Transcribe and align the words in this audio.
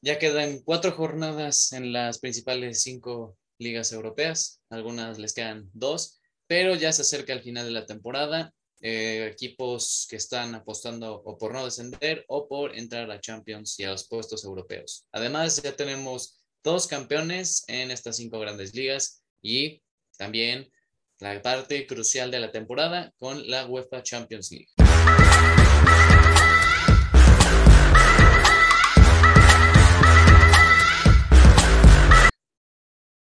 ya 0.00 0.18
quedan 0.18 0.60
cuatro 0.62 0.92
jornadas 0.92 1.72
en 1.72 1.92
las 1.92 2.18
principales 2.18 2.82
cinco 2.82 3.36
ligas 3.58 3.92
europeas, 3.92 4.60
algunas 4.70 5.18
les 5.18 5.34
quedan 5.34 5.68
dos, 5.72 6.20
pero 6.46 6.74
ya 6.74 6.92
se 6.92 7.02
acerca 7.02 7.32
el 7.32 7.42
final 7.42 7.66
de 7.66 7.72
la 7.72 7.86
temporada. 7.86 8.52
Eh, 8.80 9.26
equipos 9.32 10.06
que 10.08 10.14
están 10.14 10.54
apostando 10.54 11.20
o 11.24 11.36
por 11.36 11.52
no 11.52 11.64
descender 11.64 12.24
o 12.28 12.46
por 12.46 12.78
entrar 12.78 13.02
a 13.02 13.06
la 13.08 13.20
Champions 13.20 13.76
y 13.80 13.82
a 13.82 13.90
los 13.90 14.06
puestos 14.06 14.44
europeos. 14.44 15.04
Además, 15.10 15.60
ya 15.60 15.74
tenemos 15.74 16.44
dos 16.62 16.86
campeones 16.86 17.64
en 17.66 17.90
estas 17.90 18.18
cinco 18.18 18.38
grandes 18.38 18.76
ligas 18.76 19.24
y 19.42 19.82
también 20.16 20.70
la 21.18 21.42
parte 21.42 21.88
crucial 21.88 22.30
de 22.30 22.38
la 22.38 22.52
temporada 22.52 23.12
con 23.18 23.48
la 23.50 23.66
UEFA 23.66 24.04
Champions 24.04 24.52
League. 24.52 24.77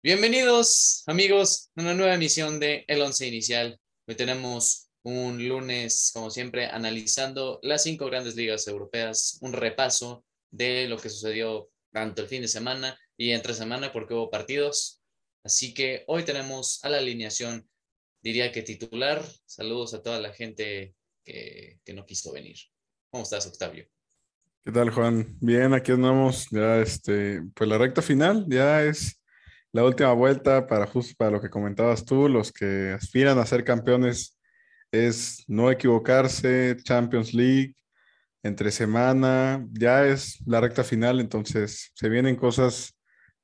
Bienvenidos 0.05 1.03
amigos 1.07 1.71
a 1.75 1.81
una 1.81 1.95
nueva 1.95 2.13
emisión 2.13 2.61
de 2.61 2.85
El 2.89 3.01
Once 3.01 3.27
Inicial. 3.27 3.81
Hoy 4.07 4.15
tenemos 4.15 4.91
un 5.03 5.49
lunes, 5.49 6.11
como 6.13 6.31
siempre, 6.31 6.67
analizando 6.67 7.59
las 7.63 7.85
cinco 7.85 8.05
grandes 8.05 8.37
ligas 8.37 8.69
europeas, 8.69 9.39
un 9.41 9.55
repaso 9.55 10.23
de 10.51 10.89
lo 10.89 10.99
que 10.99 11.09
sucedió 11.09 11.71
tanto 11.91 12.21
el 12.21 12.29
fin 12.29 12.43
de 12.43 12.49
semana 12.49 12.99
y 13.17 13.31
entre 13.31 13.55
semana 13.55 13.95
porque 13.95 14.13
hubo 14.13 14.31
partidos. 14.31 15.01
Así 15.43 15.73
que 15.73 16.05
hoy 16.07 16.23
tenemos 16.23 16.85
a 16.85 16.91
la 16.91 16.99
alineación, 16.99 17.67
diría 18.23 18.53
que 18.53 18.61
titular. 18.61 19.25
Saludos 19.47 19.95
a 19.95 20.03
toda 20.03 20.21
la 20.21 20.35
gente 20.35 20.95
que, 21.25 21.81
que 21.83 21.95
no 21.95 22.05
quiso 22.05 22.31
venir. 22.31 22.59
¿Cómo 23.09 23.23
estás, 23.23 23.47
Octavio? 23.47 23.87
¿Qué 24.67 24.71
tal, 24.71 24.91
Juan? 24.91 25.39
Bien, 25.41 25.73
aquí 25.73 25.93
andamos 25.93 26.47
ya, 26.51 26.79
este, 26.81 27.41
pues 27.55 27.71
la 27.71 27.79
recta 27.79 28.03
final 28.03 28.45
ya 28.51 28.83
es 28.83 29.24
la 29.75 29.83
última 29.83 30.13
vuelta 30.13 30.69
para 30.69 30.87
justo 30.87 31.15
para 31.19 31.33
lo 31.33 31.41
que 31.41 31.51
comentabas 31.51 32.05
tú, 32.05 32.29
los 32.29 32.53
que 32.53 32.93
aspiran 32.93 33.41
a 33.41 33.45
ser 33.45 33.65
campeones 33.65 34.39
es 34.93 35.43
no 35.49 35.69
equivocarse, 35.69 36.77
Champions 36.85 37.35
League, 37.35 37.75
entre 38.45 38.71
semana, 38.71 39.67
ya 39.73 40.07
es 40.07 40.39
la 40.47 40.61
recta 40.61 40.85
final, 40.85 41.19
entonces 41.19 41.91
se 41.93 42.09
vienen 42.09 42.37
cosas 42.37 42.97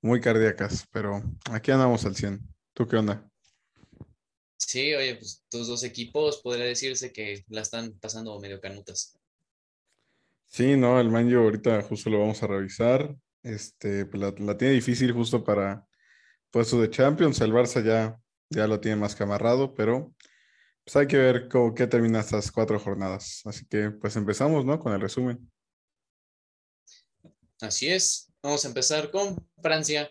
muy 0.03 0.21
cardíacas, 0.21 0.87
pero 0.93 1.21
aquí 1.51 1.73
andamos 1.73 2.05
al 2.05 2.15
100. 2.15 2.39
¿Tú 2.75 2.87
qué 2.87 2.97
onda? 2.97 3.29
Sí, 4.57 4.95
oye, 4.95 5.17
pues 5.17 5.43
tus 5.51 5.67
dos 5.67 5.83
equipos 5.83 6.41
podría 6.43 6.67
decirse 6.67 7.13
que 7.13 7.43
la 7.49 7.63
están 7.63 7.99
pasando 8.01 8.39
medio 8.39 8.61
canutas. 8.61 9.19
Sí, 10.47 10.77
no, 10.77 11.01
el 11.01 11.11
Manjo 11.11 11.41
ahorita 11.41 11.83
justo 11.83 12.09
lo 12.09 12.21
vamos 12.21 12.41
a 12.41 12.47
revisar. 12.47 13.17
Este, 13.43 14.07
pues 14.07 14.21
la, 14.23 14.33
la 14.39 14.57
tiene 14.57 14.75
difícil 14.75 15.11
justo 15.11 15.43
para 15.43 15.89
puesto 16.51 16.81
de 16.81 16.91
Champions. 16.91 17.41
El 17.41 17.53
Barça 17.53 17.83
ya, 17.85 18.19
ya 18.51 18.67
lo 18.67 18.81
tiene 18.81 18.97
más 18.97 19.15
que 19.15 19.23
amarrado, 19.23 19.75
pero 19.75 20.15
pues 20.85 20.97
hay 20.97 21.07
que 21.07 21.19
ver 21.19 21.49
cómo, 21.49 21.75
qué 21.75 21.87
termina 21.87 22.21
estas 22.21 22.51
cuatro 22.51 22.79
jornadas. 22.79 23.43
Así 23.45 23.67
que 23.67 23.91
pues 23.91 24.17
empezamos, 24.17 24.65
¿no? 24.65 24.79
Con 24.79 24.93
el 24.93 25.01
resumen. 25.01 25.51
Así 27.61 27.89
es. 27.89 28.33
Vamos 28.43 28.65
a 28.65 28.69
empezar 28.69 29.11
con 29.11 29.37
Francia. 29.63 30.11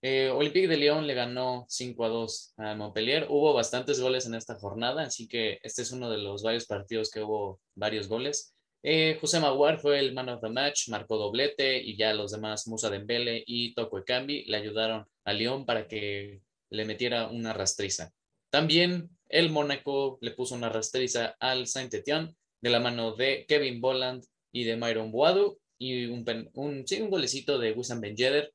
Eh, 0.00 0.30
Olympique 0.30 0.68
de 0.68 0.76
Lyon 0.76 1.06
le 1.06 1.14
ganó 1.14 1.66
5 1.68 2.04
a 2.04 2.08
2 2.08 2.54
a 2.56 2.74
Montpellier. 2.74 3.26
Hubo 3.28 3.52
bastantes 3.52 4.00
goles 4.00 4.26
en 4.26 4.34
esta 4.34 4.54
jornada, 4.54 5.02
así 5.02 5.26
que 5.26 5.58
este 5.62 5.82
es 5.82 5.90
uno 5.90 6.08
de 6.08 6.18
los 6.18 6.42
varios 6.42 6.66
partidos 6.66 7.10
que 7.10 7.22
hubo 7.22 7.60
varios 7.74 8.08
goles. 8.08 8.54
Eh, 8.82 9.18
José 9.20 9.40
Maguar 9.40 9.78
fue 9.80 9.98
el 9.98 10.14
man 10.14 10.28
of 10.28 10.40
the 10.40 10.48
match, 10.48 10.88
marcó 10.88 11.16
doblete 11.16 11.82
y 11.82 11.96
ya 11.96 12.14
los 12.14 12.30
demás, 12.30 12.68
Musa 12.68 12.90
Dembele 12.90 13.42
y 13.46 13.74
Toko 13.74 13.98
Ekambi, 13.98 14.44
le 14.44 14.56
ayudaron 14.56 15.06
a 15.24 15.32
Lyon 15.32 15.66
para 15.66 15.88
que 15.88 16.40
le 16.70 16.84
metiera 16.84 17.28
una 17.28 17.52
rastriza. 17.52 18.12
También 18.50 19.10
el 19.28 19.50
Mónaco 19.50 20.18
le 20.20 20.30
puso 20.30 20.54
una 20.54 20.68
rastriza 20.68 21.36
al 21.40 21.66
Saint-Étienne 21.66 22.34
de 22.60 22.70
la 22.70 22.80
mano 22.80 23.14
de 23.14 23.44
Kevin 23.46 23.80
Bolland 23.80 24.24
y 24.52 24.64
de 24.64 24.76
Myron 24.76 25.10
Boadu 25.10 25.58
y 25.78 26.06
un, 26.06 26.24
un, 26.54 26.84
un 26.88 27.10
golecito 27.10 27.58
de 27.58 27.72
Wissam 27.72 28.00
Ben 28.00 28.16
Yedder. 28.16 28.52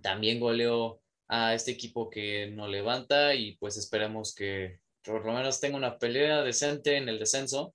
También 0.00 0.38
goleó 0.38 1.00
a 1.28 1.54
este 1.54 1.70
equipo 1.70 2.10
que 2.10 2.48
no 2.48 2.68
levanta 2.68 3.34
y 3.34 3.56
pues 3.56 3.76
esperemos 3.76 4.34
que 4.34 4.80
por 5.04 5.24
lo 5.24 5.32
menos 5.32 5.60
tenga 5.60 5.76
una 5.76 5.98
pelea 5.98 6.42
decente 6.42 6.96
en 6.96 7.08
el 7.08 7.18
descenso. 7.18 7.74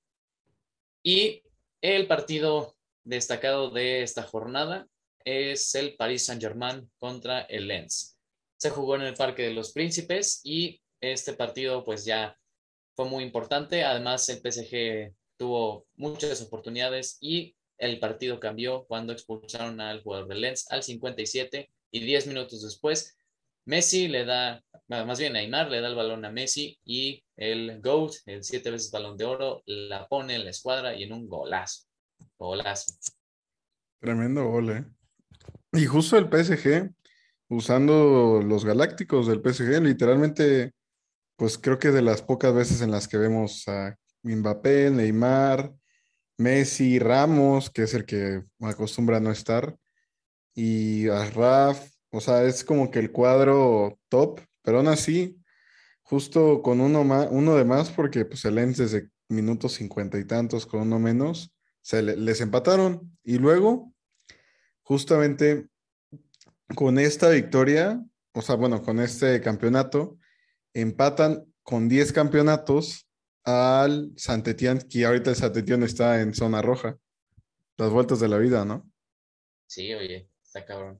Y 1.04 1.44
el 1.82 2.08
partido 2.08 2.76
destacado 3.04 3.70
de 3.70 4.02
esta 4.02 4.24
jornada 4.24 4.88
es 5.24 5.76
el 5.76 5.96
Paris 5.96 6.26
Saint-Germain 6.26 6.90
contra 6.98 7.42
el 7.42 7.68
Lens. 7.68 8.18
Se 8.58 8.70
jugó 8.70 8.96
en 8.96 9.02
el 9.04 9.14
Parque 9.14 9.44
de 9.44 9.54
los 9.54 9.72
Príncipes 9.74 10.42
y 10.44 10.82
este 11.02 11.34
partido 11.34 11.84
pues 11.84 12.06
ya 12.06 12.38
fue 12.96 13.06
muy 13.06 13.24
importante. 13.24 13.84
Además 13.84 14.28
el 14.30 14.38
PSG 14.38 15.14
tuvo 15.38 15.86
muchas 15.96 16.42
oportunidades 16.42 17.18
y 17.22 17.56
el 17.78 18.00
partido 18.00 18.40
cambió 18.40 18.86
cuando 18.86 19.14
expulsaron 19.14 19.80
al 19.80 20.02
jugador 20.02 20.28
del 20.28 20.42
Lens 20.42 20.66
al 20.72 20.82
57 20.82 21.70
y 21.92 22.00
10 22.00 22.28
minutos 22.28 22.64
después 22.64 23.16
Messi 23.68 24.08
le 24.08 24.24
da, 24.24 24.64
más 24.88 25.20
bien 25.20 25.34
Neymar 25.34 25.70
le 25.70 25.82
da 25.82 25.90
el 25.90 25.96
balón 25.96 26.24
a 26.24 26.32
Messi 26.32 26.80
y 26.86 27.22
el 27.36 27.82
GOAT, 27.82 28.14
el 28.26 28.42
siete 28.42 28.72
veces 28.72 28.92
balón 28.92 29.18
de 29.18 29.26
oro, 29.26 29.62
la 29.66 30.08
pone 30.08 30.36
en 30.36 30.46
la 30.46 30.52
escuadra 30.52 30.96
y 30.96 31.04
en 31.04 31.12
un 31.12 31.28
golazo. 31.28 31.84
Golazo. 32.40 32.96
Tremendo 34.00 34.46
gol, 34.46 34.70
¿eh? 34.70 34.86
Y 35.74 35.86
justo 35.86 36.18
el 36.18 36.30
PSG, 36.30 36.90
usando 37.50 38.42
los 38.42 38.64
galácticos 38.64 39.28
del 39.28 39.42
PSG, 39.42 39.82
literalmente, 39.82 40.72
pues 41.36 41.58
creo 41.58 41.78
que 41.78 41.92
de 41.92 42.02
las 42.02 42.22
pocas 42.22 42.54
veces 42.54 42.82
en 42.82 42.92
las 42.92 43.10
que 43.10 43.18
vemos 43.18 43.68
a 43.68 43.98
Mbappé, 44.24 44.92
Neymar, 44.92 45.74
Messi, 46.38 47.00
Ramos, 47.00 47.70
que 47.70 47.84
es 47.84 47.94
el 47.94 48.06
que 48.06 48.44
acostumbra 48.62 49.18
a 49.18 49.20
no 49.20 49.32
estar, 49.32 49.76
y 50.56 51.10
a 51.10 51.30
Raf, 51.32 51.97
o 52.18 52.20
sea, 52.20 52.44
es 52.44 52.64
como 52.64 52.90
que 52.90 52.98
el 52.98 53.12
cuadro 53.12 54.00
top, 54.10 54.42
pero 54.64 54.78
aún 54.78 54.88
así, 54.88 55.40
justo 56.02 56.64
con 56.64 56.82
uno, 56.82 57.04
más, 57.04 57.28
uno 57.30 57.56
de 57.56 57.64
más, 57.64 57.92
porque 57.92 58.26
pues 58.26 58.44
el 58.46 58.56
Lens 58.56 58.78
desde 58.78 59.12
minutos 59.30 59.74
cincuenta 59.74 60.18
y 60.18 60.26
tantos 60.26 60.66
con 60.66 60.82
uno 60.82 60.98
menos, 60.98 61.54
se 61.82 62.02
les 62.02 62.42
empataron. 62.42 63.16
Y 63.24 63.38
luego, 63.38 63.94
justamente 64.82 65.68
con 66.76 66.98
esta 66.98 67.30
victoria, 67.30 68.04
o 68.34 68.42
sea, 68.42 68.56
bueno, 68.56 68.82
con 68.82 69.00
este 69.00 69.40
campeonato, 69.40 70.18
empatan 70.74 71.46
con 71.62 71.88
10 71.88 72.14
campeonatos 72.14 73.08
al 73.44 74.12
Santetian, 74.18 74.80
que 74.80 75.06
ahorita 75.06 75.30
el 75.30 75.36
Santetian 75.36 75.84
está 75.84 76.20
en 76.22 76.34
zona 76.34 76.64
roja. 76.64 76.98
Las 77.78 77.92
vueltas 77.92 78.20
de 78.20 78.28
la 78.28 78.40
vida, 78.40 78.66
¿no? 78.66 78.90
Sí, 79.68 79.94
oye, 79.94 80.30
está 80.42 80.66
cabrón. 80.66 81.00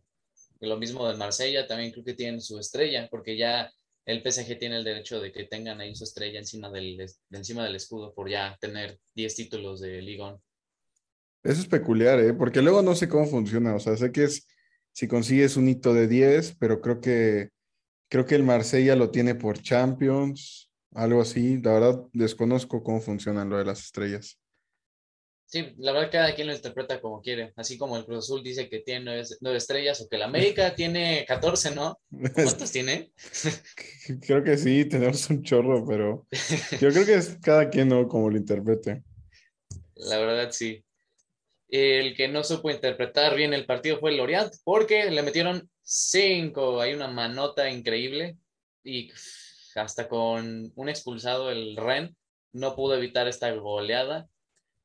Lo 0.62 0.78
mismo 0.78 1.08
del 1.08 1.18
Marsella, 1.18 1.68
también 1.68 1.92
creo 1.92 2.04
que 2.04 2.14
tienen 2.14 2.42
su 2.42 2.60
estrella, 2.60 3.08
porque 3.10 3.38
ya 3.38 3.72
el 4.06 4.22
PSG 4.22 4.58
tiene 4.58 4.78
el 4.78 4.84
derecho 4.84 5.20
de 5.20 5.32
que 5.32 5.44
tengan 5.44 5.82
ahí 5.82 5.96
su 5.96 6.06
estrella 6.06 6.40
encima 6.40 6.70
del, 6.70 7.06
encima 7.32 7.64
del 7.64 7.76
escudo 7.76 8.14
por 8.14 8.30
ya 8.30 8.58
tener 8.60 8.98
10 9.16 9.36
títulos 9.36 9.82
de 9.82 10.02
Ligón. 10.02 10.42
Eso 11.44 11.62
es 11.62 11.68
peculiar, 11.68 12.20
¿eh? 12.20 12.34
porque 12.34 12.62
luego 12.62 12.82
no 12.82 12.96
sé 12.96 13.08
cómo 13.08 13.26
funciona. 13.26 13.76
O 13.76 13.80
sea, 13.80 13.96
sé 13.98 14.12
que 14.12 14.24
es 14.24 14.48
si 14.94 15.08
consigues 15.08 15.58
un 15.58 15.70
hito 15.70 15.94
de 15.94 16.08
10, 16.08 16.56
pero 16.58 16.82
creo 16.82 17.00
que 17.02 17.50
creo 18.10 18.26
que 18.26 18.36
el 18.36 18.44
Marsella 18.44 18.96
lo 18.96 19.12
tiene 19.12 19.36
por 19.36 19.62
Champions, 19.62 20.72
algo 20.94 21.22
así. 21.22 21.62
La 21.62 21.74
verdad, 21.74 22.04
desconozco 22.14 22.84
cómo 22.84 23.02
funcionan 23.02 23.50
lo 23.50 23.58
de 23.58 23.66
las 23.66 23.82
estrellas. 23.82 24.40
Sí, 25.50 25.74
la 25.78 25.94
verdad 25.94 26.10
cada 26.12 26.36
quien 26.36 26.48
lo 26.48 26.54
interpreta 26.54 27.00
como 27.00 27.22
quiere, 27.22 27.54
así 27.56 27.78
como 27.78 27.96
el 27.96 28.04
Cruz 28.04 28.26
Azul 28.26 28.44
dice 28.44 28.68
que 28.68 28.80
tiene 28.80 29.24
nueve, 29.40 29.58
estrellas 29.58 30.02
o 30.02 30.10
que 30.10 30.18
el 30.18 30.24
América 30.24 30.76
tiene 30.76 31.24
14, 31.26 31.74
¿no? 31.74 32.02
¿Cuántos 32.10 32.70
tiene? 32.70 33.14
creo 34.28 34.44
que 34.44 34.58
sí, 34.58 34.84
tenemos 34.84 35.30
un 35.30 35.44
chorro, 35.44 35.88
pero 35.88 36.28
yo 36.82 36.90
creo 36.90 37.06
que 37.06 37.16
es 37.16 37.38
cada 37.42 37.70
quien, 37.70 37.88
¿no? 37.88 38.10
Como 38.10 38.30
lo 38.30 38.36
interprete. 38.36 39.04
La 39.96 40.18
verdad, 40.18 40.52
sí. 40.52 40.84
El 41.70 42.14
que 42.14 42.28
no 42.28 42.44
supo 42.44 42.70
interpretar 42.70 43.34
bien 43.36 43.54
el 43.54 43.66
partido 43.66 44.00
fue 44.00 44.12
el 44.12 44.18
Lorient, 44.18 44.54
porque 44.66 45.10
le 45.10 45.22
metieron 45.22 45.70
cinco, 45.82 46.82
hay 46.82 46.94
una 46.94 47.08
manota 47.08 47.70
increíble 47.70 48.38
y 48.84 49.12
hasta 49.76 50.10
con 50.10 50.74
un 50.76 50.90
expulsado 50.90 51.52
el 51.52 51.78
Ren 51.78 52.18
no 52.52 52.76
pudo 52.76 52.96
evitar 52.96 53.30
esta 53.30 53.50
goleada 53.52 54.28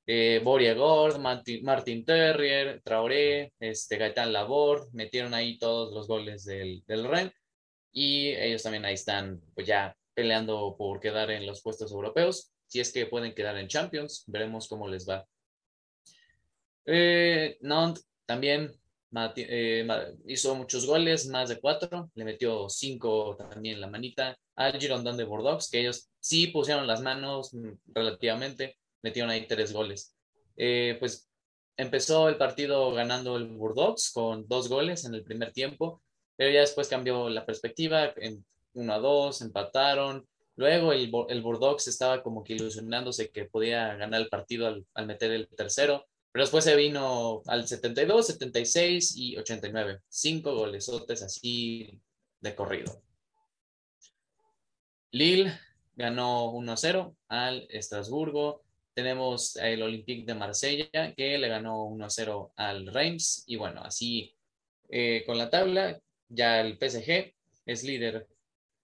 eh, 0.07 0.41
Boria 0.43 0.75
Gord, 0.75 1.19
Martin, 1.19 2.05
Terrier, 2.05 2.81
Traoré, 2.83 3.53
este, 3.61 3.97
Gaitán 3.97 4.33
Labor, 4.33 4.89
metieron 4.93 5.35
ahí 5.35 5.59
todos 5.59 5.93
los 5.93 6.09
goles 6.09 6.45
del, 6.45 6.83
del 6.87 7.07
REN 7.07 7.33
y 7.93 8.31
ellos 8.31 8.63
también 8.63 8.85
ahí 8.85 8.95
están 8.95 9.41
pues 9.55 9.67
ya 9.67 9.97
peleando 10.15 10.75
por 10.77 11.01
quedar 11.01 11.31
en 11.31 11.47
los 11.47 11.63
puestos 11.63 11.93
europeos. 11.93 12.53
Si 12.67 12.81
es 12.81 12.93
que 12.93 13.07
pueden 13.07 13.35
quedar 13.35 13.57
en 13.59 13.69
Champions, 13.69 14.25
veremos 14.27 14.69
cómo 14.69 14.89
les 14.89 15.09
va. 15.09 15.27
Eh, 16.87 17.59
Nantes 17.61 18.07
también 18.27 18.73
eh, 19.37 19.87
hizo 20.27 20.55
muchos 20.55 20.87
goles, 20.87 21.29
más 21.29 21.51
de 21.51 21.61
cuatro, 21.61 22.11
le 22.15 22.25
metió 22.25 22.69
cinco 22.69 23.37
también 23.37 23.81
la 23.81 23.87
manita 23.87 24.37
al 24.57 24.81
Girondin 24.81 25.17
de 25.17 25.25
Bordeaux, 25.25 25.69
que 25.71 25.81
ellos 25.81 26.11
sí 26.19 26.47
pusieron 26.47 26.87
las 26.87 27.03
manos 27.03 27.53
mm, 27.53 27.73
relativamente, 27.95 28.79
metieron 29.03 29.31
ahí 29.31 29.47
tres 29.47 29.73
goles. 29.73 30.15
Eh, 30.57 30.97
pues 30.99 31.29
empezó 31.77 32.29
el 32.29 32.37
partido 32.37 32.93
ganando 32.93 33.37
el 33.37 33.49
Bordeaux 33.49 34.11
con 34.13 34.47
dos 34.49 34.69
goles 34.69 35.05
en 35.05 35.15
el 35.15 35.25
primer 35.25 35.53
tiempo, 35.53 36.03
pero 36.37 36.51
ya 36.51 36.61
después 36.61 36.89
cambió 36.89 37.29
la 37.29 37.47
perspectiva, 37.47 38.13
en 38.17 38.45
1 38.75 38.93
a 38.93 38.99
2, 38.99 39.43
empataron. 39.43 40.27
Luego 40.57 40.93
el, 40.93 41.11
el 41.29 41.45
estaba 41.87 42.23
como 42.23 42.45
que 42.45 42.55
ilusionándose 42.55 43.31
que 43.31 43.47
podía 43.47 43.95
ganar 43.95 44.21
el 44.21 44.29
partido 44.29 44.67
al, 44.67 44.87
al 44.95 45.07
meter 45.07 45.31
el 45.33 45.49
tercero, 45.49 46.07
pero 46.31 46.45
después 46.45 46.65
se 46.65 46.77
vino 46.77 47.43
al 47.47 47.67
72, 47.67 48.27
76 48.27 49.17
y 49.17 49.37
89. 49.37 50.01
Cinco 50.09 50.55
golesotes 50.55 51.23
así 51.23 52.01
de 52.41 52.55
corrido. 52.55 53.03
Lille 55.11 55.53
ganó 55.95 56.53
1-0 56.53 57.15
al 57.29 57.67
Estrasburgo. 57.69 58.63
Tenemos 58.95 59.57
el 59.57 59.83
Olympique 59.83 60.27
de 60.27 60.35
Marsella 60.35 61.15
que 61.17 61.39
le 61.39 61.49
ganó 61.49 61.87
1-0 61.87 62.53
al 62.57 62.87
Reims. 62.87 63.45
Y 63.47 63.57
bueno, 63.57 63.83
así 63.83 64.35
eh, 64.89 65.23
con 65.27 65.39
la 65.39 65.51
tabla, 65.51 66.01
ya 66.29 66.61
el 66.61 66.77
PSG 66.79 67.35
es 67.67 67.85
líder 67.85 68.29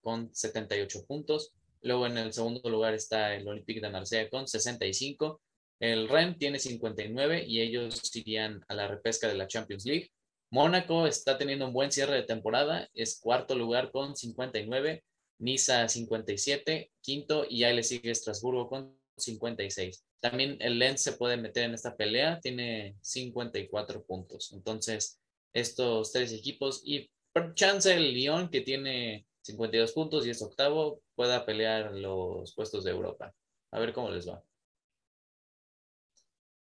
con 0.01 0.35
78 0.35 1.05
puntos. 1.07 1.53
Luego 1.83 2.07
en 2.07 2.19
el 2.19 2.33
segundo 2.33 2.69
lugar 2.71 2.95
está 2.95 3.35
el 3.35 3.47
Olympique 3.47 3.81
de 3.81 3.91
Marsella 3.91 4.31
con 4.31 4.49
65. 4.49 5.41
El 5.81 6.09
Rennes 6.09 6.39
tiene 6.39 6.59
59 6.59 7.45
y 7.47 7.61
ellos 7.61 8.15
irían 8.17 8.65
a 8.69 8.75
la 8.75 8.89
repesca 8.89 9.29
de 9.29 9.35
la 9.35 9.47
Champions 9.47 9.85
League. 9.85 10.11
Mónaco 10.51 11.07
está 11.07 11.37
teniendo 11.37 11.67
un 11.67 11.75
buen 11.75 11.93
cierre 11.93 12.15
de 12.15 12.23
temporada, 12.23 12.89
es 12.95 13.21
cuarto 13.21 13.55
lugar 13.55 13.93
con 13.93 14.17
59, 14.17 15.05
Niza 15.41 15.89
57, 15.89 16.91
quinto 17.03 17.47
y 17.49 17.65
ahí 17.65 17.77
le 17.77 17.83
sigue 17.83 18.11
Estrasburgo 18.11 18.69
con 18.69 18.98
56. 19.19 20.05
También 20.21 20.57
el 20.61 20.79
Lens 20.79 21.03
se 21.03 21.13
puede 21.13 21.37
meter 21.37 21.65
en 21.65 21.75
esta 21.75 21.97
pelea, 21.97 22.41
tiene 22.41 22.97
54 23.01 24.05
puntos. 24.05 24.53
Entonces, 24.53 25.21
estos 25.53 26.13
tres 26.13 26.33
equipos 26.33 26.83
y 26.85 27.11
por 27.33 27.55
chance 27.55 27.93
el 27.93 28.13
Lyon 28.13 28.51
que 28.51 28.61
tiene 28.61 29.27
52 29.43 29.93
puntos 29.93 30.27
y 30.27 30.31
es 30.31 30.43
octavo 30.43 31.03
pueda 31.15 31.47
pelear 31.47 31.93
los 31.93 32.55
puestos 32.55 32.85
de 32.85 32.91
Europa. 32.91 33.35
A 33.71 33.79
ver 33.79 33.93
cómo 33.93 34.11
les 34.11 34.29
va. 34.29 34.43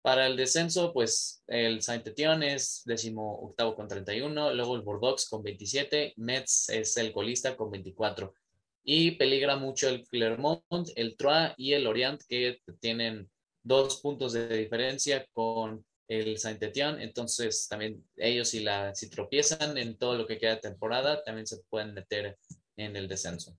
Para 0.03 0.27
el 0.27 0.37
descenso, 0.37 0.93
pues 0.93 1.43
el 1.49 1.83
Saint-Étienne 1.83 2.55
es 2.55 2.83
décimo 2.85 3.41
octavo 3.41 3.75
con 3.75 3.89
31, 3.89 4.55
luego 4.55 4.77
el 4.77 4.83
Bordeaux 4.83 5.29
con 5.29 5.43
27, 5.43 6.15
Metz 6.17 6.69
es 6.71 6.97
el 6.97 7.13
colista 7.13 7.57
con 7.57 7.71
24. 7.71 8.33
Y 8.91 9.11
peligra 9.13 9.57
mucho 9.57 9.87
el 9.91 10.09
Clermont, 10.09 10.63
el 10.97 11.15
Troyes 11.19 11.53
y 11.59 11.75
el 11.75 11.87
Orient, 11.87 12.23
que 12.27 12.63
tienen 12.81 13.29
dos 13.63 14.01
puntos 14.01 14.33
de 14.33 14.49
diferencia 14.57 15.27
con 15.35 15.85
el 16.09 16.39
Saint-Étienne. 16.39 17.03
Entonces, 17.03 17.69
también 17.69 18.03
ellos, 18.17 18.49
si, 18.49 18.65
si 18.95 19.11
tropiezan 19.11 19.77
en 19.77 19.99
todo 19.99 20.17
lo 20.17 20.27
que 20.27 20.39
queda 20.39 20.55
de 20.55 20.63
temporada, 20.63 21.23
también 21.23 21.47
se 21.47 21.59
pueden 21.69 21.93
meter 21.93 22.39
en 22.79 22.97
el 22.97 23.09
descenso. 23.09 23.59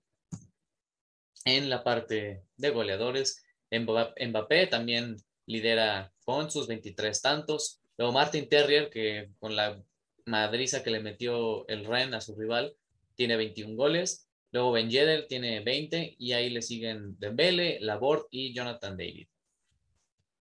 En 1.44 1.70
la 1.70 1.84
parte 1.84 2.42
de 2.56 2.70
goleadores, 2.70 3.44
Mbappé 3.70 4.66
también 4.66 5.16
lidera 5.46 6.12
con 6.24 6.50
sus 6.50 6.66
23 6.66 7.22
tantos. 7.22 7.80
Luego 7.96 8.12
Martin 8.12 8.48
Terrier, 8.48 8.90
que 8.90 9.30
con 9.38 9.54
la 9.54 9.80
madriza 10.26 10.82
que 10.82 10.90
le 10.90 10.98
metió 10.98 11.68
el 11.68 11.84
Ren 11.84 12.14
a 12.14 12.20
su 12.20 12.34
rival, 12.34 12.74
tiene 13.14 13.36
21 13.36 13.76
goles. 13.76 14.26
Luego 14.52 14.72
Ben 14.72 14.90
Yedder 14.90 15.26
tiene 15.26 15.60
20 15.60 16.16
y 16.18 16.32
ahí 16.32 16.50
le 16.50 16.62
siguen 16.62 17.16
Dembele, 17.18 17.78
Laborde 17.80 18.26
y 18.30 18.52
Jonathan 18.52 18.96
David. 18.96 19.28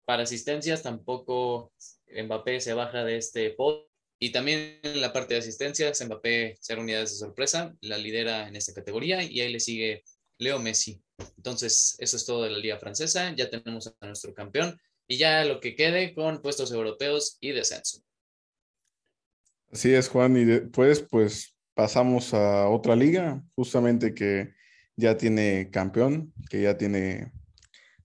Para 0.04 0.22
asistencias 0.22 0.82
tampoco 0.82 1.72
Mbappé 2.08 2.60
se 2.60 2.74
baja 2.74 3.04
de 3.04 3.16
este 3.16 3.50
podio. 3.50 3.88
Y 4.22 4.32
también 4.32 4.80
en 4.82 5.00
la 5.00 5.14
parte 5.14 5.32
de 5.32 5.40
asistencias, 5.40 6.04
Mbappé, 6.04 6.56
cero 6.60 6.82
unidades 6.82 7.12
de 7.12 7.16
sorpresa, 7.16 7.74
la 7.80 7.96
lidera 7.96 8.48
en 8.48 8.56
esta 8.56 8.74
categoría 8.74 9.22
y 9.22 9.40
ahí 9.40 9.50
le 9.50 9.60
sigue 9.60 10.04
Leo 10.36 10.58
Messi. 10.58 11.00
Entonces, 11.36 11.96
eso 11.98 12.16
es 12.16 12.26
todo 12.26 12.42
de 12.42 12.50
la 12.50 12.58
Liga 12.58 12.78
Francesa. 12.78 13.34
Ya 13.34 13.48
tenemos 13.48 13.86
a 13.86 14.06
nuestro 14.06 14.34
campeón 14.34 14.78
y 15.08 15.16
ya 15.16 15.44
lo 15.44 15.58
que 15.60 15.74
quede 15.74 16.14
con 16.14 16.42
puestos 16.42 16.70
europeos 16.70 17.38
y 17.40 17.52
descenso. 17.52 18.02
Así 19.72 19.94
es, 19.94 20.08
Juan, 20.08 20.36
y 20.36 20.44
después 20.44 21.06
pues 21.08 21.56
pasamos 21.80 22.34
a 22.34 22.68
otra 22.68 22.94
liga, 22.94 23.42
justamente 23.54 24.12
que 24.12 24.52
ya 24.96 25.16
tiene 25.16 25.70
campeón, 25.72 26.30
que 26.50 26.60
ya 26.60 26.76
tiene 26.76 27.32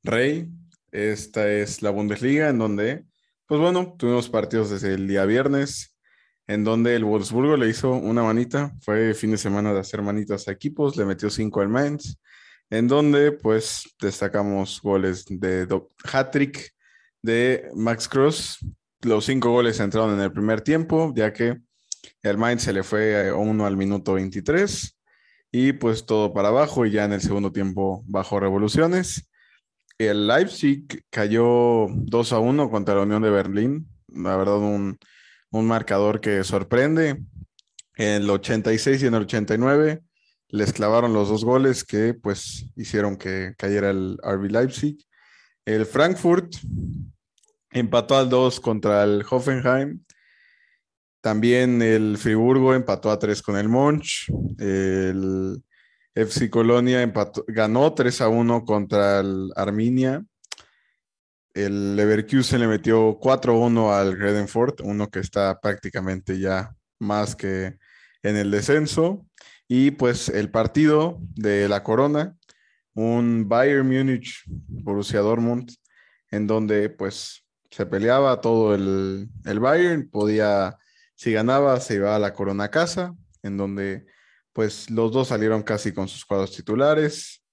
rey. 0.01 0.49
Esta 0.93 1.51
es 1.51 1.81
la 1.81 1.89
Bundesliga, 1.89 2.47
en 2.47 2.57
donde, 2.57 3.03
pues 3.45 3.59
bueno, 3.59 3.93
tuvimos 3.97 4.29
partidos 4.29 4.69
desde 4.69 4.93
el 4.93 5.09
día 5.09 5.25
viernes, 5.25 5.93
en 6.47 6.63
donde 6.63 6.95
el 6.95 7.03
Wolfsburgo 7.03 7.57
le 7.57 7.67
hizo 7.67 7.91
una 7.91 8.23
manita, 8.23 8.73
fue 8.79 9.13
fin 9.13 9.31
de 9.31 9.37
semana 9.37 9.73
de 9.73 9.81
hacer 9.81 10.01
manitas 10.01 10.47
a 10.47 10.53
equipos, 10.53 10.95
le 10.95 11.03
metió 11.03 11.29
cinco 11.29 11.59
al 11.59 11.67
Mainz, 11.67 12.17
en 12.69 12.87
donde 12.87 13.33
pues 13.33 13.93
destacamos 14.01 14.79
goles 14.81 15.25
de 15.27 15.67
hat-trick 16.13 16.71
de 17.21 17.69
Max 17.75 18.07
Cruz. 18.07 18.57
Los 19.01 19.25
cinco 19.25 19.51
goles 19.51 19.81
entraron 19.81 20.13
en 20.13 20.21
el 20.21 20.31
primer 20.31 20.61
tiempo, 20.61 21.11
ya 21.13 21.33
que 21.33 21.57
el 22.21 22.37
Mainz 22.37 22.63
se 22.63 22.73
le 22.73 22.83
fue 22.83 23.31
uno 23.31 23.65
al 23.65 23.77
minuto 23.77 24.13
23 24.13 24.97
y 25.51 25.73
pues 25.73 26.05
todo 26.05 26.33
para 26.33 26.49
abajo 26.49 26.85
y 26.85 26.91
ya 26.91 27.05
en 27.05 27.13
el 27.13 27.21
segundo 27.21 27.51
tiempo 27.51 28.03
bajó 28.07 28.39
revoluciones. 28.39 29.29
El 29.97 30.27
Leipzig 30.27 31.03
cayó 31.09 31.87
2 31.89 32.33
a 32.33 32.39
1 32.39 32.69
contra 32.69 32.95
la 32.95 33.03
Unión 33.03 33.21
de 33.21 33.29
Berlín. 33.29 33.87
La 34.07 34.35
verdad, 34.35 34.57
un, 34.57 34.97
un 35.51 35.67
marcador 35.67 36.19
que 36.19 36.43
sorprende. 36.43 37.23
En 37.97 38.23
el 38.23 38.29
86 38.29 39.03
y 39.03 39.05
en 39.05 39.13
el 39.13 39.21
89 39.21 40.01
les 40.49 40.73
clavaron 40.73 41.13
los 41.13 41.29
dos 41.29 41.45
goles 41.45 41.83
que 41.83 42.13
pues 42.13 42.65
hicieron 42.75 43.17
que 43.17 43.53
cayera 43.57 43.89
el 43.89 44.17
RB 44.21 44.51
Leipzig. 44.51 44.97
El 45.65 45.85
Frankfurt 45.85 46.55
empató 47.71 48.17
al 48.17 48.29
2 48.29 48.59
contra 48.59 49.03
el 49.03 49.23
Hoffenheim. 49.29 50.04
También 51.25 51.81
el 51.81 52.19
Friburgo 52.19 52.75
empató 52.75 53.09
a 53.09 53.17
3 53.17 53.41
con 53.41 53.57
el 53.57 53.67
Monch. 53.67 54.31
El 54.59 55.59
FC 56.13 56.51
Colonia 56.51 57.11
ganó 57.47 57.95
3 57.95 58.21
a 58.21 58.27
1 58.27 58.63
contra 58.63 59.21
el 59.21 59.51
Arminia. 59.55 60.23
El 61.55 61.95
Leverkusen 61.95 62.59
le 62.59 62.67
metió 62.67 63.17
4 63.19 63.53
a 63.53 63.57
1 63.57 63.91
al 63.91 64.15
Gredenford, 64.15 64.81
uno 64.83 65.09
que 65.09 65.17
está 65.17 65.59
prácticamente 65.59 66.37
ya 66.37 66.75
más 66.99 67.35
que 67.35 67.79
en 68.21 68.37
el 68.37 68.51
descenso. 68.51 69.25
Y 69.67 69.89
pues 69.89 70.29
el 70.29 70.51
partido 70.51 71.17
de 71.33 71.67
la 71.67 71.81
Corona, 71.81 72.37
un 72.93 73.49
Bayern 73.49 73.87
Múnich, 73.87 74.43
Borussia 74.45 75.21
Dortmund, 75.21 75.71
en 76.29 76.45
donde 76.45 76.91
pues 76.91 77.43
se 77.71 77.87
peleaba 77.87 78.39
todo 78.41 78.75
el, 78.75 79.27
el 79.43 79.59
Bayern, 79.59 80.07
podía, 80.07 80.77
si 81.15 81.31
ganaba, 81.31 81.79
se 81.79 81.95
iba 81.95 82.15
a 82.15 82.19
la 82.19 82.33
corona 82.33 82.69
casa, 82.69 83.15
en 83.43 83.57
donde 83.57 84.05
pues 84.53 84.89
los 84.89 85.11
dos 85.11 85.29
salieron 85.29 85.63
casi 85.63 85.91
con 85.93 86.07
sus 86.07 86.25
cuadros 86.25 86.55
titulares. 86.55 87.43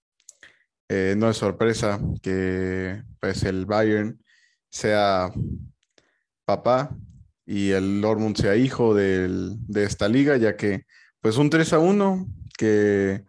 Eh, 0.89 1.15
no 1.17 1.31
es 1.31 1.37
sorpresa 1.37 2.01
que 2.23 3.03
pues 3.21 3.43
el 3.45 3.67
Bayern 3.67 4.23
sea 4.71 5.33
papá 6.45 6.97
y 7.47 7.71
el 7.71 8.01
Dortmund 8.01 8.37
sea 8.37 8.57
hijo 8.57 8.95
de 8.95 9.57
esta 9.75 10.09
liga, 10.09 10.37
ya 10.37 10.57
que 10.57 10.87
pues 11.21 11.37
un 11.37 11.51
3 11.51 11.73
a 11.73 11.79
1 11.79 12.27
que 12.59 13.25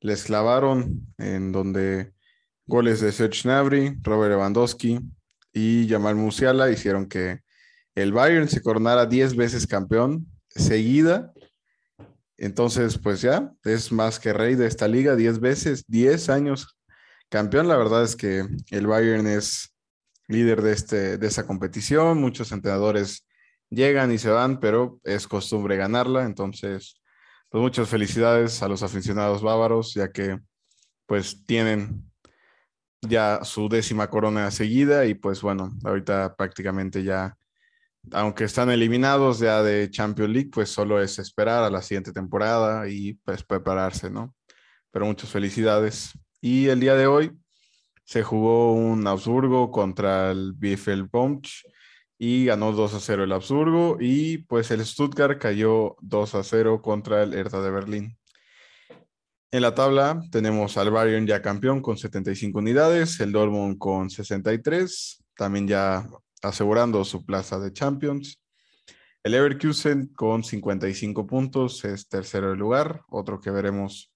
les 0.00 0.24
clavaron 0.24 1.06
en 1.18 1.52
donde 1.52 2.12
goles 2.66 3.00
de 3.00 3.12
Serge 3.12 3.42
Gnabry, 3.42 3.98
Robert 4.02 4.32
Lewandowski, 4.32 5.00
y 5.52 5.88
Jamal 5.88 6.16
Musiala 6.16 6.70
hicieron 6.70 7.08
que 7.08 7.40
el 7.96 8.12
Bayern 8.12 8.48
se 8.48 8.62
coronara 8.62 9.06
10 9.06 9.34
veces 9.36 9.66
campeón 9.66 10.26
seguida. 10.48 11.32
Entonces, 12.36 12.98
pues 12.98 13.22
ya, 13.22 13.52
es 13.64 13.90
más 13.90 14.20
que 14.20 14.34
rey 14.34 14.54
de 14.54 14.66
esta 14.66 14.86
liga, 14.86 15.16
10 15.16 15.40
veces, 15.40 15.84
10 15.88 16.28
años 16.28 16.76
campeón. 17.30 17.68
La 17.68 17.76
verdad 17.76 18.04
es 18.04 18.14
que 18.14 18.46
el 18.70 18.86
Bayern 18.86 19.26
es 19.26 19.74
líder 20.28 20.60
de, 20.60 20.72
este, 20.72 21.16
de 21.16 21.26
esta 21.26 21.46
competición. 21.46 22.20
Muchos 22.20 22.52
entrenadores 22.52 23.26
llegan 23.70 24.12
y 24.12 24.18
se 24.18 24.28
van, 24.28 24.60
pero 24.60 25.00
es 25.02 25.26
costumbre 25.26 25.78
ganarla. 25.78 26.26
Entonces, 26.26 27.00
pues 27.48 27.62
muchas 27.62 27.88
felicidades 27.88 28.62
a 28.62 28.68
los 28.68 28.82
aficionados 28.82 29.40
bávaros, 29.40 29.94
ya 29.94 30.12
que 30.12 30.38
pues 31.06 31.46
tienen 31.46 32.12
ya 33.00 33.42
su 33.42 33.70
décima 33.70 34.10
corona 34.10 34.50
seguida 34.50 35.06
y 35.06 35.14
pues 35.14 35.40
bueno, 35.40 35.72
ahorita 35.84 36.34
prácticamente 36.36 37.02
ya 37.02 37.38
aunque 38.12 38.44
están 38.44 38.70
eliminados 38.70 39.38
ya 39.38 39.62
de 39.62 39.90
Champions 39.90 40.32
League, 40.32 40.50
pues 40.52 40.70
solo 40.70 41.00
es 41.00 41.18
esperar 41.18 41.64
a 41.64 41.70
la 41.70 41.82
siguiente 41.82 42.12
temporada 42.12 42.88
y 42.88 43.14
pues 43.24 43.42
prepararse, 43.44 44.10
¿no? 44.10 44.34
Pero 44.90 45.06
muchas 45.06 45.30
felicidades. 45.30 46.12
Y 46.40 46.68
el 46.68 46.80
día 46.80 46.94
de 46.94 47.06
hoy 47.06 47.32
se 48.04 48.22
jugó 48.22 48.72
un 48.72 49.06
Augsburgo 49.06 49.70
contra 49.70 50.30
el 50.30 50.52
Bielefeld 50.52 51.10
Bombch 51.10 51.66
y 52.18 52.46
ganó 52.46 52.72
2 52.72 52.94
a 52.94 53.00
0 53.00 53.24
el 53.24 53.32
Augsburgo 53.32 53.98
y 54.00 54.38
pues 54.38 54.70
el 54.70 54.84
Stuttgart 54.84 55.40
cayó 55.40 55.96
2 56.00 56.34
a 56.34 56.42
0 56.44 56.80
contra 56.80 57.22
el 57.22 57.34
Hertha 57.34 57.60
de 57.60 57.70
Berlín. 57.70 58.18
En 59.50 59.62
la 59.62 59.74
tabla 59.74 60.20
tenemos 60.30 60.76
al 60.76 60.90
Bayern 60.90 61.26
ya 61.26 61.42
campeón 61.42 61.80
con 61.80 61.96
75 61.96 62.58
unidades, 62.58 63.20
el 63.20 63.32
Dortmund 63.32 63.78
con 63.78 64.10
63, 64.10 65.24
también 65.36 65.68
ya 65.68 66.08
asegurando 66.42 67.04
su 67.04 67.24
plaza 67.24 67.58
de 67.58 67.72
Champions. 67.72 68.40
El 69.22 69.32
Leverkusen 69.32 70.08
con 70.14 70.44
55 70.44 71.26
puntos 71.26 71.84
es 71.84 72.08
tercero 72.08 72.54
lugar, 72.54 73.02
otro 73.08 73.40
que 73.40 73.50
veremos 73.50 74.12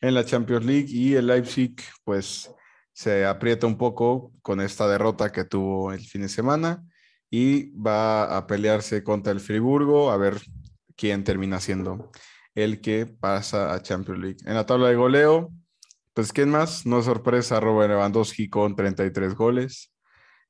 en 0.00 0.14
la 0.14 0.24
Champions 0.24 0.64
League 0.64 0.86
y 0.88 1.14
el 1.14 1.26
Leipzig 1.26 1.76
pues 2.04 2.50
se 2.92 3.26
aprieta 3.26 3.66
un 3.66 3.78
poco 3.78 4.32
con 4.42 4.60
esta 4.60 4.88
derrota 4.88 5.30
que 5.30 5.44
tuvo 5.44 5.92
el 5.92 6.00
fin 6.00 6.22
de 6.22 6.28
semana 6.28 6.84
y 7.30 7.70
va 7.70 8.36
a 8.36 8.46
pelearse 8.46 9.04
contra 9.04 9.32
el 9.32 9.40
Friburgo 9.40 10.10
a 10.10 10.16
ver 10.16 10.40
quién 10.96 11.22
termina 11.22 11.60
siendo 11.60 12.10
el 12.54 12.80
que 12.80 13.06
pasa 13.06 13.72
a 13.72 13.82
Champions 13.82 14.20
League. 14.20 14.38
En 14.46 14.54
la 14.54 14.66
tabla 14.66 14.88
de 14.88 14.96
goleo, 14.96 15.52
pues 16.12 16.32
quién 16.32 16.50
más, 16.50 16.86
no 16.86 17.02
sorpresa, 17.02 17.60
Robert 17.60 17.90
Lewandowski 17.90 18.48
con 18.48 18.74
33 18.74 19.34
goles, 19.36 19.92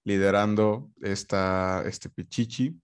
liderando 0.09 0.91
esta, 1.03 1.85
este 1.87 2.09
Pichichi 2.09 2.75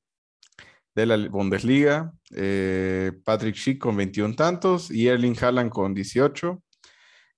de 0.94 1.06
la 1.06 1.16
Bundesliga, 1.28 2.12
eh, 2.30 3.12
Patrick 3.24 3.56
Schick 3.56 3.78
con 3.80 3.96
21 3.96 4.36
tantos 4.36 4.90
y 4.90 5.08
Erling 5.08 5.36
Haaland 5.40 5.70
con 5.70 5.94
18. 5.94 6.62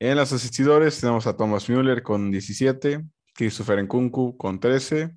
En 0.00 0.16
los 0.16 0.32
asistidores 0.32 1.00
tenemos 1.00 1.26
a 1.26 1.36
Thomas 1.36 1.70
Müller 1.70 2.02
con 2.02 2.30
17, 2.30 3.02
Christopher 3.32 3.82
Nkunku 3.84 4.36
con 4.36 4.58
13 4.60 5.16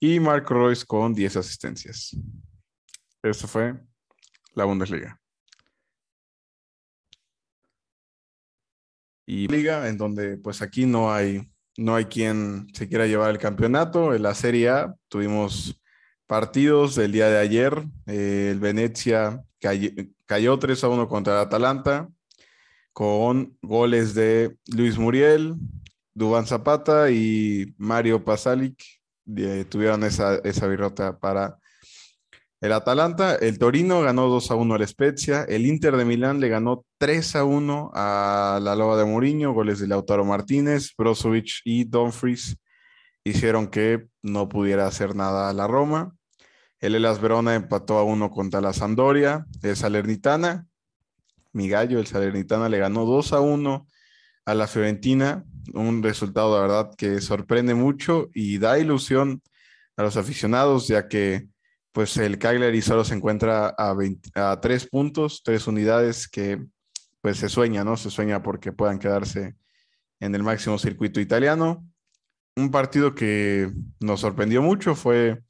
y 0.00 0.20
Mark 0.20 0.46
Royce 0.48 0.86
con 0.86 1.12
10 1.12 1.36
asistencias. 1.36 2.16
Esto 3.22 3.48
fue 3.48 3.74
la 4.54 4.64
Bundesliga. 4.64 5.20
Y 9.28 9.48
liga 9.48 9.88
en 9.88 9.98
donde 9.98 10.38
pues 10.38 10.62
aquí 10.62 10.86
no 10.86 11.12
hay 11.12 11.42
no 11.76 11.94
hay 11.94 12.06
quien 12.06 12.68
se 12.72 12.88
quiera 12.88 13.06
llevar 13.06 13.30
el 13.30 13.38
campeonato. 13.38 14.14
En 14.14 14.22
la 14.22 14.34
Serie 14.34 14.70
A 14.70 14.94
tuvimos 15.08 15.80
partidos 16.26 16.94
del 16.94 17.12
día 17.12 17.28
de 17.28 17.38
ayer. 17.38 17.84
Eh, 18.06 18.48
el 18.52 18.60
Venecia 18.60 19.42
cayó, 20.26 20.58
3 20.58 20.84
a 20.84 20.88
1 20.88 21.08
contra 21.08 21.34
el 21.34 21.40
Atalanta 21.40 22.08
con 22.92 23.58
goles 23.60 24.14
de 24.14 24.56
Luis 24.74 24.96
Muriel, 24.96 25.54
Dubán 26.14 26.46
Zapata 26.46 27.10
y 27.10 27.74
Mario 27.76 28.24
Pasalic. 28.24 28.82
Eh, 29.36 29.66
tuvieron 29.68 30.02
esa, 30.04 30.36
esa 30.36 31.18
para 31.18 31.58
el 32.60 32.72
Atalanta. 32.72 33.36
El 33.36 33.58
Torino 33.58 34.00
ganó 34.00 34.28
2 34.28 34.50
a 34.50 34.54
1 34.54 34.74
al 34.74 34.88
Spezia. 34.88 35.44
El 35.44 35.66
Inter 35.66 35.96
de 35.96 36.04
Milán 36.04 36.40
le 36.40 36.48
ganó 36.48 36.84
3 36.98 37.36
a 37.36 37.44
1 37.44 37.90
a 37.94 38.58
la 38.62 38.74
Loba 38.74 38.96
de 38.96 39.04
Mourinho. 39.04 39.52
Goles 39.52 39.78
de 39.78 39.88
Lautaro 39.88 40.24
Martínez, 40.24 40.92
Brozovic 40.96 41.60
y 41.64 41.84
Dumfries 41.84 42.56
hicieron 43.24 43.68
que 43.68 44.06
no 44.22 44.48
pudiera 44.48 44.86
hacer 44.86 45.14
nada 45.14 45.50
a 45.50 45.52
la 45.52 45.66
Roma. 45.66 46.14
El 46.80 46.94
Elas 46.94 47.20
Verona 47.20 47.54
empató 47.54 47.98
a 47.98 48.04
1 48.04 48.30
contra 48.30 48.60
la 48.60 48.72
Sampdoria. 48.72 49.46
El 49.62 49.76
Salernitana 49.76 50.66
mi 51.56 51.68
gallo, 51.68 51.98
el 51.98 52.06
Salernitana, 52.06 52.68
le 52.68 52.78
ganó 52.78 53.06
2 53.06 53.32
a 53.32 53.40
1 53.40 53.86
a 54.44 54.54
la 54.54 54.66
Fiorentina. 54.66 55.44
Un 55.72 56.02
resultado, 56.02 56.54
de 56.54 56.60
verdad, 56.60 56.90
que 56.96 57.20
sorprende 57.20 57.74
mucho 57.74 58.28
y 58.34 58.58
da 58.58 58.78
ilusión 58.78 59.42
a 59.96 60.02
los 60.02 60.16
aficionados, 60.18 60.86
ya 60.86 61.08
que 61.08 61.48
pues 61.96 62.14
el 62.18 62.38
Cagliari 62.38 62.82
solo 62.82 63.06
se 63.06 63.14
encuentra 63.14 63.68
a, 63.68 63.94
20, 63.94 64.38
a 64.38 64.60
3 64.60 64.86
puntos, 64.88 65.40
3 65.42 65.66
unidades 65.66 66.28
que 66.28 66.62
pues 67.22 67.38
se 67.38 67.48
sueña, 67.48 67.84
¿no? 67.84 67.96
Se 67.96 68.10
sueña 68.10 68.42
porque 68.42 68.70
puedan 68.70 68.98
quedarse 68.98 69.56
en 70.20 70.34
el 70.34 70.42
máximo 70.42 70.76
circuito 70.76 71.20
italiano. 71.20 71.88
Un 72.54 72.70
partido 72.70 73.14
que 73.14 73.72
nos 73.98 74.20
sorprendió 74.20 74.60
mucho 74.60 74.94
fue 74.94 75.42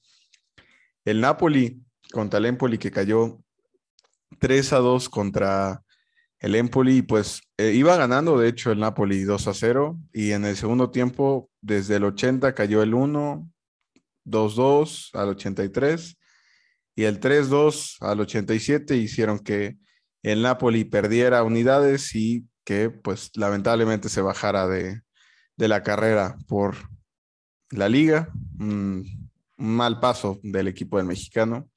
el 1.04 1.20
Napoli 1.20 1.82
contra 2.12 2.38
el 2.38 2.46
Empoli 2.46 2.78
que 2.78 2.92
cayó 2.92 3.40
3 4.38 4.72
a 4.74 4.78
2 4.78 5.08
contra 5.08 5.82
el 6.38 6.54
Empoli, 6.54 7.02
pues 7.02 7.40
eh, 7.56 7.72
iba 7.72 7.96
ganando, 7.96 8.38
de 8.38 8.46
hecho, 8.46 8.70
el 8.70 8.78
Napoli 8.78 9.24
2 9.24 9.48
a 9.48 9.52
0 9.52 9.98
y 10.12 10.30
en 10.30 10.44
el 10.44 10.56
segundo 10.56 10.92
tiempo, 10.92 11.50
desde 11.60 11.96
el 11.96 12.04
80 12.04 12.54
cayó 12.54 12.84
el 12.84 12.94
1, 12.94 13.50
2-2 14.24 15.10
al 15.14 15.30
83 15.30 16.16
y 16.96 17.04
el 17.04 17.20
3-2 17.20 17.98
al 18.00 18.20
87 18.20 18.96
hicieron 18.96 19.38
que 19.38 19.76
el 20.22 20.42
Napoli 20.42 20.84
perdiera 20.84 21.44
unidades 21.44 22.14
y 22.14 22.46
que 22.64 22.90
pues 22.90 23.30
lamentablemente 23.34 24.08
se 24.08 24.22
bajara 24.22 24.66
de, 24.66 25.02
la 25.56 25.82
carrera 25.82 26.36
por 26.48 26.74
la 27.70 27.88
liga. 27.88 28.32
un 28.58 29.30
mal 29.58 30.00
paso 30.00 30.38
del 30.42 30.68
equipo 30.68 30.96
del 30.96 31.06
mexicano. 31.06 31.68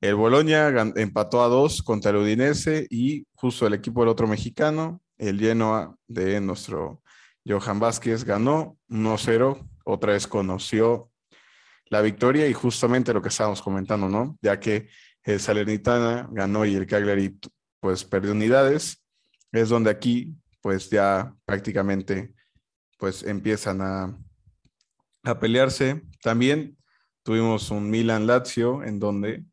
El 0.00 0.14
Boloña 0.14 0.68
empató 0.96 1.42
a 1.42 1.48
dos 1.48 1.82
contra 1.82 2.10
el 2.10 2.16
Udinese 2.18 2.86
y 2.90 3.26
justo 3.34 3.66
el 3.66 3.74
equipo 3.74 4.00
del 4.00 4.08
otro 4.08 4.26
mexicano, 4.26 5.02
el 5.18 5.38
Genoa 5.38 5.94
de 6.08 6.40
nuestro 6.40 7.02
Johan 7.46 7.78
Vázquez, 7.78 8.24
ganó 8.24 8.78
1-0. 8.88 9.68
Otra 9.84 10.12
vez 10.12 10.26
conoció 10.26 11.09
la 11.90 12.00
victoria 12.00 12.48
y 12.48 12.54
justamente 12.54 13.12
lo 13.12 13.20
que 13.20 13.28
estábamos 13.28 13.60
comentando, 13.60 14.08
¿no? 14.08 14.38
Ya 14.40 14.58
que 14.58 14.88
el 15.24 15.40
Salernitana 15.40 16.28
ganó 16.32 16.64
y 16.64 16.74
el 16.74 16.86
Cagliari 16.86 17.38
pues 17.80 18.04
perdió 18.04 18.32
unidades, 18.32 19.04
es 19.52 19.68
donde 19.68 19.90
aquí 19.90 20.34
pues 20.62 20.88
ya 20.88 21.34
prácticamente 21.44 22.32
pues 22.96 23.22
empiezan 23.24 23.80
a, 23.82 24.16
a 25.24 25.38
pelearse. 25.38 26.02
También 26.22 26.76
tuvimos 27.22 27.70
un 27.70 27.90
Milan-Lazio 27.90 28.84
en 28.84 28.98
donde 28.98 29.44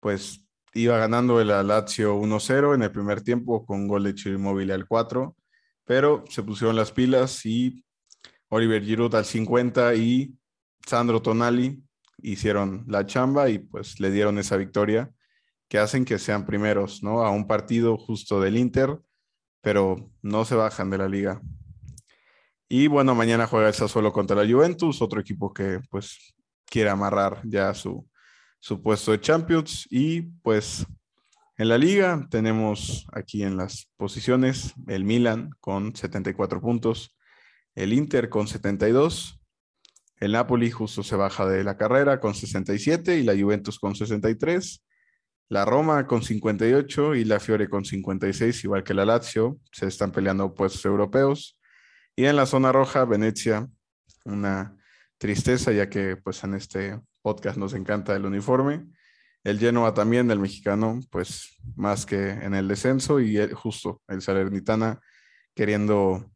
pues 0.00 0.46
iba 0.74 0.98
ganando 0.98 1.40
el 1.40 1.48
Lazio 1.48 2.16
1-0 2.20 2.74
en 2.74 2.82
el 2.82 2.92
primer 2.92 3.22
tiempo 3.22 3.64
con 3.64 3.88
gol 3.88 4.04
de 4.04 4.14
Chirimóvil 4.14 4.70
al 4.70 4.86
4, 4.86 5.34
pero 5.84 6.24
se 6.28 6.42
pusieron 6.42 6.76
las 6.76 6.92
pilas 6.92 7.46
y 7.46 7.84
Oliver 8.48 8.82
Giroud 8.84 9.14
al 9.14 9.24
50 9.24 9.94
y 9.94 10.37
Sandro 10.88 11.20
Tonali 11.20 11.82
hicieron 12.22 12.84
la 12.88 13.04
chamba 13.04 13.50
y 13.50 13.58
pues 13.58 14.00
le 14.00 14.10
dieron 14.10 14.38
esa 14.38 14.56
victoria 14.56 15.10
que 15.68 15.78
hacen 15.78 16.04
que 16.04 16.18
sean 16.18 16.46
primeros, 16.46 17.02
¿no? 17.02 17.24
A 17.24 17.30
un 17.30 17.46
partido 17.46 17.98
justo 17.98 18.40
del 18.40 18.56
Inter, 18.56 18.98
pero 19.60 20.10
no 20.22 20.46
se 20.46 20.54
bajan 20.54 20.88
de 20.88 20.98
la 20.98 21.08
liga. 21.08 21.42
Y 22.70 22.86
bueno, 22.86 23.14
mañana 23.14 23.46
juega 23.46 23.68
el 23.68 23.74
Sassuolo 23.74 24.12
contra 24.12 24.36
la 24.36 24.50
Juventus, 24.50 25.02
otro 25.02 25.20
equipo 25.20 25.52
que 25.52 25.80
pues 25.90 26.34
quiere 26.64 26.90
amarrar 26.90 27.42
ya 27.44 27.74
su, 27.74 28.08
su 28.58 28.82
puesto 28.82 29.12
de 29.12 29.20
Champions. 29.20 29.86
Y 29.90 30.22
pues 30.22 30.86
en 31.58 31.68
la 31.68 31.76
liga 31.76 32.26
tenemos 32.30 33.06
aquí 33.12 33.42
en 33.42 33.56
las 33.56 33.90
posiciones 33.96 34.72
el 34.86 35.04
Milan 35.04 35.50
con 35.60 35.94
74 35.94 36.60
puntos, 36.62 37.16
el 37.74 37.92
Inter 37.92 38.28
con 38.28 38.48
72, 38.48 39.37
el 40.20 40.32
Napoli 40.32 40.70
justo 40.70 41.02
se 41.02 41.16
baja 41.16 41.46
de 41.46 41.64
la 41.64 41.76
carrera 41.76 42.20
con 42.20 42.34
67 42.34 43.18
y 43.18 43.22
la 43.22 43.36
Juventus 43.36 43.78
con 43.78 43.94
63. 43.94 44.84
La 45.50 45.64
Roma 45.64 46.06
con 46.06 46.22
58 46.22 47.14
y 47.14 47.24
la 47.24 47.40
Fiore 47.40 47.68
con 47.68 47.84
56, 47.84 48.64
igual 48.64 48.84
que 48.84 48.92
la 48.92 49.06
Lazio, 49.06 49.58
se 49.72 49.86
están 49.86 50.12
peleando 50.12 50.52
puestos 50.52 50.84
europeos. 50.84 51.58
Y 52.16 52.26
en 52.26 52.36
la 52.36 52.46
zona 52.46 52.70
roja, 52.70 53.04
Venecia, 53.04 53.66
una 54.24 54.76
tristeza, 55.16 55.72
ya 55.72 55.88
que 55.88 56.16
pues 56.16 56.42
en 56.44 56.54
este 56.54 57.00
podcast 57.22 57.56
nos 57.56 57.72
encanta 57.72 58.14
el 58.14 58.26
uniforme. 58.26 58.86
El 59.44 59.58
Genoa 59.58 59.94
también, 59.94 60.30
el 60.30 60.38
mexicano, 60.40 61.00
pues 61.10 61.56
más 61.76 62.04
que 62.04 62.30
en 62.30 62.54
el 62.54 62.68
descenso 62.68 63.20
y 63.20 63.38
justo 63.54 64.02
el 64.08 64.20
Salernitana 64.20 65.00
queriendo 65.54 66.30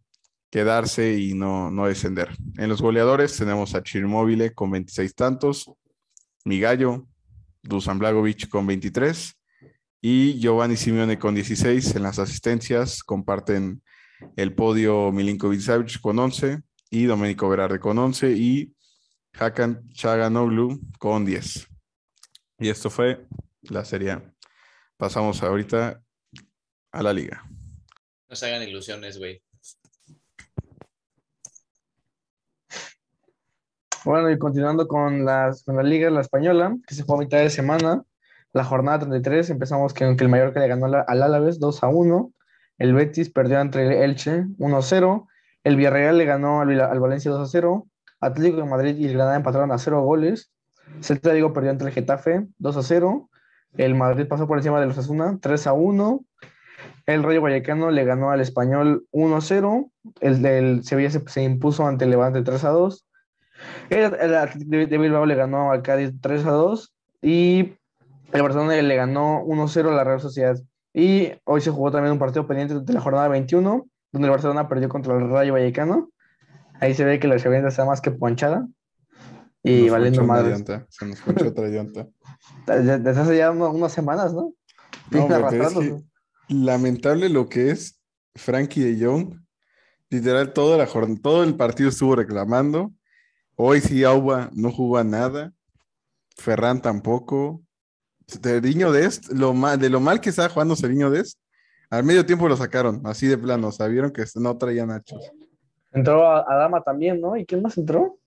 quedarse 0.53 1.19
y 1.19 1.33
no, 1.33 1.71
no 1.71 1.87
descender. 1.87 2.29
En 2.59 2.69
los 2.69 2.83
goleadores 2.83 3.35
tenemos 3.39 3.75
a 3.75 3.83
Chirmóvile 3.83 4.53
con 4.53 4.71
26 4.71 5.15
tantos, 5.15 5.73
Migallo, 6.45 7.09
Dusan 7.63 7.99
Blagovic 7.99 8.51
con 8.51 8.67
23 8.67 9.35
y 10.03 10.39
Giovanni 10.39 10.77
Simeone 10.77 11.19
con 11.19 11.35
16 11.35 11.97
en 11.97 12.03
las 12.03 12.19
asistencias. 12.19 13.03
Comparten 13.03 13.83
el 14.37 14.55
podio 14.55 15.11
Milinkovic 15.11 15.61
Savic 15.61 16.01
con 16.03 16.19
11 16.19 16.61
y 16.91 17.05
Domenico 17.05 17.49
Berardi 17.49 17.79
con 17.79 17.97
11 17.97 18.33
y 18.33 18.75
Hakan 19.33 19.89
Chaganoglu 19.95 20.79
con 20.99 21.25
10. 21.25 21.67
Y 22.59 22.69
esto 22.69 22.91
fue 22.91 23.27
la 23.63 23.87
Serie. 23.87 24.21
Pasamos 24.99 25.43
ahorita 25.43 26.03
a 26.91 27.03
la 27.03 27.15
liga. 27.15 27.43
No 28.29 28.37
se 28.37 28.47
hagan 28.47 28.69
ilusiones, 28.69 29.17
güey. 29.17 29.43
Bueno, 34.05 34.31
y 34.31 34.39
continuando 34.39 34.89
con, 34.89 35.25
las, 35.25 35.63
con 35.63 35.77
la 35.77 35.85
Liga, 35.85 36.11
la 36.11 36.23
Española, 36.23 36.77
que 36.89 36.95
se 36.95 37.05
fue 37.05 37.17
a 37.17 37.21
mitad 37.21 37.39
de 37.39 37.51
semana, 37.51 38.03
la 38.53 38.65
jornada 38.65 38.99
33, 39.01 39.51
empezamos 39.51 39.95
con 39.95 40.17
que 40.17 40.25
el 40.25 40.31
Mallorca 40.31 40.59
le 40.59 40.67
ganó 40.67 40.87
al 40.87 41.23
Álaves 41.23 41.61
2 41.61 41.85
a 41.85 41.89
1, 41.89 42.33
el 42.79 42.95
Betis 42.95 43.31
perdió 43.31 43.61
entre 43.61 43.87
el 43.87 43.93
Elche 43.93 44.45
1 44.59 44.77
a 44.77 44.83
0, 44.83 45.29
el 45.63 45.77
Villarreal 45.77 46.19
le 46.19 46.25
ganó 46.25 46.63
al, 46.63 46.81
al 46.81 46.99
Valencia 46.99 47.31
2 47.31 47.49
a 47.49 47.51
0, 47.51 47.87
Atlético 48.21 48.57
de 48.57 48.65
Madrid 48.65 48.97
y 48.97 49.07
el 49.07 49.13
Granada 49.13 49.37
empataron 49.37 49.71
a 49.71 49.79
0 49.79 50.03
goles, 50.03 50.51
Celta 51.01 51.33
Vigo 51.33 51.53
perdió 51.53 51.71
entre 51.71 51.87
el 51.87 51.95
Getafe 51.95 52.45
2 52.59 52.77
a 52.77 52.83
0, 52.83 53.31
el 53.77 53.95
Madrid 53.95 54.27
pasó 54.27 54.49
por 54.49 54.59
encima 54.59 54.81
de 54.81 54.87
los 54.87 54.99
Asuna 54.99 55.39
3 55.41 55.67
a 55.69 55.75
1, 55.75 56.25
el 57.07 57.23
Rayo 57.23 57.41
Vallecano 57.41 57.93
le 57.93 58.05
ganó 58.05 58.33
al 58.33 58.41
Español 58.41 59.07
1 59.13 59.37
a 59.37 59.41
0, 59.41 59.91
el 60.21 60.43
del 60.43 60.83
Sevilla 60.83 61.11
se, 61.11 61.23
se 61.29 61.45
impuso 61.45 61.87
ante 61.87 62.05
el 62.05 62.11
Levante 62.11 62.43
3 62.43 62.65
a 62.65 62.71
2, 62.71 63.07
el, 63.91 64.15
el 64.15 64.89
de 64.89 64.99
Bilbao 64.99 65.27
le 65.27 65.35
ganó 65.35 65.73
al 65.73 65.83
Cádiz 65.83 66.13
3 66.21 66.47
a 66.47 66.51
2 66.51 66.95
y 67.23 67.75
el 68.33 68.43
Barcelona 68.43 68.81
le 68.81 68.97
ganó 68.97 69.45
1-0 69.45 69.89
a 69.89 69.95
la 69.95 70.05
Real 70.05 70.21
Sociedad. 70.21 70.59
Y 70.95 71.33
hoy 71.45 71.61
se 71.61 71.71
jugó 71.71 71.91
también 71.91 72.13
un 72.13 72.19
partido 72.19 72.47
pendiente 72.47 72.81
de 72.81 72.93
la 72.93 73.01
jornada 73.01 73.29
21, 73.29 73.87
donde 74.13 74.27
el 74.27 74.31
Barcelona 74.31 74.69
perdió 74.69 74.89
contra 74.89 75.17
el 75.17 75.29
Rayo 75.29 75.53
Vallecano. 75.53 76.11
Ahí 76.81 76.95
se 76.95 77.05
ve 77.05 77.21
que 77.21 77.29
la 77.29 77.39
Sevilla 77.39 77.69
está 77.69 77.85
más 77.85 78.01
que 78.01 78.11
ponchada. 78.11 78.67
Y 79.63 79.89
valiendo 79.89 80.25
madre. 80.25 80.57
Se 80.89 81.07
nos 81.07 81.21
ponchó 81.21 81.49
otra 81.49 81.69
llanta. 81.69 82.09
Desde 82.67 83.11
hace 83.11 83.37
ya 83.37 83.51
unas 83.53 83.93
semanas, 83.93 84.35
¿no? 84.35 84.53
no 85.11 86.03
lamentable 86.49 87.29
lo 87.29 87.49
que 87.49 87.71
es 87.71 88.01
Frankie 88.35 88.83
de 88.83 89.05
Jong. 89.05 89.41
Literal, 90.11 90.53
toda 90.53 90.77
la 90.77 90.87
jornada, 90.87 91.21
todo 91.23 91.45
el 91.45 91.55
partido 91.55 91.89
estuvo 91.89 92.17
reclamando. 92.17 92.93
Hoy 93.65 93.81
sí, 93.81 94.03
Auba 94.03 94.51
no 94.55 94.73
jugó 94.73 94.99
a 94.99 95.05
nada. 95.05 95.53
Ferran 96.37 96.83
tampoco. 96.83 97.63
Ceriño 98.27 98.91
Dest, 98.91 99.31
lo 99.31 99.55
mal, 99.55 99.79
de 99.79 99.89
lo 99.89 100.01
mal 100.01 100.21
que 100.21 100.31
estaba 100.31 100.49
jugando 100.49 100.75
Ceriño 100.75 101.11
Dest, 101.11 101.39
al 101.89 102.03
medio 102.03 102.27
tiempo 102.27 102.49
lo 102.49 102.57
sacaron, 102.57 103.03
así 103.05 103.29
de 103.29 103.39
plano, 103.39 103.71
sabieron 103.71 104.11
que 104.11 104.25
no 104.35 104.59
traía 104.59 104.85
nachos. 104.85 105.31
Entró 105.93 106.27
Adama 106.29 106.83
también, 106.83 107.21
¿no? 107.21 107.37
¿Y 107.37 107.47
quién 107.47 107.63
más 107.63 107.79
entró? 107.79 108.19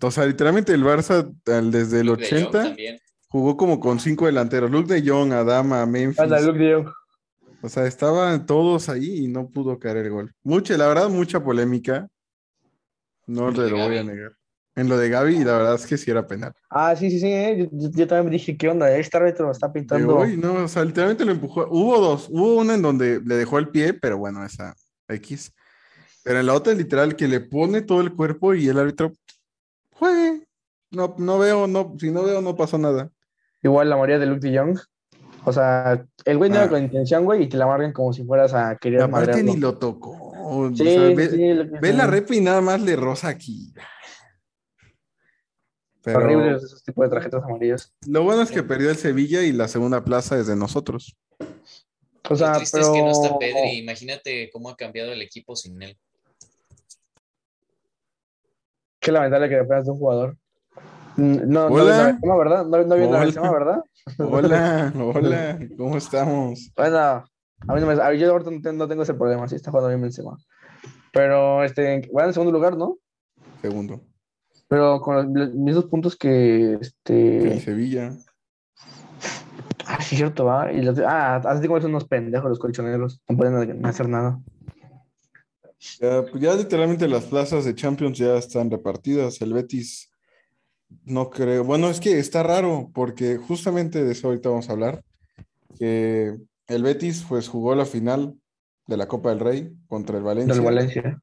O 0.00 0.10
sea, 0.12 0.26
literalmente 0.26 0.74
el 0.74 0.84
Barça 0.84 1.28
desde 1.44 2.00
el 2.00 2.06
Luke 2.06 2.24
80 2.24 2.76
jugó 3.28 3.56
como 3.56 3.80
con 3.80 3.98
cinco 3.98 4.26
delanteros. 4.26 4.70
Luke 4.70 4.94
de 4.94 5.10
Jong, 5.10 5.32
Adama, 5.32 5.84
Memphis. 5.86 6.44
Luke 6.44 6.58
de 6.58 6.74
Jong. 6.74 6.88
O 7.62 7.68
sea, 7.68 7.84
estaban 7.84 8.46
todos 8.46 8.88
ahí 8.90 9.24
y 9.24 9.28
no 9.28 9.48
pudo 9.48 9.76
caer 9.80 9.96
el 9.96 10.10
gol. 10.10 10.32
Mucha, 10.44 10.76
la 10.76 10.86
verdad, 10.86 11.08
mucha 11.08 11.42
polémica. 11.42 12.08
No 13.26 13.52
te 13.52 13.68
lo 13.68 13.76
voy 13.76 13.98
a 13.98 14.04
negar. 14.04 14.32
En 14.76 14.88
lo 14.88 14.96
de 14.96 15.08
Gaby, 15.08 15.36
y 15.36 15.44
la 15.44 15.58
verdad 15.58 15.74
es 15.74 15.86
que 15.86 15.98
sí 15.98 16.10
era 16.10 16.26
penal. 16.26 16.52
Ah, 16.70 16.94
sí, 16.94 17.10
sí, 17.10 17.18
sí. 17.18 17.26
¿eh? 17.26 17.68
Yo, 17.72 18.06
también 18.06 18.26
me 18.26 18.30
dije, 18.30 18.56
¿qué 18.56 18.68
onda? 18.68 18.96
Este 18.96 19.16
árbitro 19.16 19.50
está 19.50 19.72
pintando. 19.72 20.20
Uy, 20.20 20.36
no, 20.36 20.64
o 20.64 20.68
sea, 20.68 20.84
literalmente 20.84 21.24
lo 21.24 21.32
empujó. 21.32 21.66
Hubo 21.68 21.98
dos. 21.98 22.28
Hubo 22.30 22.54
una 22.56 22.74
en 22.74 22.82
donde 22.82 23.20
le 23.24 23.34
dejó 23.34 23.58
el 23.58 23.68
pie, 23.68 23.94
pero 23.94 24.16
bueno, 24.16 24.44
esa 24.44 24.74
X. 25.08 25.52
Pero 26.22 26.40
en 26.40 26.46
la 26.46 26.54
otra, 26.54 26.72
literal, 26.72 27.16
que 27.16 27.26
le 27.26 27.40
pone 27.40 27.82
todo 27.82 28.00
el 28.00 28.14
cuerpo 28.14 28.54
y 28.54 28.68
el 28.68 28.78
árbitro 28.78 29.12
juegue. 29.92 30.46
No, 30.92 31.14
no 31.18 31.38
veo, 31.38 31.66
no, 31.66 31.94
si 31.98 32.10
no 32.10 32.22
veo, 32.22 32.40
no 32.40 32.56
pasó 32.56 32.78
nada. 32.78 33.10
Igual 33.62 33.90
la 33.90 33.96
mayoría 33.96 34.18
de 34.18 34.26
Luke 34.26 34.40
de 34.40 34.52
Young. 34.52 34.78
O 35.44 35.52
sea, 35.52 36.04
el 36.24 36.38
güey 36.38 36.50
no 36.50 36.56
era 36.56 36.66
ah. 36.66 36.68
con 36.68 36.82
intención, 36.82 37.24
güey, 37.24 37.44
y 37.44 37.48
te 37.48 37.56
la 37.56 37.66
marquen 37.66 37.92
como 37.92 38.12
si 38.12 38.24
fueras 38.24 38.52
a 38.54 38.76
querer 38.76 39.02
Aparte 39.02 39.42
ni 39.42 39.56
lo 39.56 39.76
tocó. 39.78 40.29
Sí, 40.74 40.84
ve, 40.84 41.68
ve 41.80 41.92
la 41.92 42.06
repa 42.06 42.34
y 42.34 42.40
nada 42.40 42.60
más 42.60 42.80
le 42.80 42.96
rosa 42.96 43.28
aquí. 43.28 43.72
Horribles 46.06 46.64
esos 46.64 46.82
tipos 46.82 47.04
de 47.04 47.10
tarjetas 47.10 47.44
amarillas. 47.44 47.94
Lo 48.06 48.24
bueno 48.24 48.42
es 48.42 48.50
que 48.50 48.62
perdió 48.62 48.90
el 48.90 48.96
Sevilla 48.96 49.42
y 49.42 49.52
la 49.52 49.68
segunda 49.68 50.02
plaza 50.02 50.38
es 50.38 50.46
de 50.46 50.56
nosotros. 50.56 51.16
O 52.28 52.36
sea, 52.36 52.52
lo 52.52 52.56
triste 52.58 52.80
es 52.80 52.88
que 52.88 53.02
no 53.02 53.10
está 53.10 53.38
Pedri. 53.38 53.78
Imagínate 53.78 54.50
cómo 54.50 54.70
ha 54.70 54.76
cambiado 54.76 55.12
el 55.12 55.22
equipo 55.22 55.54
sin 55.54 55.80
él. 55.82 55.96
Qué 58.98 59.12
lamentable 59.12 59.48
que 59.48 59.58
apenas 59.58 59.84
de 59.84 59.90
un 59.92 59.98
jugador. 59.98 60.36
No, 61.16 61.66
hola. 61.66 62.18
no, 62.22 62.38
¿verdad? 62.38 62.64
No, 62.66 62.84
no 62.84 62.96
viene 62.96 63.12
la 63.12 63.50
¿verdad? 63.50 63.84
Hola, 64.18 64.92
hola, 65.14 65.58
¿cómo 65.76 65.96
estamos? 65.96 66.70
Bueno, 66.74 67.24
a 67.68 67.74
mí 67.74 67.80
no 67.80 67.86
me, 67.86 68.18
yo 68.18 68.30
ahorita 68.30 68.72
no 68.72 68.88
tengo 68.88 69.02
ese 69.02 69.14
problema, 69.14 69.48
sí 69.48 69.56
está 69.56 69.70
jugando 69.70 69.88
bien 69.88 70.00
Benzema. 70.00 70.38
Pero, 71.12 71.64
este, 71.64 72.08
bueno, 72.12 72.28
en 72.28 72.34
segundo 72.34 72.52
lugar, 72.52 72.76
¿no? 72.76 72.98
Segundo. 73.60 74.00
Pero 74.68 75.00
con 75.00 75.34
los 75.34 75.54
mismos 75.54 75.86
puntos 75.86 76.16
que 76.16 76.74
este. 76.80 77.54
En 77.54 77.60
Sevilla. 77.60 78.12
Ah, 79.86 80.00
sí, 80.00 80.16
cierto, 80.16 80.44
va. 80.44 80.72
Y 80.72 80.82
los, 80.82 80.98
ah, 81.00 81.36
así 81.36 81.66
como 81.66 81.80
son 81.80 81.90
unos 81.90 82.06
pendejos 82.06 82.48
los 82.48 82.60
colchoneros. 82.60 83.20
No 83.28 83.36
pueden 83.36 83.84
hacer 83.84 84.08
nada. 84.08 84.40
Ya, 85.98 86.22
pues 86.22 86.40
ya 86.40 86.54
literalmente 86.54 87.08
las 87.08 87.24
plazas 87.24 87.64
de 87.64 87.74
Champions 87.74 88.16
ya 88.18 88.36
están 88.36 88.70
repartidas. 88.70 89.40
El 89.40 89.52
Betis, 89.52 90.12
no 91.04 91.30
creo. 91.30 91.64
Bueno, 91.64 91.90
es 91.90 91.98
que 91.98 92.20
está 92.20 92.44
raro, 92.44 92.90
porque 92.94 93.38
justamente 93.38 94.04
de 94.04 94.12
eso 94.12 94.28
ahorita 94.28 94.50
vamos 94.50 94.68
a 94.68 94.72
hablar. 94.72 95.02
Que 95.76 96.36
el 96.70 96.84
Betis, 96.84 97.24
pues, 97.28 97.48
jugó 97.48 97.74
la 97.74 97.84
final 97.84 98.36
de 98.86 98.96
la 98.96 99.08
Copa 99.08 99.30
del 99.30 99.40
Rey 99.40 99.72
contra 99.88 100.18
el 100.18 100.22
Valencia. 100.22 100.54
Del 100.54 100.64
Valencia. 100.64 101.22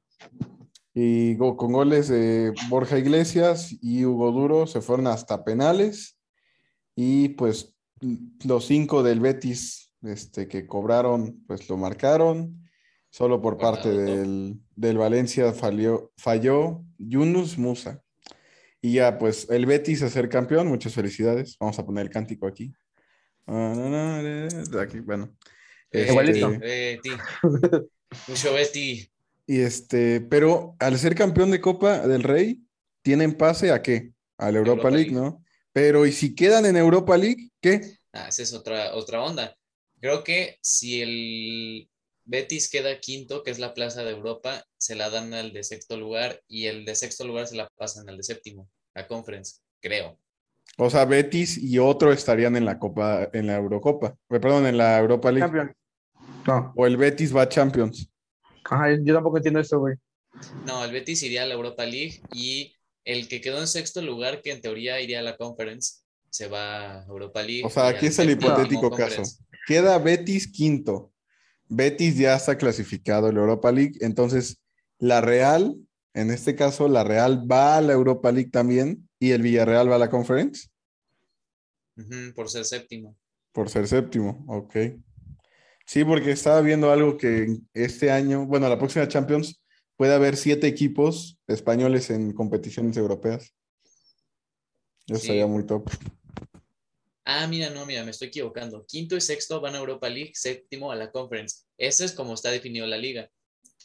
Y 0.94 1.36
con 1.36 1.72
goles 1.72 2.08
de 2.08 2.52
Borja 2.68 2.98
Iglesias 2.98 3.76
y 3.80 4.04
Hugo 4.04 4.32
Duro 4.32 4.66
se 4.66 4.80
fueron 4.80 5.06
hasta 5.06 5.44
penales. 5.44 6.18
Y 6.96 7.30
pues 7.30 7.76
los 8.44 8.66
cinco 8.66 9.02
del 9.02 9.20
Betis 9.20 9.92
este, 10.02 10.48
que 10.48 10.66
cobraron 10.66 11.44
pues 11.46 11.68
lo 11.68 11.76
marcaron. 11.76 12.68
Solo 13.10 13.40
por 13.40 13.58
parte 13.58 13.90
del, 13.90 14.58
Valencia 14.76 15.52
falló, 15.52 16.10
falló 16.16 16.84
Yunus 16.98 17.58
Musa. 17.58 18.02
Y 18.82 18.94
ya 18.94 19.18
pues 19.18 19.48
el 19.50 19.66
Betis 19.66 20.02
a 20.02 20.08
ser 20.08 20.28
campeón. 20.28 20.66
Muchas 20.66 20.94
felicidades. 20.94 21.56
Vamos 21.60 21.78
a 21.78 21.86
poner 21.86 22.06
el 22.06 22.10
cántico 22.10 22.46
aquí 22.46 22.72
aquí 24.80 25.00
bueno 25.00 25.34
este, 25.90 27.00
Mucho 28.26 28.52
Betty. 28.54 29.10
Y 29.46 29.60
este, 29.60 30.20
pero 30.20 30.76
al 30.78 30.98
ser 30.98 31.14
campeón 31.14 31.50
de 31.50 31.60
Copa 31.60 32.06
del 32.06 32.22
Rey, 32.22 32.60
tienen 33.02 33.34
pase 33.34 33.70
a 33.70 33.82
qué? 33.82 34.12
A 34.36 34.52
la 34.52 34.58
Europa, 34.58 34.90
League, 34.90 35.10
¿no? 35.10 35.42
Pero 35.72 36.06
¿y 36.06 36.12
si 36.12 36.34
quedan 36.34 36.66
en 36.66 36.76
Europa 36.76 37.16
League, 37.16 37.50
qué? 37.60 37.80
Ah, 38.12 38.28
esa 38.28 38.42
es 38.42 38.52
otra, 38.52 38.94
otra 38.94 39.22
onda. 39.22 39.56
Creo 40.00 40.22
que 40.22 40.58
si 40.60 41.00
el 41.00 41.90
Betis 42.24 42.68
queda 42.68 43.00
quinto, 43.00 43.42
que 43.42 43.50
es 43.50 43.58
la 43.58 43.74
plaza 43.74 44.04
de 44.04 44.10
Europa, 44.10 44.64
se 44.76 44.94
la 44.94 45.08
dan 45.08 45.32
al 45.32 45.52
de 45.52 45.64
sexto 45.64 45.96
lugar 45.96 46.42
y 46.46 46.66
el 46.66 46.84
de 46.84 46.94
sexto 46.94 47.26
lugar 47.26 47.46
se 47.46 47.56
la 47.56 47.68
pasan 47.76 48.08
al 48.08 48.16
de 48.18 48.22
séptimo, 48.22 48.68
la 48.94 49.08
conference, 49.08 49.60
creo. 49.80 50.18
O 50.80 50.88
sea, 50.90 51.04
Betis 51.04 51.58
y 51.58 51.80
otro 51.80 52.12
estarían 52.12 52.54
en 52.54 52.64
la 52.64 52.78
Copa, 52.78 53.28
en 53.32 53.48
la 53.48 53.56
Eurocopa, 53.56 54.14
eh, 54.30 54.38
perdón, 54.38 54.64
en 54.64 54.78
la 54.78 54.96
Europa 54.96 55.32
League. 55.32 55.72
No. 56.46 56.72
O 56.76 56.86
el 56.86 56.96
Betis 56.96 57.34
va 57.34 57.42
a 57.42 57.48
Champions. 57.48 58.08
Ajá, 58.64 58.96
yo 59.02 59.12
tampoco 59.12 59.38
entiendo 59.38 59.58
esto, 59.58 59.80
güey. 59.80 59.96
No, 60.64 60.84
el 60.84 60.92
Betis 60.92 61.24
iría 61.24 61.42
a 61.42 61.46
la 61.46 61.54
Europa 61.54 61.84
League 61.84 62.22
y 62.32 62.76
el 63.04 63.26
que 63.26 63.40
quedó 63.40 63.58
en 63.58 63.66
sexto 63.66 64.00
lugar, 64.02 64.40
que 64.40 64.52
en 64.52 64.60
teoría 64.60 65.00
iría 65.00 65.18
a 65.18 65.22
la 65.22 65.36
Conference, 65.36 66.02
se 66.30 66.46
va 66.46 67.00
a 67.00 67.06
Europa 67.06 67.42
League. 67.42 67.64
O 67.64 67.70
sea, 67.70 67.88
aquí 67.88 68.06
es 68.06 68.18
el 68.20 68.30
hipotético 68.30 68.90
caso. 68.92 69.22
Queda 69.66 69.98
Betis 69.98 70.46
quinto. 70.46 71.12
Betis 71.66 72.16
ya 72.16 72.36
está 72.36 72.56
clasificado 72.56 73.28
en 73.28 73.34
la 73.34 73.40
Europa 73.40 73.72
League, 73.72 73.94
entonces 74.00 74.60
la 75.00 75.20
Real, 75.20 75.76
en 76.14 76.30
este 76.30 76.54
caso, 76.54 76.86
la 76.86 77.02
Real 77.02 77.50
va 77.50 77.78
a 77.78 77.80
la 77.80 77.94
Europa 77.94 78.30
League 78.30 78.50
también 78.50 79.07
y 79.18 79.32
el 79.32 79.42
Villarreal 79.42 79.90
va 79.90 79.96
a 79.96 79.98
la 79.98 80.10
Conference. 80.10 80.68
por 82.34 82.48
ser 82.48 82.64
séptimo. 82.64 83.16
Por 83.52 83.68
ser 83.68 83.88
séptimo, 83.88 84.44
ok. 84.48 84.76
Sí, 85.86 86.04
porque 86.04 86.32
estaba 86.32 86.60
viendo 86.60 86.90
algo 86.90 87.16
que 87.16 87.56
este 87.72 88.10
año, 88.10 88.46
bueno, 88.46 88.68
la 88.68 88.78
próxima 88.78 89.08
Champions 89.08 89.60
puede 89.96 90.14
haber 90.14 90.36
siete 90.36 90.66
equipos 90.66 91.38
españoles 91.46 92.10
en 92.10 92.32
competiciones 92.32 92.96
europeas. 92.96 93.54
Eso 95.06 95.16
estaría 95.16 95.46
muy 95.46 95.64
top. 95.64 95.90
Ah, 97.24 97.46
mira, 97.46 97.70
no, 97.70 97.84
mira, 97.86 98.04
me 98.04 98.10
estoy 98.10 98.28
equivocando. 98.28 98.84
Quinto 98.86 99.16
y 99.16 99.20
sexto 99.20 99.60
van 99.60 99.74
a 99.74 99.78
Europa 99.78 100.08
League, 100.08 100.32
séptimo 100.34 100.92
a 100.92 100.96
la 100.96 101.10
Conference. 101.10 101.64
Ese 101.76 102.04
es 102.04 102.12
como 102.12 102.34
está 102.34 102.50
definido 102.50 102.86
la 102.86 102.98
liga. 102.98 103.30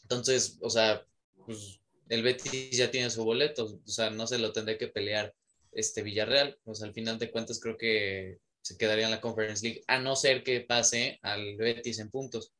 Entonces, 0.03 0.57
o 0.61 0.69
sea, 0.69 1.05
pues 1.45 1.81
el 2.09 2.23
Betis 2.23 2.77
ya 2.77 2.91
tiene 2.91 3.09
su 3.09 3.23
boleto, 3.23 3.65
o 3.65 3.87
sea, 3.87 4.09
no 4.09 4.27
se 4.27 4.37
lo 4.37 4.51
tendré 4.51 4.77
que 4.77 4.87
pelear 4.87 5.33
este 5.71 6.03
Villarreal. 6.03 6.57
Pues 6.63 6.81
al 6.83 6.93
final 6.93 7.17
de 7.19 7.31
cuentas 7.31 7.59
creo 7.59 7.77
que 7.77 8.39
se 8.61 8.77
quedaría 8.77 9.05
en 9.05 9.11
la 9.11 9.21
Conference 9.21 9.65
League, 9.65 9.83
a 9.87 9.99
no 9.99 10.15
ser 10.15 10.43
que 10.43 10.61
pase 10.61 11.19
al 11.21 11.57
Betis 11.57 11.99
en 11.99 12.09
puntos. 12.09 12.53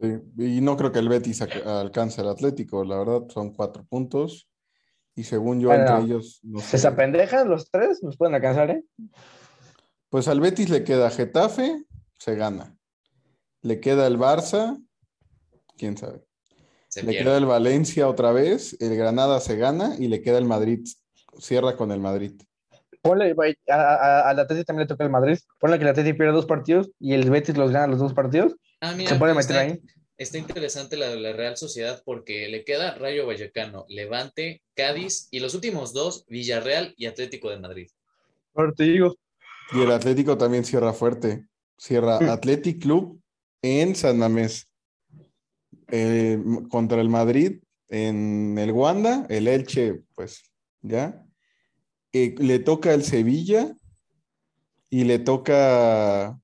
Sí, 0.00 0.08
y 0.38 0.60
no 0.60 0.76
creo 0.76 0.90
que 0.90 0.98
el 0.98 1.08
Betis 1.08 1.42
alcance 1.42 2.20
al 2.20 2.28
Atlético, 2.28 2.84
la 2.84 2.98
verdad, 2.98 3.28
son 3.28 3.52
cuatro 3.54 3.84
puntos. 3.84 4.48
Y 5.16 5.22
según 5.22 5.60
yo, 5.60 5.72
entre 5.72 6.00
ellos. 6.00 6.40
No 6.42 6.58
¿Se 6.58 6.76
los 7.44 7.70
tres? 7.70 8.02
¿Nos 8.02 8.16
pueden 8.16 8.34
alcanzar, 8.34 8.70
eh? 8.70 8.82
Pues 10.08 10.26
al 10.26 10.40
Betis 10.40 10.70
le 10.70 10.82
queda 10.82 11.10
Getafe, 11.10 11.84
se 12.18 12.34
gana. 12.34 12.76
Le 13.62 13.78
queda 13.80 14.08
el 14.08 14.18
Barça, 14.18 14.82
quién 15.76 15.96
sabe. 15.96 16.24
Le 17.02 17.18
queda 17.18 17.36
el 17.36 17.46
Valencia 17.46 18.08
otra 18.08 18.32
vez, 18.32 18.76
el 18.80 18.96
Granada 18.96 19.40
se 19.40 19.56
gana 19.56 19.96
y 19.98 20.08
le 20.08 20.22
queda 20.22 20.38
el 20.38 20.44
Madrid, 20.44 20.86
cierra 21.38 21.76
con 21.76 21.90
el 21.92 22.00
Madrid. 22.00 22.32
Ponle, 23.02 23.34
al 23.68 24.38
Atlético 24.38 24.64
también 24.64 24.84
le 24.84 24.86
toca 24.86 25.04
el 25.04 25.10
Madrid. 25.10 25.38
Ponle 25.58 25.76
que 25.76 25.84
el 25.84 25.90
Atlético 25.90 26.16
pierde 26.16 26.32
dos 26.32 26.46
partidos 26.46 26.90
y 26.98 27.12
el 27.12 27.28
Betis 27.30 27.56
los 27.56 27.70
gana 27.70 27.86
los 27.86 27.98
dos 27.98 28.14
partidos. 28.14 28.54
Ah, 28.80 28.96
se 28.96 29.16
puede 29.16 29.34
meter 29.34 29.56
ahí. 29.56 29.80
Está 30.16 30.38
interesante 30.38 30.96
la 30.96 31.08
de 31.08 31.20
la 31.20 31.32
Real 31.32 31.56
Sociedad 31.56 32.00
porque 32.04 32.48
le 32.48 32.64
queda 32.64 32.94
Rayo 32.94 33.26
Vallecano, 33.26 33.84
Levante, 33.88 34.62
Cádiz 34.74 35.28
y 35.32 35.40
los 35.40 35.54
últimos 35.54 35.92
dos, 35.92 36.24
Villarreal 36.28 36.94
y 36.96 37.06
Atlético 37.06 37.50
de 37.50 37.58
Madrid. 37.58 37.88
Ahora 38.54 38.72
digo. 38.78 39.16
Y 39.72 39.82
el 39.82 39.90
Atlético 39.90 40.38
también 40.38 40.64
cierra 40.64 40.92
fuerte. 40.92 41.46
Cierra. 41.76 42.16
Athletic 42.32 42.80
Club 42.80 43.20
en 43.60 43.96
San 43.96 44.18
Mamés. 44.18 44.68
Eh, 45.88 46.42
contra 46.70 47.00
el 47.00 47.08
Madrid 47.08 47.60
en 47.88 48.56
el 48.58 48.72
Wanda, 48.72 49.26
el 49.28 49.48
Elche, 49.48 50.02
pues 50.14 50.50
ya. 50.82 51.22
Eh, 52.12 52.34
le 52.38 52.58
toca 52.58 52.94
el 52.94 53.02
Sevilla 53.04 53.74
y 54.88 55.04
le 55.04 55.18
toca 55.18 56.38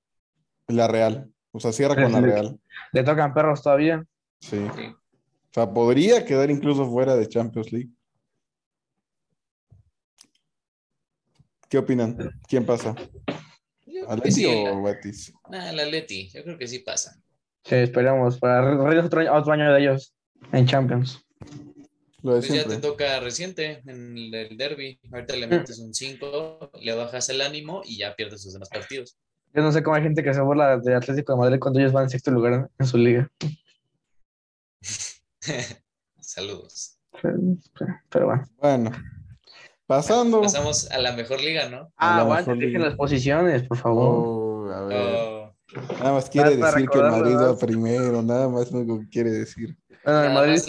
la 0.67 0.87
Real. 0.87 1.31
O 1.51 1.59
sea, 1.59 1.71
cierra 1.71 2.01
con 2.01 2.11
la 2.11 2.21
Real. 2.21 2.59
Le 2.91 3.03
tocan 3.03 3.33
perros 3.33 3.61
todavía. 3.61 4.05
Sí. 4.39 4.57
O 4.57 5.53
sea, 5.53 5.73
podría 5.73 6.25
quedar 6.25 6.49
incluso 6.49 6.89
fuera 6.89 7.15
de 7.15 7.27
Champions 7.27 7.71
League. 7.71 7.89
¿Qué 11.67 11.77
opinan? 11.77 12.17
¿Quién 12.47 12.65
pasa? 12.65 12.95
¿Atleti 14.07 14.45
o 14.45 14.81
Betis? 14.81 15.33
Ah, 15.45 15.69
el 15.69 15.79
Atleti, 15.79 16.29
yo 16.29 16.43
creo 16.43 16.57
que 16.57 16.67
sí 16.67 16.79
pasa. 16.79 17.21
Sí, 17.63 17.75
esperamos. 17.75 18.39
Para 18.39 18.73
otro, 19.03 19.33
otro 19.33 19.53
año 19.53 19.71
de 19.71 19.79
ellos 19.79 20.13
en 20.51 20.65
Champions. 20.65 21.23
pues 22.21 22.47
ya 22.47 22.65
te 22.65 22.77
toca 22.77 23.19
reciente 23.19 23.81
en 23.85 24.17
el 24.17 24.57
derby. 24.57 24.99
Ahorita 25.11 25.35
le 25.35 25.47
metes 25.47 25.79
un 25.79 25.93
5, 25.93 26.71
le 26.81 26.93
bajas 26.95 27.29
el 27.29 27.41
ánimo 27.41 27.81
y 27.83 27.97
ya 27.97 28.15
pierdes 28.15 28.41
sus 28.41 28.53
demás 28.53 28.69
partidos. 28.69 29.17
Yo 29.53 29.61
no 29.61 29.71
sé 29.71 29.83
cómo 29.83 29.95
hay 29.95 30.03
gente 30.03 30.23
que 30.23 30.33
se 30.33 30.41
burla 30.41 30.77
de 30.77 30.95
Atlético 30.95 31.33
de 31.33 31.39
Madrid 31.39 31.59
cuando 31.59 31.79
ellos 31.79 31.91
van 31.91 32.05
en 32.05 32.09
sexto 32.09 32.31
lugar 32.31 32.69
en 32.79 32.85
su 32.85 32.97
liga. 32.97 33.29
Saludos. 36.19 36.97
Pero, 37.21 38.25
bueno. 38.25 38.43
Bueno. 38.57 38.91
Pasando. 39.85 40.41
Pasamos 40.41 40.89
a 40.89 40.97
la 40.99 41.11
mejor 41.11 41.41
liga, 41.41 41.67
¿no? 41.67 41.91
Ah, 41.97 42.19
aguante, 42.19 42.55
dejen 42.55 42.81
las 42.81 42.95
posiciones, 42.95 43.63
por 43.63 43.77
favor. 43.77 44.69
Oh, 44.69 44.73
a 44.73 44.81
ver. 44.83 44.97
Oh. 44.97 45.30
Nada 45.99 46.13
más 46.13 46.29
quiere 46.29 46.55
decir 46.57 46.89
que 46.89 46.97
el 46.97 47.11
Madrid 47.11 47.35
va 47.35 47.57
primero, 47.57 48.21
nada 48.21 48.49
más 48.49 48.71
lo 48.71 49.01
quiere 49.11 49.31
decir. 49.31 49.77
Bueno, 50.03 50.23
el 50.23 50.33
Madrid, 50.33 50.61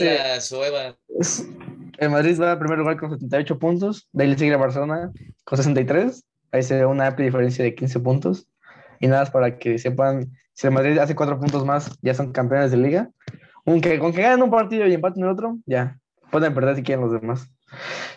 el 1.99 2.11
Madrid 2.11 2.41
va 2.41 2.53
a 2.53 2.59
primer 2.59 2.79
lugar 2.79 2.99
con 2.99 3.11
78 3.11 3.59
puntos, 3.59 4.09
de 4.13 4.25
ahí 4.25 4.31
le 4.31 4.39
sigue 4.39 4.55
a 4.55 4.59
Barcelona 4.59 5.11
con 5.45 5.57
63, 5.57 6.25
ahí 6.53 6.63
se 6.63 6.77
ve 6.77 6.87
una 6.87 7.07
amplia 7.07 7.27
diferencia 7.27 7.65
de 7.65 7.75
15 7.75 8.01
puntos. 8.01 8.47
Y 9.01 9.09
nada, 9.09 9.27
para 9.27 9.59
que 9.59 9.79
sepan, 9.79 10.31
si 10.53 10.67
el 10.69 10.73
Madrid 10.73 10.99
hace 10.99 11.17
cuatro 11.17 11.39
puntos 11.41 11.65
más, 11.65 11.91
ya 12.03 12.15
son 12.15 12.31
campeones 12.31 12.71
de 12.71 12.77
liga. 12.77 13.11
Aunque 13.67 13.99
con 13.99 14.13
que 14.13 14.23
ganen 14.23 14.43
un 14.43 14.51
partido 14.51 14.87
y 14.87 14.95
empaten 14.95 15.25
el 15.25 15.31
otro, 15.31 15.59
ya 15.67 15.99
pueden 16.31 16.55
perder 16.55 16.77
si 16.77 16.83
quieren 16.83 17.05
los 17.05 17.21
demás. 17.21 17.49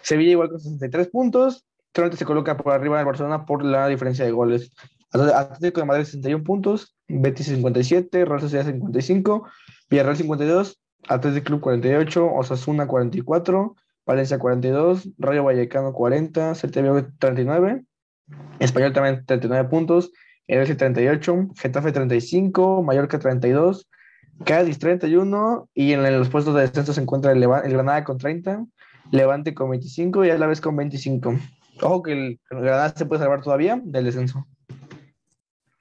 Sevilla 0.02 0.32
igual 0.32 0.50
con 0.50 0.60
63 0.60 1.08
puntos. 1.08 1.66
Solamente 1.94 2.18
se 2.18 2.26
coloca 2.26 2.58
por 2.58 2.74
arriba 2.74 2.98
del 2.98 3.06
Barcelona 3.06 3.46
por 3.46 3.64
la 3.64 3.88
diferencia 3.88 4.26
de 4.26 4.32
goles. 4.32 4.72
Atlético 5.12 5.82
de 5.82 5.88
Madrid 5.88 6.06
61 6.06 6.44
puntos, 6.44 6.96
Betis 7.08 7.48
57, 7.48 8.26
Real 8.26 8.42
Sociedad 8.42 8.66
55, 8.66 9.48
Villarreal 9.90 10.18
52, 10.18 10.82
Atlético 11.08 11.46
Club 11.46 11.62
48, 11.62 12.34
Osasuna 12.34 12.88
44, 12.88 13.76
Valencia 14.06 14.40
42, 14.40 15.10
Rayo 15.18 15.44
Vallecano 15.44 15.94
40, 15.94 16.54
CTV 16.54 17.18
39, 17.20 17.84
Español 18.60 18.94
también 18.94 19.26
39 19.26 19.70
puntos, 19.70 20.12
el 20.48 20.78
38, 20.78 21.50
Getafe 21.56 21.92
35, 21.92 22.84
Mallorca 22.84 23.20
32, 23.20 23.88
Cádiz 24.44 24.80
31 24.80 25.70
y 25.74 25.94
en 25.94 26.04
los 26.18 26.30
puestos 26.30 26.54
de 26.56 26.62
descenso 26.62 26.94
se 26.94 27.02
encuentra 27.02 27.32
el, 27.32 27.40
Granada 27.40 28.04
con 28.04 28.18
30, 28.18 28.66
Levante 29.12 29.54
con 29.54 29.70
25 29.70 30.26
y 30.26 30.30
a 30.30 30.38
la 30.38 30.48
vez 30.48 30.62
con 30.62 30.76
25. 30.76 31.36
Ojo 31.82 32.04
que 32.04 32.14
el, 32.14 32.40
Granada 32.50 32.90
se 32.96 33.06
puede 33.06 33.22
salvar 33.22 33.42
todavía 33.42 33.80
del 33.84 34.06
descenso. 34.06 34.46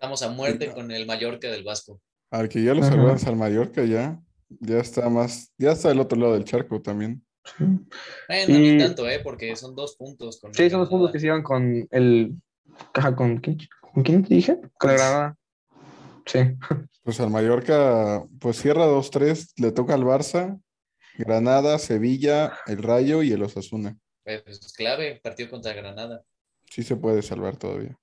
Estamos 0.05 0.23
a 0.23 0.29
muerte 0.29 0.71
con 0.71 0.91
el 0.91 1.07
Mallorca 1.07 1.51
del 1.51 1.65
Vasco. 1.65 1.99
Al 2.31 2.51
que 2.51 2.63
ya 2.63 2.75
lo 2.75 2.83
salvamos 2.83 3.25
al 3.25 3.37
Mallorca 3.37 3.87
ya, 3.87 4.21
ya 4.61 4.79
está 4.79 5.09
más, 5.09 5.51
ya 5.57 5.73
está 5.73 5.89
del 5.89 6.01
otro 6.01 6.19
lado 6.19 6.35
del 6.35 6.45
charco 6.45 6.83
también. 6.83 7.25
Bueno, 7.59 7.79
ni 8.49 8.77
tanto, 8.77 9.09
¿eh? 9.09 9.21
Porque 9.21 9.57
son 9.57 9.75
dos 9.75 9.97
puntos. 9.97 10.39
Con 10.39 10.53
sí, 10.53 10.69
son 10.69 10.81
dos 10.81 10.91
puntos 10.91 11.11
que 11.11 11.21
se 11.21 11.43
con 11.43 11.89
el... 11.91 12.35
Caja 12.93 13.17
con... 13.17 13.41
¿Con 13.41 14.03
quién 14.03 14.23
te 14.23 14.35
dije? 14.35 14.61
Con 14.79 14.91
el 14.91 14.97
Granada. 14.99 15.39
Sí. 16.27 16.41
Pues 17.03 17.19
al 17.21 17.31
Mallorca, 17.31 18.23
pues 18.41 18.61
cierra 18.61 18.87
2-3, 18.87 19.55
le 19.57 19.73
toca 19.73 19.95
al 19.95 20.05
Barça, 20.05 20.61
Granada, 21.17 21.79
Sevilla, 21.79 22.53
el 22.67 22.83
Rayo 22.83 23.23
y 23.23 23.33
el 23.33 23.43
Osasuna. 23.43 23.97
Pues, 24.23 24.43
pues 24.43 24.71
clave, 24.77 25.19
partido 25.25 25.49
contra 25.49 25.73
Granada. 25.73 26.23
Sí 26.69 26.83
se 26.83 26.95
puede 26.95 27.23
salvar 27.23 27.57
todavía. 27.57 27.99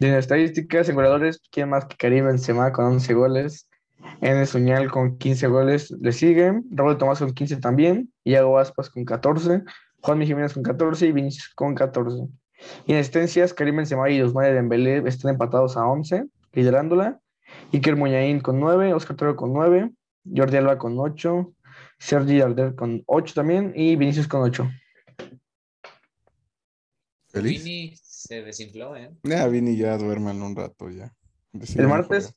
En 0.00 0.14
estadísticas, 0.14 0.88
en 0.88 0.94
goleadores, 0.94 1.42
¿quién 1.50 1.68
más 1.68 1.84
que 1.84 1.96
Karim 1.96 2.24
Benzema 2.24 2.72
con 2.72 2.86
11 2.86 3.14
goles? 3.14 3.68
el 4.22 4.46
Suñal 4.46 4.90
con 4.90 5.18
15 5.18 5.46
goles 5.48 5.90
le 5.90 6.12
siguen, 6.12 6.64
Roberto 6.70 7.00
Tomás 7.00 7.18
con 7.18 7.34
15 7.34 7.58
también, 7.58 8.10
Iago 8.24 8.58
Aspas 8.58 8.88
con 8.88 9.04
14, 9.04 9.62
Juan 10.00 10.22
Jiménez 10.22 10.54
con 10.54 10.62
14 10.62 11.06
y 11.06 11.12
Vinicius 11.12 11.50
con 11.54 11.74
14. 11.74 12.28
Y 12.86 12.92
en 12.92 12.98
asistencias, 12.98 13.52
Karim 13.52 13.76
Benzema 13.76 14.08
y 14.08 14.22
Ousmane 14.22 14.54
Dembélé 14.54 15.02
están 15.06 15.32
empatados 15.32 15.76
a 15.76 15.86
11, 15.86 16.24
liderándola. 16.52 17.20
Iker 17.72 17.96
Muñain 17.96 18.40
con 18.40 18.58
9, 18.58 18.94
Oscar 18.94 19.16
Toro 19.18 19.36
con 19.36 19.52
9, 19.52 19.90
Jordi 20.34 20.56
Alba 20.56 20.78
con 20.78 20.98
8, 20.98 21.52
Sergi 21.98 22.40
Alder 22.40 22.74
con 22.74 23.02
8 23.04 23.34
también 23.34 23.72
y 23.76 23.96
Vinicius 23.96 24.28
con 24.28 24.40
8. 24.42 24.66
¿Feliz? 27.28 28.00
Se 28.30 28.42
desinfló, 28.42 28.94
¿eh? 28.94 29.10
Ya, 29.24 29.48
Vini 29.48 29.76
ya 29.76 29.98
duerme 29.98 30.30
en 30.30 30.40
un 30.40 30.54
rato 30.54 30.88
ya. 30.88 31.12
el 31.52 31.88
martes. 31.88 32.32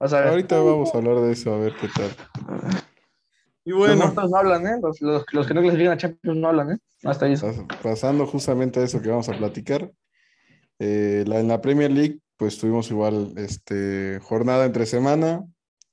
Ahorita 0.00 0.58
vamos 0.58 0.92
a 0.92 0.98
hablar 0.98 1.20
de 1.20 1.30
eso, 1.30 1.54
a 1.54 1.58
ver 1.58 1.74
qué 1.80 1.86
tal. 1.94 2.10
Y 3.64 3.70
bueno. 3.70 4.12
Los 4.12 4.28
no 4.28 4.36
hablan, 4.36 4.66
¿eh? 4.66 4.80
Los, 4.82 5.00
los, 5.00 5.24
los, 5.30 5.46
que 5.46 5.54
no 5.54 5.60
clasifican 5.60 5.92
a 5.92 5.96
Champions 5.96 6.38
no 6.38 6.48
hablan, 6.48 6.72
¿eh? 6.72 6.78
Hasta 7.04 7.26
ahí. 7.26 7.36
Pasando 7.84 8.26
justamente 8.26 8.80
a 8.80 8.82
eso 8.82 9.00
que 9.00 9.10
vamos 9.10 9.28
a 9.28 9.38
platicar. 9.38 9.92
Eh, 10.80 11.22
la, 11.28 11.38
en 11.38 11.46
la 11.46 11.60
Premier 11.60 11.92
League, 11.92 12.18
pues 12.36 12.58
tuvimos 12.58 12.90
igual 12.90 13.34
este, 13.36 14.18
jornada 14.24 14.64
entre 14.64 14.86
semana, 14.86 15.44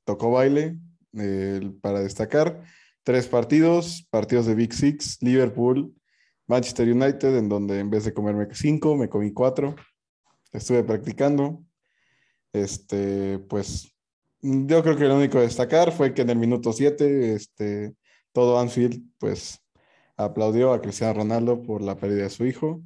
tocó 0.05 0.31
baile 0.31 0.79
eh, 1.19 1.71
para 1.83 1.99
destacar. 1.99 2.63
Tres 3.03 3.27
partidos, 3.27 4.07
partidos 4.09 4.47
de 4.47 4.55
Big 4.55 4.73
Six, 4.73 5.21
Liverpool, 5.21 5.93
Manchester 6.47 6.89
United, 6.91 7.37
en 7.37 7.49
donde 7.49 7.79
en 7.79 7.89
vez 7.89 8.05
de 8.05 8.13
comerme 8.13 8.47
cinco, 8.53 8.95
me 8.95 9.09
comí 9.09 9.33
cuatro. 9.33 9.75
Estuve 10.51 10.83
practicando. 10.83 11.63
Este, 12.53 13.39
pues 13.39 13.93
yo 14.41 14.83
creo 14.83 14.95
que 14.95 15.05
lo 15.05 15.17
único 15.17 15.39
a 15.39 15.41
destacar 15.41 15.91
fue 15.91 16.13
que 16.13 16.21
en 16.21 16.29
el 16.29 16.37
minuto 16.37 16.71
7, 16.71 17.33
este, 17.33 17.95
todo 18.31 18.59
Anfield, 18.59 19.03
pues, 19.17 19.59
aplaudió 20.15 20.73
a 20.73 20.81
Cristiano 20.81 21.15
Ronaldo 21.15 21.61
por 21.63 21.81
la 21.81 21.97
pérdida 21.97 22.23
de 22.23 22.29
su 22.29 22.45
hijo. 22.45 22.81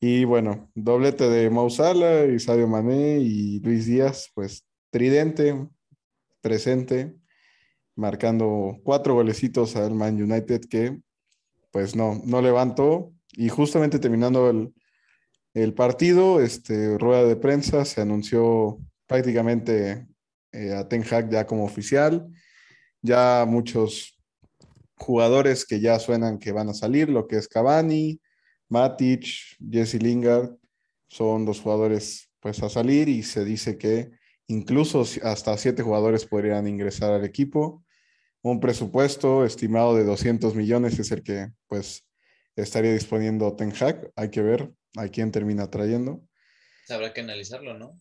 Y 0.00 0.24
bueno, 0.24 0.70
doblete 0.74 1.28
de 1.28 1.50
Mausala, 1.50 2.26
y 2.26 2.38
Sadio 2.38 2.68
Mané 2.68 3.18
y 3.18 3.60
Luis 3.60 3.86
Díaz, 3.86 4.30
pues, 4.34 4.66
tridente, 4.90 5.68
presente, 6.40 7.14
marcando 7.96 8.78
cuatro 8.84 9.14
golecitos 9.14 9.76
al 9.76 9.94
Man 9.94 10.22
United 10.22 10.62
que, 10.68 11.00
pues, 11.74 11.96
no, 11.96 12.22
no 12.24 12.40
levantó. 12.40 13.12
Y 13.32 13.48
justamente 13.48 13.98
terminando 13.98 14.48
el, 15.54 15.74
partido, 15.74 16.40
este, 16.40 16.96
rueda 16.98 17.24
de 17.24 17.34
prensa, 17.34 17.84
se 17.84 18.00
anunció 18.00 18.78
prácticamente 19.08 20.06
eh, 20.52 20.72
a 20.72 20.88
Ten 20.88 21.02
Hag 21.02 21.30
ya 21.30 21.44
como 21.48 21.64
oficial. 21.64 22.28
Ya 23.02 23.44
muchos 23.44 24.16
jugadores 24.94 25.66
que 25.66 25.80
ya 25.80 25.98
suenan 25.98 26.38
que 26.38 26.52
van 26.52 26.68
a 26.68 26.74
salir, 26.74 27.08
lo 27.08 27.26
que 27.26 27.38
es 27.38 27.48
Cavani, 27.48 28.20
Matic, 28.68 29.26
Jesse 29.68 30.00
Lingard, 30.00 30.56
son 31.08 31.44
los 31.44 31.60
jugadores 31.60 32.30
pues 32.38 32.62
a 32.62 32.68
salir 32.68 33.08
y 33.08 33.24
se 33.24 33.44
dice 33.44 33.76
que 33.78 34.12
incluso 34.46 35.04
hasta 35.24 35.56
siete 35.56 35.82
jugadores 35.82 36.24
podrían 36.24 36.68
ingresar 36.68 37.12
al 37.12 37.24
equipo. 37.24 37.83
Un 38.44 38.60
presupuesto 38.60 39.46
estimado 39.46 39.96
de 39.96 40.04
200 40.04 40.54
millones 40.54 40.98
es 40.98 41.10
el 41.12 41.22
que 41.22 41.48
pues 41.66 42.06
estaría 42.56 42.92
disponiendo 42.92 43.56
Ten 43.56 43.72
Hag. 43.72 44.12
Hay 44.16 44.28
que 44.28 44.42
ver 44.42 44.70
a 44.98 45.08
quién 45.08 45.32
termina 45.32 45.70
trayendo. 45.70 46.22
Habrá 46.90 47.14
que 47.14 47.22
analizarlo, 47.22 47.78
¿no? 47.78 47.98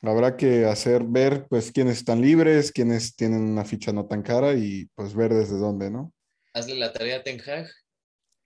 Habrá 0.00 0.38
que 0.38 0.64
hacer 0.64 1.04
ver 1.04 1.46
pues 1.50 1.70
quiénes 1.70 1.98
están 1.98 2.22
libres, 2.22 2.72
quiénes 2.72 3.14
tienen 3.14 3.42
una 3.42 3.66
ficha 3.66 3.92
no 3.92 4.06
tan 4.06 4.22
cara 4.22 4.54
y 4.54 4.86
pues 4.94 5.14
ver 5.14 5.34
desde 5.34 5.58
dónde, 5.58 5.90
¿no? 5.90 6.14
Hazle 6.54 6.76
la 6.76 6.90
tarea 6.90 7.18
a 7.18 7.22
Ten 7.22 7.38
Hag. 7.38 7.68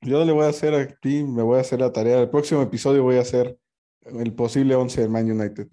Yo 0.00 0.24
le 0.24 0.32
voy 0.32 0.44
a 0.44 0.48
hacer 0.48 0.74
aquí, 0.74 1.22
me 1.22 1.44
voy 1.44 1.58
a 1.58 1.60
hacer 1.60 1.78
la 1.78 1.92
tarea. 1.92 2.18
El 2.18 2.30
próximo 2.30 2.62
episodio 2.62 3.04
voy 3.04 3.18
a 3.18 3.20
hacer 3.20 3.56
el 4.02 4.34
posible 4.34 4.74
11 4.74 5.02
del 5.02 5.10
Man 5.10 5.30
United. 5.30 5.68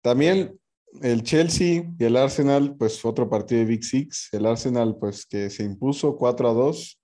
También 0.00 0.58
el 1.00 1.22
Chelsea 1.22 1.84
y 1.98 2.04
el 2.04 2.16
Arsenal, 2.16 2.76
pues 2.76 3.04
otro 3.04 3.28
partido 3.28 3.60
de 3.60 3.66
Big 3.66 3.84
Six. 3.84 4.28
El 4.32 4.46
Arsenal, 4.46 4.96
pues 4.98 5.26
que 5.26 5.48
se 5.50 5.64
impuso 5.64 6.16
4 6.16 6.48
a 6.48 6.52
2 6.52 7.00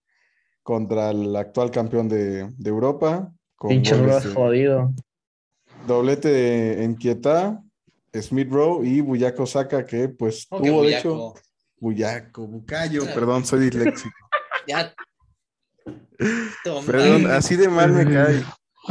contra 0.63 1.11
el 1.11 1.35
actual 1.35 1.71
campeón 1.71 2.09
de, 2.09 2.51
de 2.57 2.71
Europa. 2.71 3.33
Pinche 3.61 3.95
jodido. 4.35 4.93
Doblete 5.87 6.29
de 6.29 6.85
Enquieta, 6.85 7.63
Smith 8.15 8.51
Rowe 8.51 8.85
y 8.85 9.01
Buyako 9.01 9.47
Saka, 9.47 9.87
que 9.87 10.09
pues 10.09 10.47
tuvo 10.49 10.83
de 10.83 10.99
hecho. 10.99 11.35
Buyaco, 11.81 12.47
Bucayo, 12.47 13.05
perdón, 13.15 13.45
soy 13.45 13.61
disléxico. 13.61 14.15
ya. 14.67 14.93
Perdón, 16.85 17.31
así 17.31 17.55
de 17.57 17.69
mal 17.69 17.93
me 17.93 18.05
cae. 18.13 18.43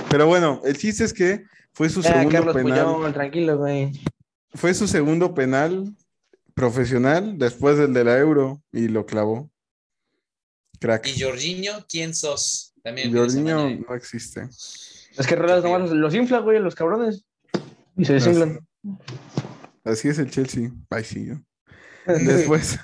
Pero 0.09 0.27
bueno, 0.27 0.61
el 0.63 0.77
chiste 0.77 1.03
es 1.03 1.13
que 1.13 1.43
fue 1.73 1.89
su 1.89 2.01
segundo 2.01 2.53
penal. 2.53 3.13
tranquilo, 3.13 3.57
güey. 3.57 3.91
Fue 4.57 4.73
su 4.73 4.87
segundo 4.87 5.35
penal 5.35 5.95
profesional 6.55 7.37
después 7.37 7.77
del 7.77 7.93
de 7.93 8.03
la 8.03 8.17
Euro 8.17 8.63
y 8.71 8.87
lo 8.87 9.05
clavó. 9.05 9.51
Crack. 10.79 11.05
¿Y 11.07 11.21
Jorginho, 11.21 11.85
quién 11.87 12.15
sos? 12.15 12.73
También 12.83 13.15
Jorginho 13.15 13.69
no 13.69 13.93
existe. 13.93 14.49
Es 14.49 15.27
que 15.27 15.35
Rolas 15.35 15.63
nomás 15.63 15.91
los 15.91 16.15
infla, 16.15 16.39
güey, 16.39 16.59
los 16.59 16.73
cabrones. 16.73 17.23
Y 17.95 18.05
se 18.05 18.13
desinflan. 18.13 18.67
Así 19.83 20.07
es 20.07 20.17
el 20.17 20.31
Chelsea. 20.31 20.71
Ay, 20.89 21.03
sí, 21.03 21.27
yo. 21.27 21.35
Después, 22.07 22.79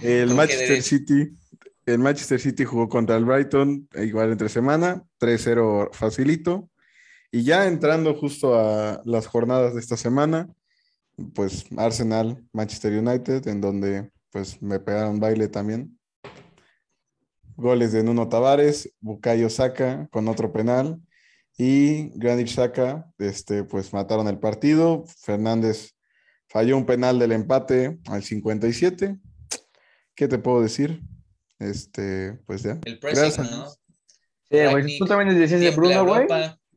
el 0.00 0.34
Manchester 0.34 0.82
City. 0.82 1.36
El 1.84 1.98
Manchester 1.98 2.38
City 2.38 2.64
jugó 2.64 2.88
contra 2.88 3.16
el 3.16 3.24
Brighton, 3.24 3.88
igual 3.96 4.30
entre 4.30 4.48
semana, 4.48 5.02
3-0 5.20 5.92
facilito. 5.92 6.70
Y 7.32 7.42
ya 7.42 7.66
entrando 7.66 8.14
justo 8.14 8.54
a 8.54 9.02
las 9.04 9.26
jornadas 9.26 9.74
de 9.74 9.80
esta 9.80 9.96
semana, 9.96 10.48
pues 11.34 11.66
Arsenal, 11.76 12.44
Manchester 12.52 12.92
United, 12.92 13.46
en 13.48 13.60
donde 13.60 14.10
pues 14.30 14.60
me 14.62 14.78
pegaron 14.78 15.20
baile 15.20 15.48
también. 15.48 15.98
Goles 17.56 17.92
de 17.92 18.04
Nuno 18.04 18.28
Tavares, 18.28 18.92
Bukayo 19.00 19.50
Saka 19.50 20.06
con 20.12 20.28
otro 20.28 20.52
penal 20.52 21.00
y 21.56 22.10
Granit 22.16 22.46
Saka, 22.46 23.12
este, 23.18 23.64
pues 23.64 23.92
mataron 23.92 24.28
el 24.28 24.38
partido. 24.38 25.04
Fernández 25.22 25.90
falló 26.48 26.76
un 26.76 26.86
penal 26.86 27.18
del 27.18 27.32
empate 27.32 27.98
al 28.06 28.22
57. 28.22 29.18
¿Qué 30.14 30.28
te 30.28 30.38
puedo 30.38 30.62
decir? 30.62 31.02
Este, 31.58 32.38
pues 32.46 32.62
ya. 32.62 32.78
El 32.84 33.00
pressing, 33.00 33.44
¿no? 33.50 33.68
Sí, 33.68 34.58
güey. 34.70 34.98
Tú 34.98 35.06
también 35.06 35.36
decías 35.38 35.60
de 35.60 35.70
Bruno, 35.72 36.04
güey. 36.04 36.26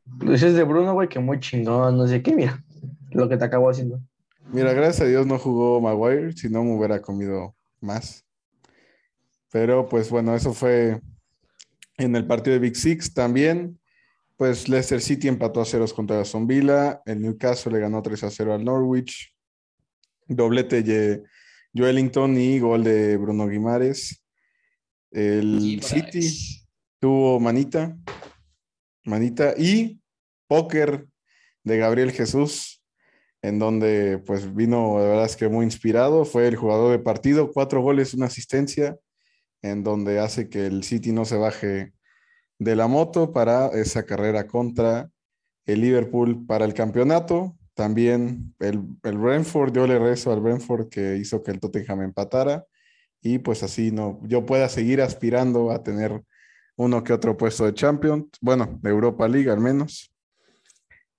Decías 0.06 0.56
de 0.56 0.64
Bruno, 0.64 0.94
güey, 0.94 1.08
que 1.08 1.20
muy 1.20 1.40
chingón, 1.40 1.98
no 1.98 2.08
sé 2.08 2.24
qué, 2.24 2.36
mira. 2.36 2.64
Lo 3.12 3.30
que 3.30 3.38
te 3.38 3.46
acabo 3.46 3.70
haciendo. 3.70 4.02
Mira, 4.50 4.74
gracias 4.74 5.02
a 5.02 5.06
Dios 5.06 5.26
no 5.26 5.40
jugó 5.40 5.80
Maguire, 5.80 6.34
si 6.34 6.50
no 6.50 6.64
me 6.64 6.76
hubiera 6.76 7.02
comido 7.02 7.56
más. 7.80 8.26
Pero 9.52 9.88
pues 9.88 10.10
bueno, 10.10 10.36
eso 10.36 10.54
fue 10.54 11.02
en 11.98 12.16
el 12.16 12.26
partido 12.26 12.54
de 12.54 12.60
Big 12.60 12.76
Six 12.76 13.14
también. 13.14 13.80
Pues 14.38 14.68
Leicester 14.68 15.02
City 15.02 15.28
empató 15.28 15.62
a 15.62 15.66
ceros 15.66 15.94
contra 15.94 16.20
Aston 16.20 16.48
Villa. 16.48 17.02
El 17.06 17.22
Newcastle 17.22 17.74
le 17.74 17.80
ganó 17.80 18.02
3 18.02 18.24
a 18.24 18.32
0 18.32 18.54
al 18.56 18.66
Norwich. 18.66 19.36
Doblete 20.28 20.82
de 20.82 21.24
Joelinton 21.74 22.38
y 22.38 22.60
gol 22.60 22.84
de 22.84 23.18
Bruno 23.18 23.48
Guimares. 23.48 24.24
El 25.12 25.82
City 25.84 26.66
tuvo 27.00 27.40
manita. 27.40 27.96
Manita 29.04 29.54
y 29.58 30.00
póker 30.48 31.08
de 31.64 31.78
Gabriel 31.78 32.12
Jesús, 32.12 32.81
en 33.42 33.60
donde 33.60 34.20
pues 34.20 34.54
vino, 34.54 35.00
de 35.00 35.08
verdad 35.08 35.26
es 35.26 35.36
que 35.36 35.50
muy 35.50 35.66
inspirado. 35.66 36.26
Fue 36.26 36.48
el 36.48 36.56
jugador 36.56 36.92
de 36.92 37.00
partido, 37.00 37.52
cuatro 37.52 37.82
goles, 37.82 38.14
una 38.14 38.28
asistencia, 38.28 38.98
en 39.62 39.84
donde 39.84 40.20
hace 40.20 40.50
que 40.50 40.66
el 40.68 40.84
City 40.84 41.12
no 41.12 41.26
se 41.26 41.38
baje 41.38 41.94
de 42.60 42.76
la 42.76 42.88
moto 42.88 43.32
para 43.34 43.68
esa 43.68 44.04
carrera 44.04 44.48
contra 44.48 45.10
el 45.66 45.82
Liverpool 45.82 46.46
para 46.46 46.66
el 46.66 46.74
campeonato. 46.74 47.58
También 47.74 48.54
el, 48.60 48.82
el 49.04 49.18
Brentford, 49.18 49.74
yo 49.74 49.88
le 49.88 49.98
rezo 49.98 50.32
al 50.32 50.42
Brentford 50.42 50.90
que 50.90 51.18
hizo 51.18 51.42
que 51.42 51.52
el 51.52 51.60
Tottenham 51.60 52.02
empatara 52.02 52.66
y 53.22 53.38
pues 53.40 53.64
así 53.64 53.92
no, 53.92 54.20
yo 54.24 54.46
pueda 54.46 54.68
seguir 54.68 55.02
aspirando 55.02 55.72
a 55.72 55.84
tener 55.84 56.24
uno 56.76 57.04
que 57.04 57.14
otro 57.14 57.38
puesto 57.38 57.66
de 57.66 57.74
Champions, 57.74 58.28
bueno, 58.42 58.80
de 58.82 58.90
Europa 58.90 59.28
League 59.28 59.50
al 59.50 59.60
menos. 59.60 60.11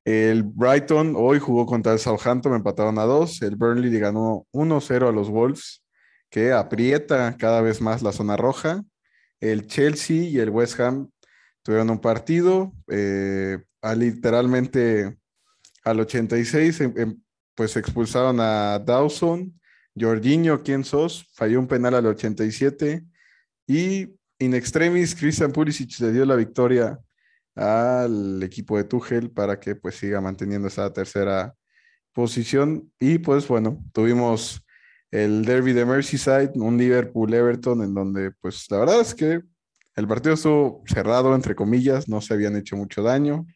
El 0.05 0.43
Brighton 0.43 1.15
hoy 1.17 1.39
jugó 1.39 1.65
contra 1.65 1.93
el 1.93 1.99
Southampton, 1.99 2.55
empataron 2.55 2.99
a 2.99 3.05
dos. 3.05 3.41
El 3.43 3.57
Burnley 3.57 3.91
le 3.91 4.01
ganó 4.01 4.47
1-0 4.53 5.09
a 5.09 5.13
los 5.13 5.29
Wolves, 5.31 5.85
que 6.29 6.53
aprieta 6.53 7.37
cada 7.37 7.61
vez 7.61 7.81
más 7.81 8.03
la 8.03 8.13
zona 8.13 8.37
roja. 8.37 8.85
El 9.41 9.67
Chelsea 9.67 10.25
y 10.29 10.39
el 10.39 10.51
West 10.51 10.81
Ham 10.81 11.11
tuvieron 11.63 11.91
un 11.91 12.01
partido, 12.01 12.73
eh, 12.89 13.59
a 13.81 13.95
literalmente 13.95 15.17
al 15.85 16.01
86, 16.01 16.81
em, 16.81 16.95
em, 16.97 17.21
pues 17.55 17.77
expulsaron 17.77 18.41
a 18.41 18.79
Dawson, 18.79 19.61
Jorginho, 19.99 20.63
¿quién 20.63 20.85
sos? 20.85 21.29
Falló 21.35 21.61
un 21.61 21.67
penal 21.67 21.95
al 21.95 22.07
87 22.07 23.05
y 23.67 24.09
in 24.39 24.55
extremis, 24.55 25.15
Christian 25.15 25.53
Pulisic 25.53 26.01
le 26.01 26.13
dio 26.13 26.25
la 26.25 26.37
victoria 26.37 26.99
al 27.55 28.43
equipo 28.43 28.77
de 28.77 28.85
Tuchel 28.85 29.31
para 29.31 29.61
que 29.61 29.77
pues 29.77 29.97
siga 29.97 30.21
manteniendo 30.21 30.69
esa 30.69 30.93
tercera 30.93 31.55
posición 32.13 32.91
y 32.99 33.19
pues 33.19 33.47
bueno, 33.49 33.83
tuvimos 33.93 34.65
el 35.11 35.45
derby 35.45 35.73
de 35.73 35.85
Merseyside, 35.85 36.53
un 36.55 36.79
Liverpool-Everton 36.79 37.83
en 37.83 37.95
donde 37.95 38.31
pues 38.41 38.67
la 38.71 38.79
verdad 38.79 39.01
es 39.01 39.15
que 39.15 39.43
el 39.95 40.09
partido 40.09 40.35
estuvo 40.35 40.83
cerrado, 40.87 41.35
entre 41.35 41.55
comillas, 41.55 42.09
no 42.09 42.21
se 42.23 42.33
habían 42.35 42.57
hecho 42.57 42.77
mucho 42.77 43.03
daño. 43.03 43.47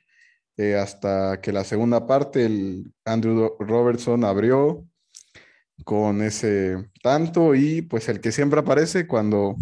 Eh, 0.59 0.74
hasta 0.74 1.40
que 1.40 1.52
la 1.52 1.64
segunda 1.64 2.06
parte, 2.06 2.46
el 2.46 2.92
Andrew 3.04 3.56
Robertson 3.59 4.24
abrió 4.24 4.87
con 5.85 6.22
ese 6.22 6.90
tanto 7.02 7.54
y 7.54 7.82
pues 7.82 8.09
el 8.09 8.20
que 8.20 8.32
siempre 8.32 8.61
aparece 8.61 9.06
cuando 9.06 9.56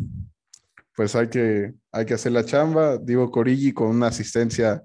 pues 0.97 1.17
hay 1.17 1.29
que, 1.29 1.75
hay 1.95 2.05
que 2.05 2.15
hacer 2.15 2.33
la 2.33 2.45
chamba, 2.45 2.99
Diego 2.99 3.31
Corigi 3.31 3.73
con 3.73 3.89
una 3.89 4.09
asistencia 4.09 4.83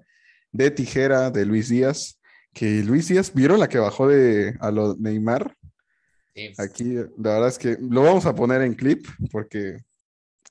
de 0.52 0.70
tijera 0.70 1.30
de 1.30 1.44
Luis 1.44 1.68
Díaz, 1.68 2.20
que 2.52 2.82
Luis 2.82 3.08
Díaz, 3.08 3.32
¿vieron 3.34 3.60
la 3.60 3.68
que 3.68 3.78
bajó 3.78 4.08
de 4.08 4.56
a 4.60 4.70
lo 4.70 4.96
Neymar? 4.96 5.54
Aquí, 6.56 6.94
la 6.94 7.32
verdad 7.34 7.48
es 7.48 7.58
que 7.58 7.76
lo 7.80 8.02
vamos 8.02 8.24
a 8.24 8.34
poner 8.34 8.62
en 8.62 8.74
clip 8.74 9.06
porque 9.30 9.78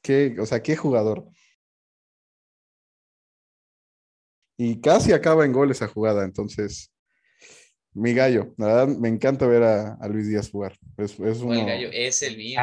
Qué, 0.02 0.36
o 0.40 0.46
sea, 0.46 0.62
qué 0.62 0.76
jugador. 0.76 1.26
Y 4.58 4.80
casi 4.82 5.14
acaba 5.14 5.46
en 5.46 5.54
gol 5.54 5.72
esa 5.72 5.88
jugada, 5.88 6.24
entonces 6.26 6.92
mi 7.94 8.14
gallo, 8.14 8.54
la 8.58 8.68
verdad 8.68 8.88
me 8.88 9.10
encanta 9.10 9.48
ver 9.48 9.64
a, 9.64 9.98
Luis 10.08 10.28
Díaz 10.28 10.52
jugar. 10.52 10.78
Es, 10.98 11.20
es 11.20 11.40
uno... 11.40 11.66
gallo 11.66 11.90
es 11.92 12.22
el 12.22 12.38
mío. 12.38 12.60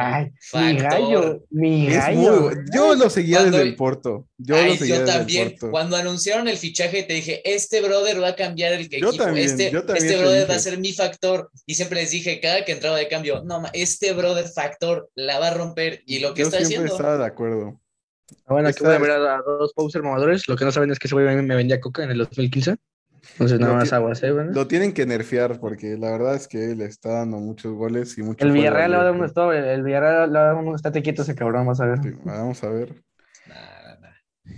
mi 0.53 0.77
gallo, 0.77 1.45
mi 1.49 1.87
gallo. 1.87 2.51
yo 2.73 2.95
lo 2.95 3.09
seguía 3.09 3.43
desde 3.43 3.61
el 3.61 3.75
Porto. 3.75 4.27
Yo 4.37 4.55
lo 4.55 4.75
seguía 4.75 4.99
yo 4.99 5.05
también. 5.05 5.55
Cuando 5.69 5.97
anunciaron 5.97 6.47
el 6.47 6.57
fichaje 6.57 7.03
te 7.03 7.13
dije, 7.13 7.41
este 7.43 7.81
brother 7.81 8.21
va 8.21 8.29
a 8.29 8.35
cambiar 8.35 8.73
el 8.73 8.85
equipo. 8.85 9.11
este, 9.35 9.67
este 9.67 10.17
brother 10.17 10.49
va 10.49 10.55
a 10.55 10.59
ser 10.59 10.79
mi 10.79 10.93
factor. 10.93 11.51
Y 11.65 11.75
siempre 11.75 12.01
les 12.01 12.11
dije, 12.11 12.39
cada 12.39 12.63
que 12.63 12.71
entraba 12.71 12.97
de 12.97 13.09
cambio, 13.09 13.43
no, 13.43 13.63
este 13.73 14.13
brother 14.13 14.47
factor 14.47 15.09
la 15.15 15.39
va 15.39 15.49
a 15.49 15.53
romper. 15.53 16.03
Y 16.05 16.19
lo 16.19 16.33
que 16.33 16.43
está 16.43 16.57
haciendo. 16.57 16.87
Yo 16.87 16.95
siempre 16.95 16.95
estaba 16.95 17.17
de 17.17 17.25
acuerdo. 17.25 17.81
Bueno, 18.47 18.69
aquí 18.69 18.83
voy 18.83 18.93
a 18.93 18.99
ver 18.99 19.11
a, 19.11 19.41
dos 19.41 19.73
Poser 19.73 20.03
mamadores. 20.03 20.47
Lo 20.47 20.55
que 20.55 20.63
no 20.63 20.71
saben 20.71 20.91
es 20.91 20.99
que 20.99 21.07
ese 21.07 21.15
güey 21.15 21.25
me 21.41 21.55
vendía 21.55 21.81
coca 21.81 22.03
en 22.03 22.11
el 22.11 22.17
2015. 22.17 22.77
Entonces 23.33 23.59
nada 23.59 23.73
Lo 23.73 23.79
más 23.79 23.93
aguas, 23.93 24.23
¿eh? 24.23 24.31
Lo 24.31 24.67
tienen 24.67 24.93
que 24.93 25.05
nerfear 25.05 25.59
porque 25.59 25.97
la 25.97 26.11
verdad 26.11 26.35
es 26.35 26.47
que 26.47 26.75
le 26.75 26.85
está 26.85 27.09
dando 27.09 27.37
muchos 27.37 27.73
goles 27.73 28.17
y 28.17 28.23
mucho 28.23 28.45
El 28.45 28.51
Villarreal 28.51 28.91
le 28.91 28.97
va 28.97 29.03
a 29.03 29.05
dar 29.05 29.15
un 29.15 29.25
stop, 29.25 29.51
el 29.51 29.83
Villarreal 29.83 30.31
le 30.31 30.39
va 30.39 30.45
a 30.45 30.53
dar 30.53 30.63
un 30.63 30.75
estate 30.75 31.01
quieto 31.01 31.21
ese 31.21 31.35
cabrón, 31.35 31.67
vas 31.67 31.79
a 31.79 31.85
ver. 31.85 31.99
Sí, 32.01 32.09
Vamos 32.23 32.63
a 32.63 32.69
ver. 32.69 33.03
Nah, 33.47 33.55
nah, 33.55 33.99
nah. 33.99 34.07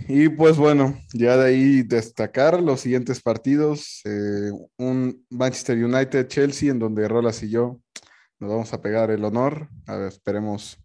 Y 0.08 0.28
pues 0.28 0.56
bueno, 0.56 0.98
ya 1.12 1.36
de 1.36 1.46
ahí 1.46 1.82
destacar 1.82 2.60
los 2.62 2.80
siguientes 2.80 3.20
partidos. 3.20 4.00
eh, 4.04 4.50
un 4.78 5.26
Manchester 5.30 5.84
United-Chelsea 5.84 6.70
en 6.70 6.78
donde 6.78 7.06
Rolas 7.08 7.42
y 7.42 7.50
yo 7.50 7.80
nos 8.38 8.50
vamos 8.50 8.72
a 8.72 8.80
pegar 8.80 9.10
el 9.10 9.24
honor. 9.24 9.68
A 9.86 9.96
ver, 9.96 10.08
esperemos 10.08 10.78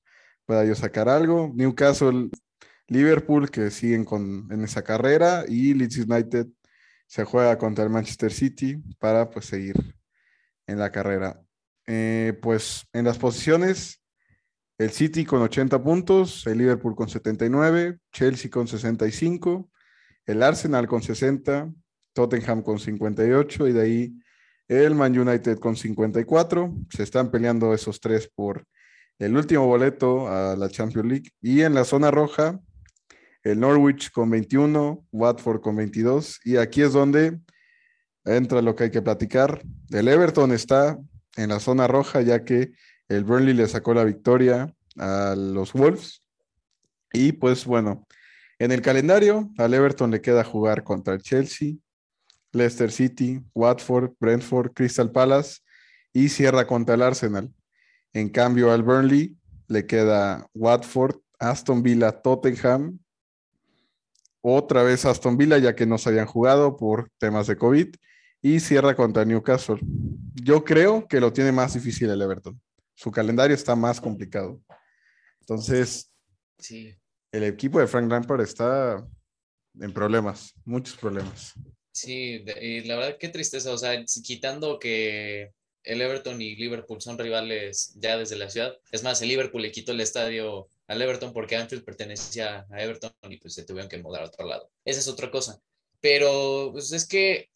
pueda 0.46 0.66
yo 0.66 0.76
sacar 0.76 1.10
algo. 1.10 1.52
Newcastle, 1.56 2.30
Liverpool 2.88 3.50
que 3.50 3.72
siguen 3.72 4.06
con, 4.06 4.48
en 4.52 4.64
esa 4.64 4.84
carrera 4.84 5.46
y 5.48 5.74
Leeds 5.74 5.98
United 5.98 6.48
se 7.16 7.24
juega 7.24 7.58
contra 7.58 7.86
el 7.86 7.90
Manchester 7.90 8.30
City 8.30 8.76
para 9.00 9.30
pues 9.30 9.46
seguir 9.46 9.96
en 10.68 10.78
la 10.78 10.92
carrera. 10.92 11.42
Eh, 11.88 12.38
pues 12.42 12.90
en 12.92 13.06
las 13.06 13.18
posiciones, 13.18 14.02
el 14.78 14.90
City 14.90 15.24
con 15.24 15.42
80 15.42 15.82
puntos, 15.82 16.46
el 16.46 16.58
Liverpool 16.58 16.94
con 16.94 17.08
79, 17.08 18.00
Chelsea 18.12 18.52
con 18.52 18.68
65, 18.68 19.70
el 20.26 20.44
Arsenal 20.44 20.88
con 20.88 21.02
60, 21.02 21.72
Tottenham 22.12 22.62
con 22.62 22.80
58 22.80 23.70
y 23.70 23.72
de 23.72 23.82
ahí 23.82 24.20
el 24.68 24.94
Man 24.94 25.18
United 25.18 25.58
con 25.60 25.78
54. 25.78 26.76
Se 26.90 27.04
están 27.04 27.32
peleando 27.32 27.74
esos 27.74 28.02
tres 28.02 28.28
por 28.28 28.66
el 29.20 29.38
último 29.38 29.66
boleto 29.66 30.28
a 30.28 30.58
la 30.58 30.68
Champions 30.68 31.08
League. 31.08 31.32
Y 31.40 31.62
en 31.62 31.76
la 31.76 31.86
zona 31.86 32.12
roja, 32.12 32.60
el 33.46 33.60
Norwich 33.60 34.12
con 34.12 34.30
21, 34.32 35.06
Watford 35.12 35.62
con 35.62 35.76
22. 35.76 36.42
Y 36.44 36.58
aquí 36.58 36.82
es 36.82 36.94
donde 36.94 37.40
entra 38.26 38.62
lo 38.62 38.76
que 38.76 38.86
hay 38.86 38.92
que 38.92 39.04
platicar. 39.04 39.62
El 39.92 40.08
Everton 40.08 40.52
está 40.52 40.98
en 41.38 41.50
la 41.50 41.60
zona 41.60 41.88
roja 41.88 42.22
ya 42.22 42.44
que 42.44 42.72
el 43.08 43.24
Burnley 43.24 43.54
le 43.54 43.68
sacó 43.68 43.94
la 43.94 44.04
victoria 44.04 44.74
a 44.98 45.36
los 45.38 45.74
Wolves. 45.74 46.24
Y 47.14 47.34
pues 47.34 47.66
bueno, 47.66 48.08
en 48.58 48.72
el 48.72 48.82
calendario 48.82 49.52
al 49.60 49.76
Everton 49.76 50.10
le 50.10 50.22
queda 50.22 50.44
jugar 50.44 50.84
contra 50.84 51.14
el 51.14 51.22
Chelsea, 51.22 51.76
Leicester 52.52 52.92
City, 52.92 53.44
Watford, 53.54 54.14
Brentford, 54.20 54.74
Crystal 54.74 55.12
Palace 55.12 55.60
y 56.12 56.30
cierra 56.30 56.66
contra 56.66 56.96
el 56.96 57.04
Arsenal. 57.04 57.54
En 58.12 58.30
cambio 58.30 58.72
al 58.72 58.82
Burnley 58.82 59.38
le 59.68 59.86
queda 59.86 60.48
Watford, 60.56 61.18
Aston 61.38 61.84
Villa, 61.84 62.12
Tottenham. 62.12 62.98
Otra 64.48 64.84
vez 64.84 65.06
Aston 65.06 65.38
Villa 65.38 65.58
ya 65.58 65.76
que 65.76 65.88
no 65.88 65.98
se 65.98 66.10
habían 66.10 66.28
jugado 66.28 66.78
por 66.78 67.10
temas 67.18 67.48
de 67.48 67.58
COVID 67.58 67.96
y 68.44 68.60
cierra 68.60 68.96
contra 68.96 69.26
Newcastle. 69.26 69.80
Yo 70.36 70.64
creo 70.64 71.08
que 71.08 71.20
lo 71.20 71.34
tiene 71.34 71.52
más 71.52 71.74
difícil 71.74 72.12
el 72.12 72.22
Everton. 72.22 72.62
Su 72.94 73.10
calendario 73.10 73.56
está 73.56 73.76
más 73.76 74.00
complicado. 74.00 74.62
Entonces, 75.40 76.12
Sí, 76.60 76.94
el 77.32 77.44
equipo 77.44 77.80
de 77.80 77.88
Frank 77.88 78.10
Lampard 78.10 78.42
está 78.42 79.04
en 79.80 79.92
problemas, 79.92 80.54
muchos 80.64 80.96
problemas. 80.96 81.54
sí, 81.92 82.46
y 82.62 82.82
la 82.82 82.98
verdad 82.98 83.18
qué 83.20 83.30
tristeza, 83.30 83.74
o 83.74 83.78
sea, 83.80 84.00
quitando 84.24 84.78
que 84.78 85.52
el 85.84 86.02
Everton 86.02 86.40
y 86.40 86.56
Liverpool 86.56 87.02
son 87.02 87.18
rivales 87.18 87.94
ya 87.96 88.16
desde 88.18 88.36
la 88.36 88.52
ciudad, 88.52 88.78
es 88.92 89.04
más, 89.04 89.22
el 89.24 89.30
Liverpool 89.30 89.64
le 89.64 89.72
quitó 89.72 89.92
el 89.92 90.02
estadio 90.02 90.68
al 90.88 91.02
Everton 91.02 91.34
porque 91.34 91.56
Anfield 91.56 91.84
pertenecía 91.84 92.66
a 92.70 92.82
Everton 92.82 93.12
y 93.30 93.38
pues 93.38 93.54
se 93.54 93.64
tuvieron 93.64 93.90
que 93.90 93.98
mudar 93.98 94.24
a 94.24 94.28
otro 94.28 94.46
lado. 94.46 94.70
Esa 94.84 95.00
es 95.00 95.08
otra 95.08 95.32
cosa. 95.32 95.60
Pero 96.00 96.70
pues 96.72 96.92
es 96.92 97.08
que 97.08 97.50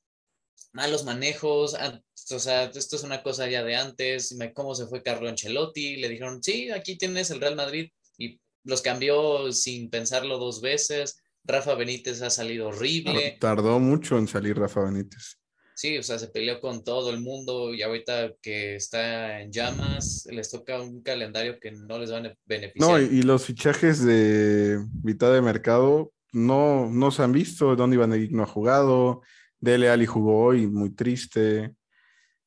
malos 0.71 1.03
manejos, 1.03 1.75
ah, 1.75 2.01
o 2.31 2.39
sea, 2.39 2.65
esto 2.65 2.95
es 2.95 3.03
una 3.03 3.23
cosa 3.23 3.47
ya 3.47 3.63
de 3.63 3.75
antes, 3.75 4.35
cómo 4.53 4.75
se 4.75 4.87
fue 4.87 5.03
Carlo 5.03 5.29
Ancelotti, 5.29 5.97
le 5.97 6.09
dijeron, 6.09 6.43
sí, 6.43 6.69
aquí 6.71 6.97
tienes 6.97 7.31
el 7.31 7.41
Real 7.41 7.55
Madrid 7.55 7.91
y 8.17 8.39
los 8.63 8.81
cambió 8.81 9.51
sin 9.51 9.89
pensarlo 9.89 10.37
dos 10.37 10.61
veces. 10.61 11.21
Rafa 11.43 11.73
Benítez 11.75 12.21
ha 12.21 12.29
salido 12.29 12.67
horrible. 12.67 13.37
Tardó 13.39 13.79
mucho 13.79 14.17
en 14.17 14.27
salir 14.27 14.57
Rafa 14.57 14.81
Benítez. 14.81 15.39
Sí, 15.79 15.97
o 15.97 16.03
sea, 16.03 16.19
se 16.19 16.27
peleó 16.27 16.59
con 16.59 16.83
todo 16.83 17.09
el 17.09 17.21
mundo 17.21 17.73
y 17.73 17.83
ahorita 17.83 18.33
que 18.41 18.75
está 18.75 19.39
en 19.39 19.49
llamas, 19.49 20.27
les 20.29 20.51
toca 20.51 20.81
un 20.81 21.01
calendario 21.01 21.57
que 21.57 21.71
no 21.71 21.97
les 21.97 22.11
va 22.11 22.17
a 22.17 22.35
beneficiar. 22.45 22.89
No, 22.89 22.99
y, 22.99 23.21
los 23.21 23.45
fichajes 23.45 24.03
de 24.03 24.77
mitad 25.01 25.31
de 25.31 25.41
mercado 25.41 26.11
no, 26.33 26.89
no 26.91 27.11
se 27.11 27.23
han 27.23 27.31
visto. 27.31 27.77
Donny 27.77 27.95
Van 27.95 28.09
de 28.09 28.17
Beek 28.17 28.31
no 28.31 28.43
ha 28.43 28.45
jugado. 28.45 29.21
Dele 29.57 29.89
Ali 29.89 30.05
jugó 30.05 30.47
hoy, 30.47 30.67
muy 30.67 30.89
triste. 30.89 31.73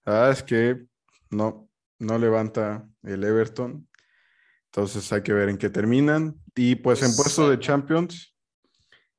Ah, 0.05 0.29
es 0.31 0.43
que 0.43 0.85
no, 1.31 1.71
no 1.99 2.19
levanta 2.19 2.87
el 3.03 3.25
Everton. 3.25 3.89
Entonces 4.67 5.11
hay 5.11 5.23
que 5.23 5.33
ver 5.33 5.49
en 5.49 5.57
qué 5.57 5.71
terminan. 5.71 6.39
Y 6.55 6.75
pues 6.75 7.01
en 7.01 7.07
Pues, 7.07 7.17
puesto 7.17 7.49
de 7.49 7.59
Champions, 7.59 8.37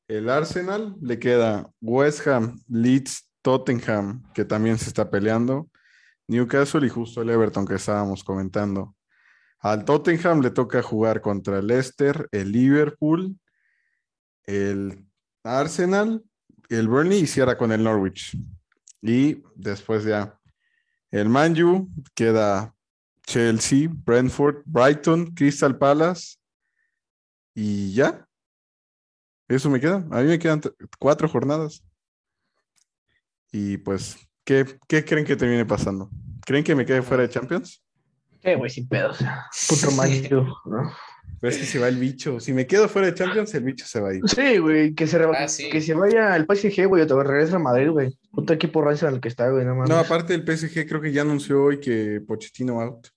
el 0.08 0.30
Arsenal 0.30 0.96
le 1.02 1.18
queda 1.18 1.68
West 1.82 2.28
Ham, 2.28 2.62
Leeds, 2.70 3.33
Tottenham, 3.44 4.24
que 4.34 4.46
también 4.46 4.80
se 4.80 4.88
está 4.88 5.12
peleando, 5.12 5.70
Newcastle 6.28 6.88
y 6.88 6.90
justo 6.90 7.22
el 7.22 7.30
Everton 7.30 7.68
que 7.68 7.76
estábamos 7.76 8.24
comentando. 8.24 8.96
Al 9.60 9.86
Tottenham 9.86 10.42
le 10.42 10.50
toca 10.50 10.82
jugar 10.82 11.22
contra 11.22 11.60
el 11.60 11.68
Leicester, 11.68 12.28
el 12.32 12.52
Liverpool, 12.52 13.38
el 14.46 15.06
Arsenal, 15.44 16.24
el 16.70 16.88
Burnley 16.88 17.20
y 17.20 17.28
cierra 17.28 17.58
con 17.58 17.72
el 17.72 17.84
Norwich. 17.84 18.38
Y 19.02 19.44
después 19.56 20.04
ya 20.06 20.40
el 21.12 21.30
Manju 21.30 21.90
queda 22.16 22.74
Chelsea, 23.26 23.88
Brentford, 23.90 24.64
Brighton, 24.66 25.28
Crystal 25.34 25.78
Palace 25.78 26.38
y 27.54 27.94
ya. 27.94 28.28
Eso 29.48 29.70
me 29.70 29.80
queda. 29.80 30.06
A 30.12 30.22
mí 30.22 30.28
me 30.28 30.40
quedan 30.40 30.62
cuatro 31.00 31.28
jornadas. 31.28 31.84
Y 33.54 33.78
pues, 33.78 34.18
¿qué, 34.44 34.66
qué 34.88 35.06
creen 35.06 35.26
que 35.26 35.36
termine 35.38 35.66
pasando? 35.66 36.10
¿Creen 36.46 36.64
que 36.66 36.76
me 36.76 36.86
quede 36.86 37.02
fuera 37.02 37.24
de 37.24 37.30
Champions? 37.30 37.82
Qué 38.42 38.56
güey, 38.56 38.70
sin 38.70 38.88
pedos. 38.90 39.20
Puto 39.70 39.92
Manju, 39.92 40.42
¿no? 40.66 40.92
Pero 41.40 41.52
es 41.52 41.58
que 41.58 41.66
se 41.66 41.78
va 41.80 41.88
el 41.88 41.98
bicho. 41.98 42.40
Si 42.40 42.52
me 42.54 42.66
quedo 42.68 42.90
fuera 42.90 43.08
de 43.08 43.14
Champions, 43.14 43.54
el 43.54 43.64
bicho 43.64 43.86
se 43.86 44.00
va 44.02 44.10
a 44.10 44.14
ir. 44.16 44.22
Sí, 44.28 44.58
güey, 44.58 44.94
que 44.96 45.08
se, 45.08 45.18
Ah, 45.24 45.48
sí. 45.48 45.70
que 45.70 45.82
se 45.82 45.94
vaya 45.94 46.34
al 46.34 46.46
PSG, 46.46 46.88
güey, 46.88 47.04
o 47.04 47.08
te 47.08 47.14
regresa 47.22 47.58
a 47.58 47.60
Madrid, 47.60 47.90
güey. 47.92 48.18
Puto 48.32 48.54
equipo 48.54 48.82
rancio 48.82 49.08
en 49.08 49.16
el 49.16 49.22
que 49.22 49.28
está, 49.30 49.50
güey, 49.50 49.64
no 49.66 49.76
mames. 49.76 49.90
No, 49.90 49.98
aparte 49.98 50.34
el 50.34 50.44
PSG 50.46 50.88
creo 50.88 51.00
que 51.02 51.12
ya 51.12 51.22
anunció 51.22 51.64
hoy 51.64 51.80
que 51.80 52.22
Pochettino 52.28 52.82
out. 52.82 53.08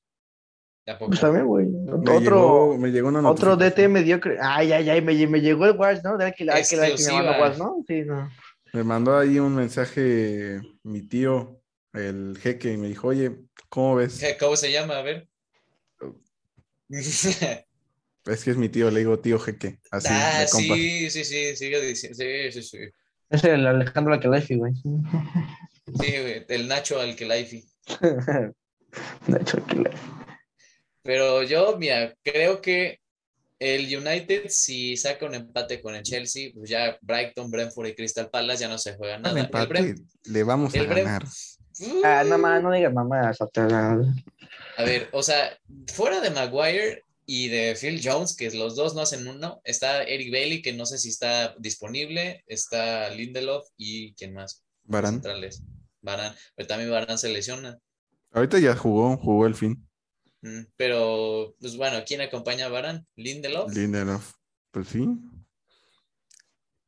Pues 1.01 1.18
también, 1.20 1.46
güey. 1.46 1.66
Me 1.66 1.92
Otro, 1.92 2.20
llegó, 2.20 2.79
me 2.79 2.90
llegó 2.92 3.09
una 3.09 3.29
otro. 3.29 3.57
DT 3.57 3.88
mediocre. 3.88 4.38
Ay, 4.40 4.70
ay, 4.70 4.88
ay, 4.88 5.01
me, 5.03 5.27
me 5.27 5.40
llegó 5.40 5.66
el 5.66 5.77
Watch, 5.77 5.99
¿no? 6.05 6.16
De 6.16 6.33
que, 6.33 6.44
la- 6.44 6.55
que, 6.55 6.61
la- 6.61 6.66
que 6.68 6.77
me 6.77 6.87
Exclusiva. 6.92 7.22
mandó 7.25 7.42
Watch, 7.42 7.59
¿no? 7.59 7.85
Sí, 7.88 8.03
no. 8.05 8.29
Me 8.77 8.85
mandó 8.85 9.17
ahí 9.17 9.39
un 9.39 9.55
mensaje 9.55 10.61
mi 10.83 11.01
tío, 11.01 11.62
el 11.95 12.37
jeque, 12.39 12.75
y 12.75 12.77
me 12.77 12.89
dijo, 12.89 13.09
oye, 13.09 13.35
¿cómo 13.71 13.95
ves? 13.95 14.19
¿Qué- 14.21 14.37
¿Cómo 14.39 14.55
se 14.55 14.71
llama? 14.71 14.99
A 14.99 15.03
ver. 15.03 15.27
Es 18.27 18.45
que 18.45 18.51
es 18.51 18.57
mi 18.59 18.69
tío, 18.69 18.91
le 18.91 18.99
digo 18.99 19.19
tío 19.21 19.39
jeque, 19.39 19.79
así, 19.91 20.09
ah, 20.11 20.45
sí, 20.47 21.09
sí, 21.09 21.25
sí, 21.25 21.57
sigue 21.57 21.81
diciendo. 21.81 22.19
Sí, 22.19 22.53
sí, 22.53 22.62
sí. 22.62 22.79
Es 23.31 23.45
el 23.45 23.67
Alejandro 23.67 24.12
Alcalaifi, 24.12 24.57
güey. 24.57 24.75
Sí, 24.75 24.91
güey, 25.95 26.45
el 26.49 26.69
Nacho 26.69 27.01
Alkelaifi. 27.01 27.65
De 29.29 29.41
hecho, 29.41 29.57
Alcalaifi. 29.57 29.99
Pero 31.03 31.45
yo, 31.45 31.79
mira, 31.79 32.15
creo 32.23 32.61
que 32.61 32.99
el 33.59 33.85
United, 33.97 34.49
si 34.49 34.97
saca 34.97 35.25
un 35.27 35.35
empate 35.35 35.81
con 35.81 35.95
el 35.95 36.03
Chelsea, 36.03 36.51
pues 36.55 36.69
ya 36.71 36.99
Brighton, 37.01 37.51
Brentford 37.51 37.87
y 37.88 37.95
Crystal 37.95 38.29
Palace 38.31 38.61
ya 38.61 38.69
no 38.69 38.79
se 38.79 38.95
juega 38.97 39.16
Al 39.16 39.23
nada. 39.23 39.38
El 39.38 39.45
empate, 39.47 39.73
Brent- 39.75 40.07
le 40.25 40.42
vamos 40.42 40.75
a 40.75 40.83
ganar. 40.85 41.25
Ah, 42.05 42.25
no 42.27 42.38
más, 42.38 42.62
no 42.62 42.73
digas 42.73 42.92
sea, 42.92 43.99
A 44.79 44.85
ver, 44.85 45.09
o 45.12 45.23
sea, 45.23 45.59
fuera 45.92 46.21
de 46.21 46.31
Maguire 46.31 47.03
y 47.27 47.49
de 47.49 47.75
Phil 47.79 48.01
Jones, 48.03 48.37
que 48.37 48.51
los 48.51 48.77
dos 48.77 48.95
no 48.95 49.01
hacen 49.03 49.27
uno, 49.27 49.61
está 49.64 50.03
Eric 50.05 50.31
Bailey, 50.33 50.62
que 50.62 50.72
no 50.72 50.87
sé 50.87 50.99
si 50.99 51.09
está 51.09 51.55
disponible, 51.59 52.45
está 52.47 53.11
Lindelof 53.11 53.66
y 53.76 54.14
¿quién 54.14 54.33
más? 54.33 54.62
Varane. 54.85 55.16
Centrales. 55.16 55.62
Varane, 56.03 56.37
pero 56.55 56.68
también 56.68 56.91
Varane 56.91 57.18
se 57.18 57.28
lesiona. 57.31 57.78
Ahorita 58.33 58.59
ya 58.59 58.76
jugó, 58.76 59.16
jugó 59.16 59.47
el 59.47 59.55
fin. 59.55 59.86
Mm, 60.43 60.62
Pero, 60.76 61.55
pues 61.61 61.76
bueno, 61.76 61.99
¿quién 62.07 62.20
acompaña 62.20 62.66
a 62.66 62.68
Varane? 62.68 63.05
Lindelof. 63.16 63.74
Lindelof. 63.74 64.32
Pues 64.70 64.89
sí. 64.89 65.09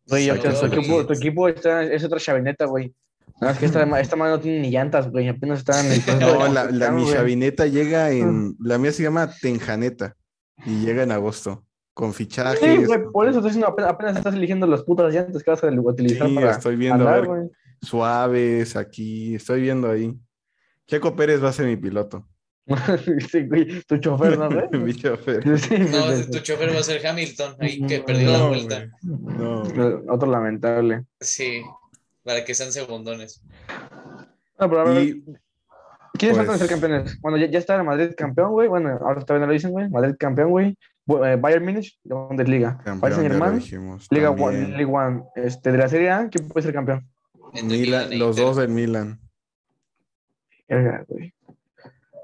Güey, 0.07 0.29
tu, 0.41 0.67
equipo, 0.67 1.07
tu 1.07 1.13
equipo 1.13 1.49
está, 1.49 1.83
es 1.85 2.03
otra 2.05 2.19
chavineta, 2.19 2.65
güey. 2.65 2.95
Más 3.41 3.59
que 3.59 3.67
esta, 3.67 3.83
esta 4.01 4.17
mano 4.17 4.33
no 4.33 4.41
tiene 4.41 4.61
ni 4.61 4.71
llantas, 4.71 5.11
güey. 5.11 5.29
Apenas 5.29 5.61
está 5.61 5.81
en 5.81 5.93
el 5.93 6.01
proceso 6.01 6.27
de 6.27 6.49
No, 6.49 6.71
la, 6.71 6.91
mi 6.91 7.11
chavineta 7.11 7.67
llega 7.67 8.11
en. 8.13 8.57
La 8.61 8.79
mía 8.79 8.93
se 8.93 9.03
llama 9.03 9.31
Tenjaneta 9.41 10.17
y 10.65 10.85
llega 10.85 11.03
en 11.03 11.13
agosto. 11.13 11.65
Con 11.93 12.15
fichajes. 12.15 12.61
Sí, 12.61 12.85
güey, 12.85 13.01
por 13.13 13.27
eso 13.27 13.39
estoy 13.39 13.51
diciendo, 13.51 13.67
apenas, 13.67 13.91
apenas 13.91 14.17
estás 14.17 14.35
eligiendo 14.35 14.69
las 14.69 14.85
putas 14.85 15.13
llantas 15.13 15.43
que 15.43 15.51
vas 15.51 15.65
a 15.65 15.67
utilizar 15.69 16.29
Sí, 16.29 16.35
para 16.35 16.53
estoy 16.53 16.77
viendo 16.77 17.09
a 17.09 17.21
ver 17.21 17.51
suaves 17.83 18.77
aquí. 18.77 19.35
Estoy 19.35 19.63
viendo 19.63 19.91
ahí. 19.91 20.17
Checo 20.87 21.17
Pérez 21.17 21.43
va 21.43 21.49
a 21.49 21.53
ser 21.53 21.67
mi 21.67 21.77
piloto. 21.77 22.27
Sí, 23.31 23.47
güey, 23.47 23.83
tu 23.83 23.97
chofer, 23.99 24.39
¿no, 24.39 24.49
güey? 24.51 24.69
mi 24.83 24.95
chofer. 24.95 25.43
Sí, 25.59 25.79
No, 25.79 26.11
sí, 26.11 26.23
sí. 26.25 26.31
tu 26.31 26.39
chofer 26.41 26.75
va 26.75 26.81
a 26.81 26.83
ser 26.83 27.07
Hamilton, 27.07 27.57
ahí 27.61 27.87
que 27.87 28.01
perdió 28.01 28.33
la 28.33 28.47
vuelta. 28.47 28.89
güey. 29.03 29.37
No. 29.39 29.63
Otro 30.13 30.31
lamentable. 30.31 31.05
Sí, 31.21 31.63
para 32.25 32.45
que 32.45 32.55
sean 32.55 32.73
segundones. 32.73 33.43
No, 34.59 34.69
pero 34.69 34.81
a 34.81 34.85
ver, 34.85 35.03
Y 35.03 35.25
¿quiénes 36.19 36.37
pues- 36.37 36.47
faltan 36.47 36.59
ser 36.59 36.69
campeones? 36.69 37.21
Bueno, 37.21 37.39
ya, 37.39 37.47
ya 37.47 37.59
está 37.59 37.77
el 37.77 37.85
Madrid 37.85 38.11
campeón, 38.17 38.51
güey. 38.53 38.69
Bueno, 38.69 38.91
ahora 39.03 39.25
no 39.29 39.47
lo 39.47 39.53
dicen, 39.53 39.71
güey. 39.71 39.89
Madrid 39.89 40.15
campeón, 40.19 40.51
güey. 40.51 40.77
Eh, 41.25 41.37
Bayern 41.41 41.65
Múnich, 41.65 41.99
de 42.05 42.15
Bundesliga. 42.15 42.77
campeón, 42.77 43.01
Paris 43.01 43.17
Saint 43.17 43.31
Germain. 43.33 43.99
Liga 44.11 44.29
también. 44.29 44.65
One, 44.65 44.69
League 44.77 44.85
One. 44.93 45.23
Este, 45.37 45.73
de 45.73 45.79
la 45.79 45.89
Serie 45.89 46.11
A, 46.11 46.29
¿quién 46.29 46.47
puede 46.49 46.65
ser 46.65 46.75
campeón? 46.75 47.09
Milan- 47.65 48.13
e 48.13 48.17
los 48.17 48.37
dos 48.37 48.57
del 48.57 48.69
Milan. 48.69 49.19
Verga, 50.69 51.05
güey. 51.09 51.33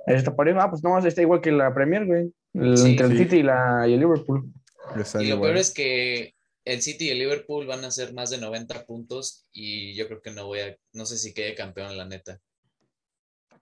Está 0.07 0.35
parejo. 0.35 0.61
Ah, 0.61 0.71
pues 0.71 0.83
no, 0.83 0.99
está 0.99 1.23
igual 1.23 1.41
que 1.41 1.51
la 1.53 1.73
Premier, 1.75 2.05
güey. 2.07 2.33
El- 2.55 2.77
Sí. 2.79 2.91
entre 2.91 3.07
el 3.07 3.13
Sí. 3.13 3.19
City 3.19 3.37
y, 3.39 3.43
la, 3.43 3.87
y 3.89 3.95
el 3.95 4.01
Liverpool. 4.01 4.45
Y 5.21 5.27
lo 5.29 5.41
peor 5.41 5.57
es 5.57 5.73
que 5.73 6.35
el 6.65 6.83
City 6.83 7.07
y 7.07 7.11
el 7.11 7.19
Liverpool 7.19 7.67
van 7.67 7.85
a 7.85 7.89
hacer 7.89 8.13
más 8.15 8.31
de 8.31 8.39
90 8.39 8.85
puntos 8.87 9.47
y 9.53 9.95
yo 9.95 10.07
creo 10.07 10.21
que 10.23 10.31
no 10.31 10.47
voy 10.47 10.61
a, 10.61 10.77
no 10.93 11.07
sé 11.07 11.17
si 11.19 11.33
quede 11.35 11.55
campeón, 11.55 11.97
la 11.97 12.05
neta. 12.07 12.39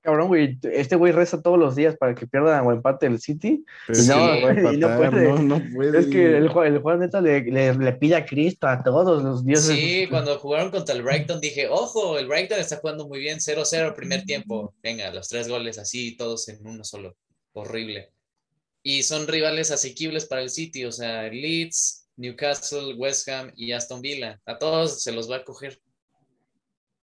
Cabrón, 0.03 0.27
güey. 0.27 0.59
Este 0.63 0.97
güey 0.97 1.13
reza 1.13 1.41
todos 1.41 1.59
los 1.59 1.77
días 1.77 1.97
para 1.97 2.15
que 2.17 2.27
pierda 2.27 2.61
o 2.63 2.73
empate 2.73 3.07
el 3.07 3.21
City. 3.21 3.65
Sí, 3.93 4.09
no, 4.09 4.17
a 4.17 4.73
y 4.75 4.77
no 4.77 4.97
puede. 4.97 5.29
no, 5.29 5.39
no 5.39 5.63
puede. 5.73 6.01
Es 6.01 6.07
que 6.09 6.37
el, 6.39 6.51
el 6.51 6.79
Juan 6.81 6.99
neta 6.99 7.21
le, 7.21 7.43
le, 7.43 7.75
le 7.75 7.93
pide 7.93 8.17
a 8.17 8.27
Cristo 8.27 8.67
a 8.67 8.83
todos 8.83 9.23
los 9.23 9.45
dioses. 9.45 9.77
Sí, 9.77 10.09
cuando 10.11 10.39
jugaron 10.41 10.73
contra 10.73 10.97
el 10.97 11.03
Brighton 11.03 11.41
dije, 11.41 11.69
ojo, 11.69 12.19
el 12.19 12.27
Brighton 12.27 12.59
está 12.59 12.79
jugando 12.79 13.07
muy 13.07 13.21
bien, 13.21 13.39
0-0 13.39 13.95
primer 13.95 14.25
tiempo. 14.25 14.75
Venga, 14.83 15.13
los 15.13 15.29
tres 15.29 15.49
goles 15.49 15.79
así, 15.79 16.17
todos 16.17 16.49
en 16.49 16.67
uno 16.67 16.83
solo. 16.83 17.17
Horrible. 17.53 18.11
Y 18.83 19.05
son 19.05 19.29
rivales 19.29 19.71
asequibles 19.71 20.27
para 20.27 20.43
el 20.43 20.51
City, 20.51 20.85
o 20.85 20.91
sea, 20.91 21.23
Leeds, 21.29 22.09
Newcastle, 22.17 22.95
West 22.95 23.29
Ham 23.29 23.53
y 23.55 23.71
Aston 23.71 24.01
Villa. 24.01 24.41
A 24.47 24.59
todos 24.59 25.01
se 25.05 25.13
los 25.13 25.31
va 25.31 25.37
a 25.37 25.45
coger. 25.45 25.81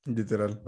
Literal. 0.07 0.59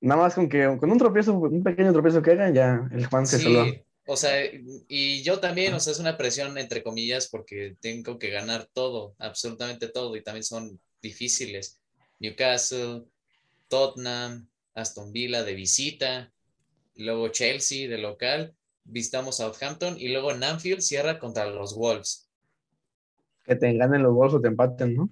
Nada 0.00 0.20
más 0.20 0.34
con 0.34 0.48
que 0.48 0.76
con 0.78 0.90
un 0.90 0.98
tropiezo, 0.98 1.34
un 1.34 1.62
pequeño 1.62 1.92
tropiezo 1.92 2.22
que 2.22 2.32
hagan, 2.32 2.54
ya 2.54 2.88
el 2.92 3.06
Juan 3.06 3.26
se 3.26 3.38
Sí, 3.38 3.82
o 4.06 4.16
sea, 4.16 4.44
y 4.88 5.22
yo 5.22 5.38
también, 5.38 5.72
o 5.74 5.80
sea, 5.80 5.92
es 5.92 6.00
una 6.00 6.16
presión 6.16 6.58
entre 6.58 6.82
comillas 6.82 7.28
porque 7.28 7.76
tengo 7.80 8.18
que 8.18 8.30
ganar 8.30 8.66
todo, 8.72 9.14
absolutamente 9.18 9.88
todo, 9.88 10.16
y 10.16 10.22
también 10.22 10.42
son 10.42 10.80
difíciles. 11.00 11.80
Newcastle, 12.18 13.04
Tottenham, 13.68 14.48
Aston 14.74 15.12
Villa 15.12 15.44
de 15.44 15.54
visita, 15.54 16.32
luego 16.96 17.28
Chelsea 17.28 17.88
de 17.88 17.98
local, 17.98 18.54
visitamos 18.84 19.36
Southampton 19.36 19.96
y 19.98 20.08
luego 20.08 20.32
en 20.32 20.42
Anfield 20.42 20.80
cierra 20.80 21.18
contra 21.18 21.46
los 21.46 21.76
Wolves. 21.76 22.28
Que 23.44 23.56
te 23.56 23.72
ganen 23.74 24.02
los 24.02 24.14
gols 24.14 24.34
o 24.34 24.40
te 24.40 24.48
empaten, 24.48 24.96
¿no? 24.96 25.10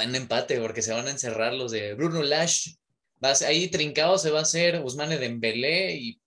En 0.00 0.14
empate 0.14 0.60
porque 0.60 0.82
se 0.82 0.92
van 0.92 1.06
a 1.06 1.10
encerrar 1.10 1.54
los 1.54 1.72
de 1.72 1.94
Bruno 1.94 2.22
Lash. 2.22 2.74
Va 3.24 3.30
a 3.30 3.34
ser- 3.34 3.48
ahí 3.48 3.68
trincado 3.68 4.18
se 4.18 4.30
va 4.30 4.40
a 4.40 4.42
hacer 4.42 4.82
Usmane 4.84 5.18
Dembélé 5.18 5.96
y 5.96 6.20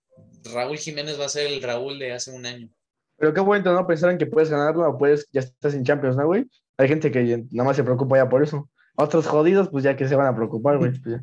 Raúl 0.52 0.78
Jiménez 0.78 1.18
va 1.20 1.26
a 1.26 1.28
ser 1.28 1.46
el 1.46 1.62
Raúl 1.62 1.98
de 1.98 2.12
hace 2.12 2.30
un 2.32 2.46
año. 2.46 2.68
Pero 3.16 3.34
qué 3.34 3.40
bueno, 3.40 3.72
¿no? 3.74 3.86
Pensar 3.86 4.10
en 4.10 4.18
que 4.18 4.26
puedes 4.26 4.48
ganarlo 4.50 4.88
o 4.88 4.96
puedes, 4.98 5.28
ya 5.32 5.40
estás 5.40 5.74
en 5.74 5.84
Champions, 5.84 6.16
¿no, 6.16 6.26
güey? 6.26 6.46
Hay 6.78 6.88
gente 6.88 7.10
que 7.10 7.26
ya 7.26 7.36
nada 7.50 7.68
más 7.68 7.76
se 7.76 7.84
preocupa 7.84 8.16
ya 8.16 8.28
por 8.28 8.42
eso. 8.42 8.68
Otros 8.96 9.26
jodidos, 9.26 9.68
pues 9.70 9.84
ya 9.84 9.96
que 9.96 10.08
se 10.08 10.14
van 10.16 10.26
a 10.26 10.34
preocupar, 10.34 10.78
güey. 10.78 10.92
pues 11.00 11.22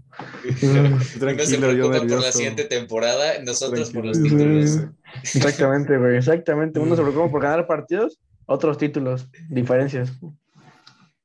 se 0.59 1.19
Tranquilo, 1.19 1.71
yo 1.73 1.89
preocupa 1.89 1.99
por 2.07 2.21
la 2.21 2.31
siguiente 2.31 2.65
temporada, 2.65 3.41
nosotros 3.43 3.91
por 3.91 4.05
los 4.05 4.21
títulos. 4.21 4.79
Exactamente, 5.23 5.97
güey, 5.97 6.17
exactamente. 6.17 6.79
Uno 6.79 6.95
se 6.95 7.01
preocupa 7.01 7.29
por 7.31 7.41
ganar 7.41 7.67
partidos, 7.67 8.19
otros 8.45 8.77
títulos, 8.77 9.27
diferencias. 9.49 10.11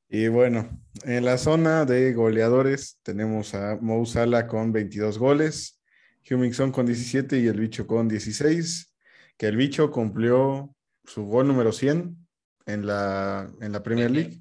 Y 0.08 0.28
bueno, 0.28 0.68
en 1.04 1.24
la 1.24 1.38
zona 1.38 1.84
de 1.84 2.12
goleadores 2.12 2.98
tenemos 3.02 3.54
a 3.54 3.76
Mo 3.80 4.04
Salah 4.06 4.46
con 4.46 4.72
22 4.72 5.18
goles, 5.18 5.80
Hummingson 6.30 6.72
con 6.72 6.86
17 6.86 7.38
y 7.38 7.46
el 7.46 7.58
bicho 7.58 7.86
con 7.86 8.08
16, 8.08 8.94
que 9.36 9.46
el 9.46 9.56
bicho 9.56 9.90
cumplió 9.90 10.74
su 11.04 11.24
gol 11.24 11.48
número 11.48 11.72
100 11.72 12.16
en 12.66 12.86
la, 12.86 13.52
en 13.60 13.72
la 13.72 13.82
Premier 13.82 14.10
League. 14.10 14.40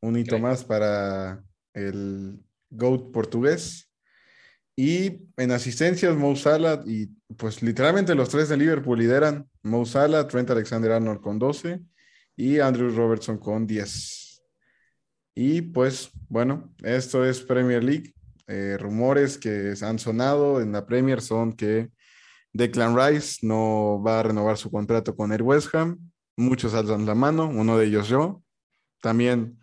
Un 0.00 0.18
hito 0.18 0.38
más 0.38 0.64
para 0.64 1.42
el 1.74 2.40
GOAT 2.70 3.12
portugués. 3.12 3.88
Y 4.74 5.28
en 5.36 5.52
asistencias, 5.52 6.16
Mo 6.16 6.34
Salah 6.34 6.82
y 6.86 7.06
pues 7.36 7.62
literalmente 7.62 8.14
los 8.14 8.28
tres 8.28 8.48
de 8.48 8.56
Liverpool 8.56 8.98
lideran. 8.98 9.48
Mo 9.62 9.84
Salah, 9.84 10.26
Trent 10.26 10.50
Alexander-Arnold 10.50 11.20
con 11.20 11.38
12 11.38 11.80
y 12.36 12.58
Andrew 12.58 12.90
Robertson 12.90 13.38
con 13.38 13.66
10. 13.66 14.31
Y 15.34 15.62
pues 15.62 16.10
bueno, 16.28 16.72
esto 16.82 17.24
es 17.24 17.40
Premier 17.40 17.82
League. 17.82 18.14
Eh, 18.46 18.76
rumores 18.78 19.38
que 19.38 19.74
han 19.80 19.98
sonado 19.98 20.60
en 20.60 20.72
la 20.72 20.86
Premier 20.86 21.22
son 21.22 21.54
que 21.54 21.90
Declan 22.52 22.96
Rice 22.96 23.46
no 23.46 24.02
va 24.04 24.20
a 24.20 24.22
renovar 24.24 24.58
su 24.58 24.70
contrato 24.70 25.16
con 25.16 25.32
el 25.32 25.42
West 25.42 25.74
Ham. 25.74 25.98
Muchos 26.36 26.74
alzan 26.74 27.06
la 27.06 27.14
mano, 27.14 27.48
uno 27.48 27.78
de 27.78 27.86
ellos 27.86 28.08
yo. 28.08 28.42
También 29.00 29.58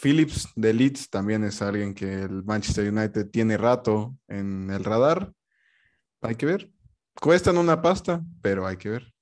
Phillips 0.00 0.48
de 0.56 0.72
Leeds 0.72 1.10
también 1.10 1.44
es 1.44 1.60
alguien 1.62 1.94
que 1.94 2.22
el 2.22 2.42
Manchester 2.44 2.92
United 2.92 3.30
tiene 3.30 3.56
rato 3.56 4.16
en 4.28 4.70
el 4.70 4.84
radar. 4.84 5.32
Hay 6.20 6.36
que 6.36 6.46
ver. 6.46 6.70
Cuestan 7.20 7.58
una 7.58 7.80
pasta, 7.80 8.22
pero 8.42 8.66
hay 8.66 8.76
que 8.76 8.88
ver. 8.88 9.14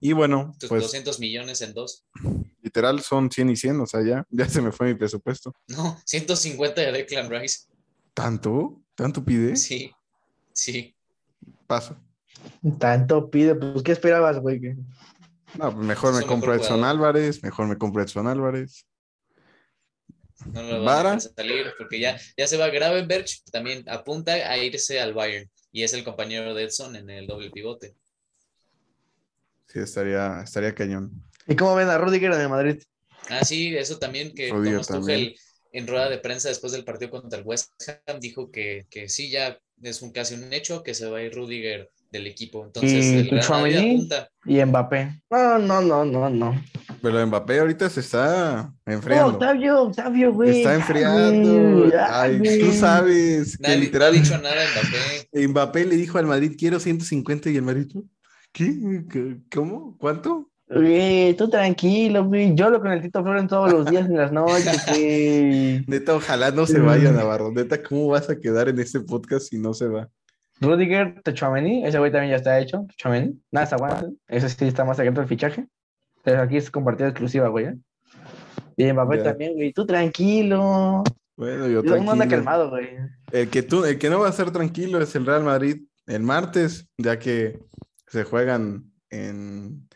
Y 0.00 0.12
bueno, 0.12 0.54
Tus 0.58 0.68
pues 0.68 0.82
200 0.82 1.18
millones 1.18 1.60
en 1.60 1.74
dos. 1.74 2.06
Literal 2.68 3.00
son 3.00 3.30
100 3.30 3.50
y 3.50 3.56
100, 3.56 3.80
o 3.80 3.86
sea, 3.86 4.02
ya, 4.02 4.26
ya 4.30 4.48
se 4.48 4.60
me 4.60 4.72
fue 4.72 4.88
mi 4.88 4.94
presupuesto. 4.94 5.54
No, 5.68 5.98
150 6.04 6.80
de 6.80 6.92
Declan 6.92 7.30
Rice. 7.30 7.66
¿Tanto? 8.14 8.80
¿Tanto 8.94 9.24
pide? 9.24 9.56
Sí, 9.56 9.90
sí. 10.52 10.94
Paso. 11.66 11.96
Tanto 12.78 13.30
pide, 13.30 13.54
pues, 13.54 13.82
¿qué 13.82 13.92
esperabas, 13.92 14.38
güey? 14.38 14.60
No, 15.54 15.74
pues 15.74 15.86
mejor 15.86 16.14
me 16.14 16.24
compro 16.26 16.52
mejor 16.52 16.66
Edson. 16.66 16.84
Álvarez, 16.84 17.42
mejor 17.42 17.66
me 17.66 17.78
compro 17.78 18.02
a 18.02 18.04
Edson 18.04 18.26
Álvarez. 18.26 18.86
No 20.52 20.62
lo 20.62 20.84
Vara. 20.84 21.14
a 21.14 21.20
salir 21.20 21.72
porque 21.76 21.98
ya, 21.98 22.16
ya 22.36 22.46
se 22.46 22.56
va 22.56 22.68
Gravenberg, 22.68 23.26
también 23.50 23.84
apunta 23.88 24.32
a 24.32 24.56
irse 24.56 25.00
al 25.00 25.12
Bayern 25.12 25.50
y 25.72 25.82
es 25.82 25.92
el 25.94 26.04
compañero 26.04 26.54
de 26.54 26.64
Edson 26.64 26.94
en 26.94 27.10
el 27.10 27.26
doble 27.26 27.50
pivote. 27.50 27.96
Sí, 29.66 29.80
estaría, 29.80 30.42
estaría 30.42 30.74
cañón. 30.74 31.24
¿Y 31.48 31.56
cómo 31.56 31.74
ven 31.74 31.88
a 31.88 31.98
Rudiger 31.98 32.32
en 32.32 32.40
el 32.40 32.48
Madrid? 32.48 32.82
Ah, 33.30 33.44
sí, 33.44 33.76
eso 33.76 33.98
también 33.98 34.34
que 34.34 34.50
Rudiger 34.50 34.84
Thomas 34.86 34.86
también. 34.86 35.20
Tuchel 35.30 35.40
en 35.72 35.86
rueda 35.86 36.08
de 36.08 36.18
prensa 36.18 36.48
después 36.48 36.72
del 36.72 36.84
partido 36.84 37.10
contra 37.10 37.38
el 37.38 37.44
West 37.44 37.70
Ham 38.06 38.20
dijo 38.20 38.50
que, 38.50 38.86
que 38.90 39.08
sí, 39.08 39.30
ya 39.30 39.58
es 39.82 40.00
un 40.02 40.12
casi 40.12 40.34
un 40.34 40.52
hecho 40.52 40.82
que 40.82 40.94
se 40.94 41.06
va 41.08 41.18
a 41.18 41.22
ir 41.22 41.34
Rudiger 41.34 41.90
del 42.10 42.26
equipo. 42.26 42.64
Entonces, 42.64 42.92
¿Y 42.94 43.28
apunta. 43.38 44.30
Y 44.46 44.64
Mbappé. 44.64 45.22
No, 45.30 45.58
no, 45.58 45.80
no, 45.82 46.04
no, 46.04 46.30
no. 46.30 46.64
Pero 47.02 47.26
Mbappé 47.26 47.60
ahorita 47.60 47.90
se 47.90 48.00
está 48.00 48.72
No, 48.86 48.92
enfriando. 48.94 49.32
Octavio, 49.34 49.82
Octavio, 49.82 50.32
güey. 50.32 50.58
está 50.58 50.74
enfriando. 50.74 51.90
Ay, 52.10 52.40
Ay, 52.44 52.58
tú 52.60 52.72
sabes 52.72 53.58
que 53.58 53.62
Nadie, 53.62 53.76
no 53.76 53.82
ha 53.82 53.84
literal 53.84 54.12
dicho 54.12 54.38
nada 54.38 54.64
Mbappé. 54.72 55.48
Mbappé 55.48 55.84
le 55.84 55.96
dijo 55.96 56.18
al 56.18 56.26
Madrid, 56.26 56.54
quiero 56.58 56.80
150 56.80 57.50
y 57.50 57.56
el 57.56 57.62
Madrid, 57.62 57.88
¿qué? 58.52 58.74
¿Qué? 59.10 59.36
¿Cómo? 59.52 59.96
¿Cuánto? 59.98 60.50
Güey, 60.70 61.34
tú 61.34 61.48
tranquilo, 61.48 62.24
güey. 62.24 62.54
Yo 62.54 62.68
lo 62.68 62.80
con 62.80 62.92
el 62.92 63.00
Tito 63.00 63.22
Flores 63.22 63.46
todos 63.46 63.72
los 63.72 63.86
días 63.86 64.06
en 64.06 64.16
las 64.16 64.32
noches, 64.32 64.84
güey. 64.86 65.84
Neta, 65.86 66.14
ojalá 66.14 66.50
no 66.50 66.66
se 66.66 66.78
vaya 66.80 67.10
Navarro. 67.10 67.50
Neta, 67.50 67.82
¿cómo 67.82 68.08
vas 68.08 68.28
a 68.28 68.38
quedar 68.38 68.68
en 68.68 68.78
este 68.78 69.00
podcast 69.00 69.48
si 69.48 69.58
no 69.58 69.72
se 69.72 69.88
va? 69.88 70.08
Rudiger, 70.60 71.22
Tchouaméni, 71.22 71.86
ese 71.86 71.98
güey 71.98 72.12
también 72.12 72.32
ya 72.32 72.36
está 72.36 72.58
hecho. 72.58 72.86
Tchouaméni, 72.96 73.40
nada, 73.50 73.64
está 73.64 73.76
bueno. 73.76 74.12
Ese 74.26 74.48
sí 74.48 74.66
está 74.66 74.84
más 74.84 74.96
secreto 74.96 75.20
el 75.20 75.28
fichaje. 75.28 75.66
Pero 76.22 76.42
aquí 76.42 76.56
es 76.56 76.70
compartida 76.70 77.08
exclusiva, 77.08 77.48
güey. 77.48 77.66
¿eh? 77.66 77.76
Y 78.76 78.92
Mbappé 78.92 79.18
también, 79.18 79.54
güey. 79.54 79.72
Tú 79.72 79.86
tranquilo. 79.86 81.02
Bueno, 81.36 81.68
yo 81.68 81.80
Uno 81.80 81.92
anda 81.94 82.26
tranquilo. 82.26 82.28
calmado, 82.30 82.70
güey. 82.70 82.88
El 83.32 83.48
que, 83.48 83.62
tú, 83.62 83.84
el 83.84 83.98
que 83.98 84.10
no 84.10 84.20
va 84.20 84.26
a 84.26 84.30
estar 84.30 84.50
tranquilo 84.50 85.00
es 85.00 85.14
el 85.14 85.24
Real 85.24 85.44
Madrid 85.44 85.82
el 86.08 86.22
martes, 86.22 86.88
ya 86.96 87.18
que 87.18 87.60
se 88.06 88.24
juegan 88.24 88.90
en 89.10 89.87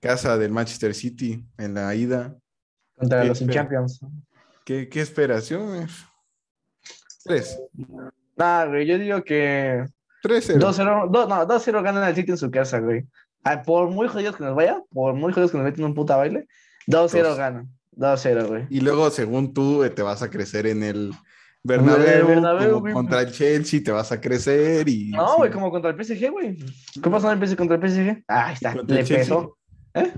casa 0.00 0.36
del 0.38 0.50
Manchester 0.52 0.94
City 0.94 1.44
en 1.58 1.74
la 1.74 1.94
ida. 1.94 2.36
Contra 2.96 3.22
Sí, 3.22 3.28
los 3.28 3.46
Champions. 3.54 4.00
¿Qué, 4.64 4.88
qué 4.88 5.00
esperas? 5.00 5.48
Yo, 5.48 5.74
eh, 5.74 5.86
Tres. 7.24 7.58
Nah, 8.36 8.66
güey, 8.66 8.86
yo 8.86 8.98
digo 8.98 9.22
que 9.24 9.84
3-0. 10.22 10.58
2-0, 10.58 11.10
do- 11.10 11.26
no, 11.28 11.46
2-0 11.46 11.82
ganan 11.82 12.08
el 12.08 12.14
City 12.14 12.30
en 12.32 12.38
su 12.38 12.50
casa, 12.50 12.78
güey. 12.78 13.04
Por 13.64 13.88
muy 13.90 14.08
jodidos 14.08 14.36
que 14.36 14.44
nos 14.44 14.54
vaya, 14.54 14.82
por 14.90 15.14
muy 15.14 15.32
jodidos 15.32 15.50
que 15.52 15.58
nos 15.58 15.64
meten 15.64 15.84
un 15.84 15.94
puta 15.94 16.16
baile, 16.16 16.46
2-0 16.86 17.22
Dos. 17.22 17.38
ganan. 17.38 17.68
2-0, 17.96 18.46
güey. 18.46 18.66
Y 18.70 18.80
luego, 18.80 19.10
según 19.10 19.52
tú, 19.52 19.82
eh, 19.84 19.90
te 19.90 20.02
vas 20.02 20.22
a 20.22 20.30
crecer 20.30 20.66
en 20.66 20.82
el, 20.82 21.12
Bernabéu, 21.64 22.26
Bernabéu, 22.28 22.80
como 22.80 22.92
contra 22.94 23.20
el 23.22 23.32
Chelsea 23.32 23.80
te 23.82 23.90
vas 23.90 24.12
a 24.12 24.20
crecer 24.20 24.88
y... 24.88 25.10
No, 25.10 25.38
güey, 25.38 25.50
como 25.50 25.70
contra 25.70 25.90
el 25.90 26.02
PSG, 26.04 26.30
güey. 26.30 26.56
¿Qué 27.02 27.10
pasó 27.10 27.30
en 27.32 27.42
el 27.42 27.48
PSG 27.48 27.56
contra 27.56 27.76
el 27.76 27.82
PSG? 27.90 28.24
Ah, 28.28 28.46
ahí 28.46 28.54
está, 28.54 28.74
le 28.74 29.04
pesó. 29.04 29.57
¿Eh? 30.00 30.12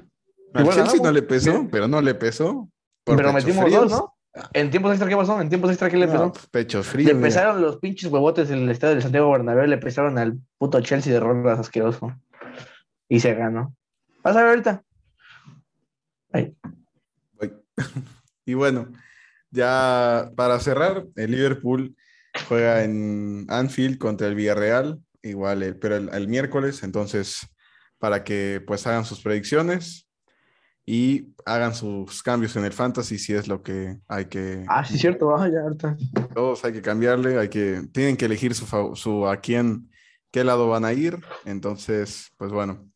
Al 0.54 0.68
Chelsea 0.70 1.00
no 1.02 1.12
le 1.12 1.22
pesó, 1.22 1.68
pero 1.70 1.86
no 1.88 2.00
le 2.00 2.14
pesó. 2.14 2.68
Pero 3.04 3.32
metimos 3.32 3.64
fríos. 3.64 3.90
dos, 3.90 4.00
¿no? 4.00 4.14
¿En 4.52 4.70
tiempos 4.70 4.92
extra 4.92 5.08
qué 5.08 5.16
pasó? 5.16 5.40
¿En 5.40 5.48
tiempos 5.48 5.70
extra 5.70 5.90
qué 5.90 5.96
le 5.96 6.06
No, 6.06 6.12
pesó? 6.12 6.32
pues, 6.32 6.46
pechos 6.48 6.86
Le 6.86 6.92
fríos. 6.92 7.14
mira. 7.14 7.26
pesaron 7.28 7.60
los 7.62 7.78
pinches 7.78 8.10
huevotes 8.10 8.48
del 8.48 8.68
estadio 8.70 8.94
de 8.96 9.02
Santiago 9.02 9.30
Bernabéu, 9.32 9.66
le 9.66 9.78
pesaron 9.78 10.18
al 10.18 10.38
puto 10.58 10.80
Chelsea 10.80 11.12
de 11.12 11.20
rondas 11.20 11.58
asqueroso. 11.58 12.14
Y 13.08 13.18
se 13.20 13.34
ganó. 13.34 13.74
Vas 14.22 14.36
a 14.36 14.40
ver 14.42 14.50
ahorita. 14.50 14.82
Ahí. 16.32 16.54
Y 18.46 18.54
bueno, 18.54 18.90
ya 19.50 20.32
para 20.34 20.58
cerrar, 20.60 21.04
el 21.14 21.30
Liverpool 21.30 21.94
juega 22.48 22.82
en 22.84 23.46
Anfield 23.48 23.98
contra 23.98 24.26
el 24.26 24.34
Villarreal, 24.34 25.00
igual, 25.22 25.62
el- 25.62 25.76
pero 25.76 25.96
el, 25.96 26.08
el 26.12 26.26
miércoles, 26.28 26.82
entonces 26.82 27.46
para 28.00 28.24
que 28.24 28.60
pues 28.66 28.84
hagan 28.86 29.04
sus 29.04 29.20
predicciones 29.20 30.08
y 30.84 31.34
hagan 31.44 31.74
sus 31.74 32.22
cambios 32.22 32.56
en 32.56 32.64
el 32.64 32.72
fantasy 32.72 33.18
si 33.18 33.34
es 33.34 33.46
lo 33.46 33.62
que 33.62 33.98
hay 34.08 34.24
que 34.24 34.64
Ah, 34.66 34.84
sí, 34.84 34.98
cierto, 34.98 35.36
ah, 35.36 35.48
ya 35.48 35.60
ahorita. 35.60 35.96
todos 36.34 36.64
hay 36.64 36.72
que 36.72 36.82
cambiarle, 36.82 37.38
hay 37.38 37.48
que 37.48 37.82
tienen 37.92 38.16
que 38.16 38.24
elegir 38.24 38.54
su, 38.54 39.28
a 39.28 39.36
quién 39.36 39.88
qué 40.32 40.42
lado 40.42 40.68
van 40.68 40.84
a 40.84 40.92
ir, 40.92 41.18
entonces 41.44 42.32
pues 42.36 42.50
bueno, 42.50 42.90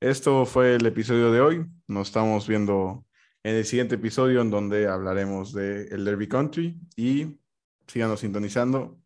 esto 0.00 0.46
fue 0.46 0.76
el 0.76 0.86
episodio 0.86 1.30
de 1.30 1.40
hoy, 1.40 1.66
nos 1.86 2.08
estamos 2.08 2.48
viendo 2.48 3.04
en 3.44 3.56
el 3.56 3.64
siguiente 3.64 3.96
episodio 3.96 4.40
en 4.40 4.50
donde 4.50 4.88
hablaremos 4.88 5.52
de 5.52 5.84
el 5.88 6.04
Derby 6.04 6.28
Country 6.28 6.80
y 6.96 7.38
síganos 7.86 8.20
sintonizando, 8.20 8.98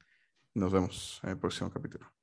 nos 0.55 0.72
vemos 0.72 1.20
en 1.24 1.31
el 1.31 1.39
próximo 1.39 1.70
capítulo. 1.70 2.15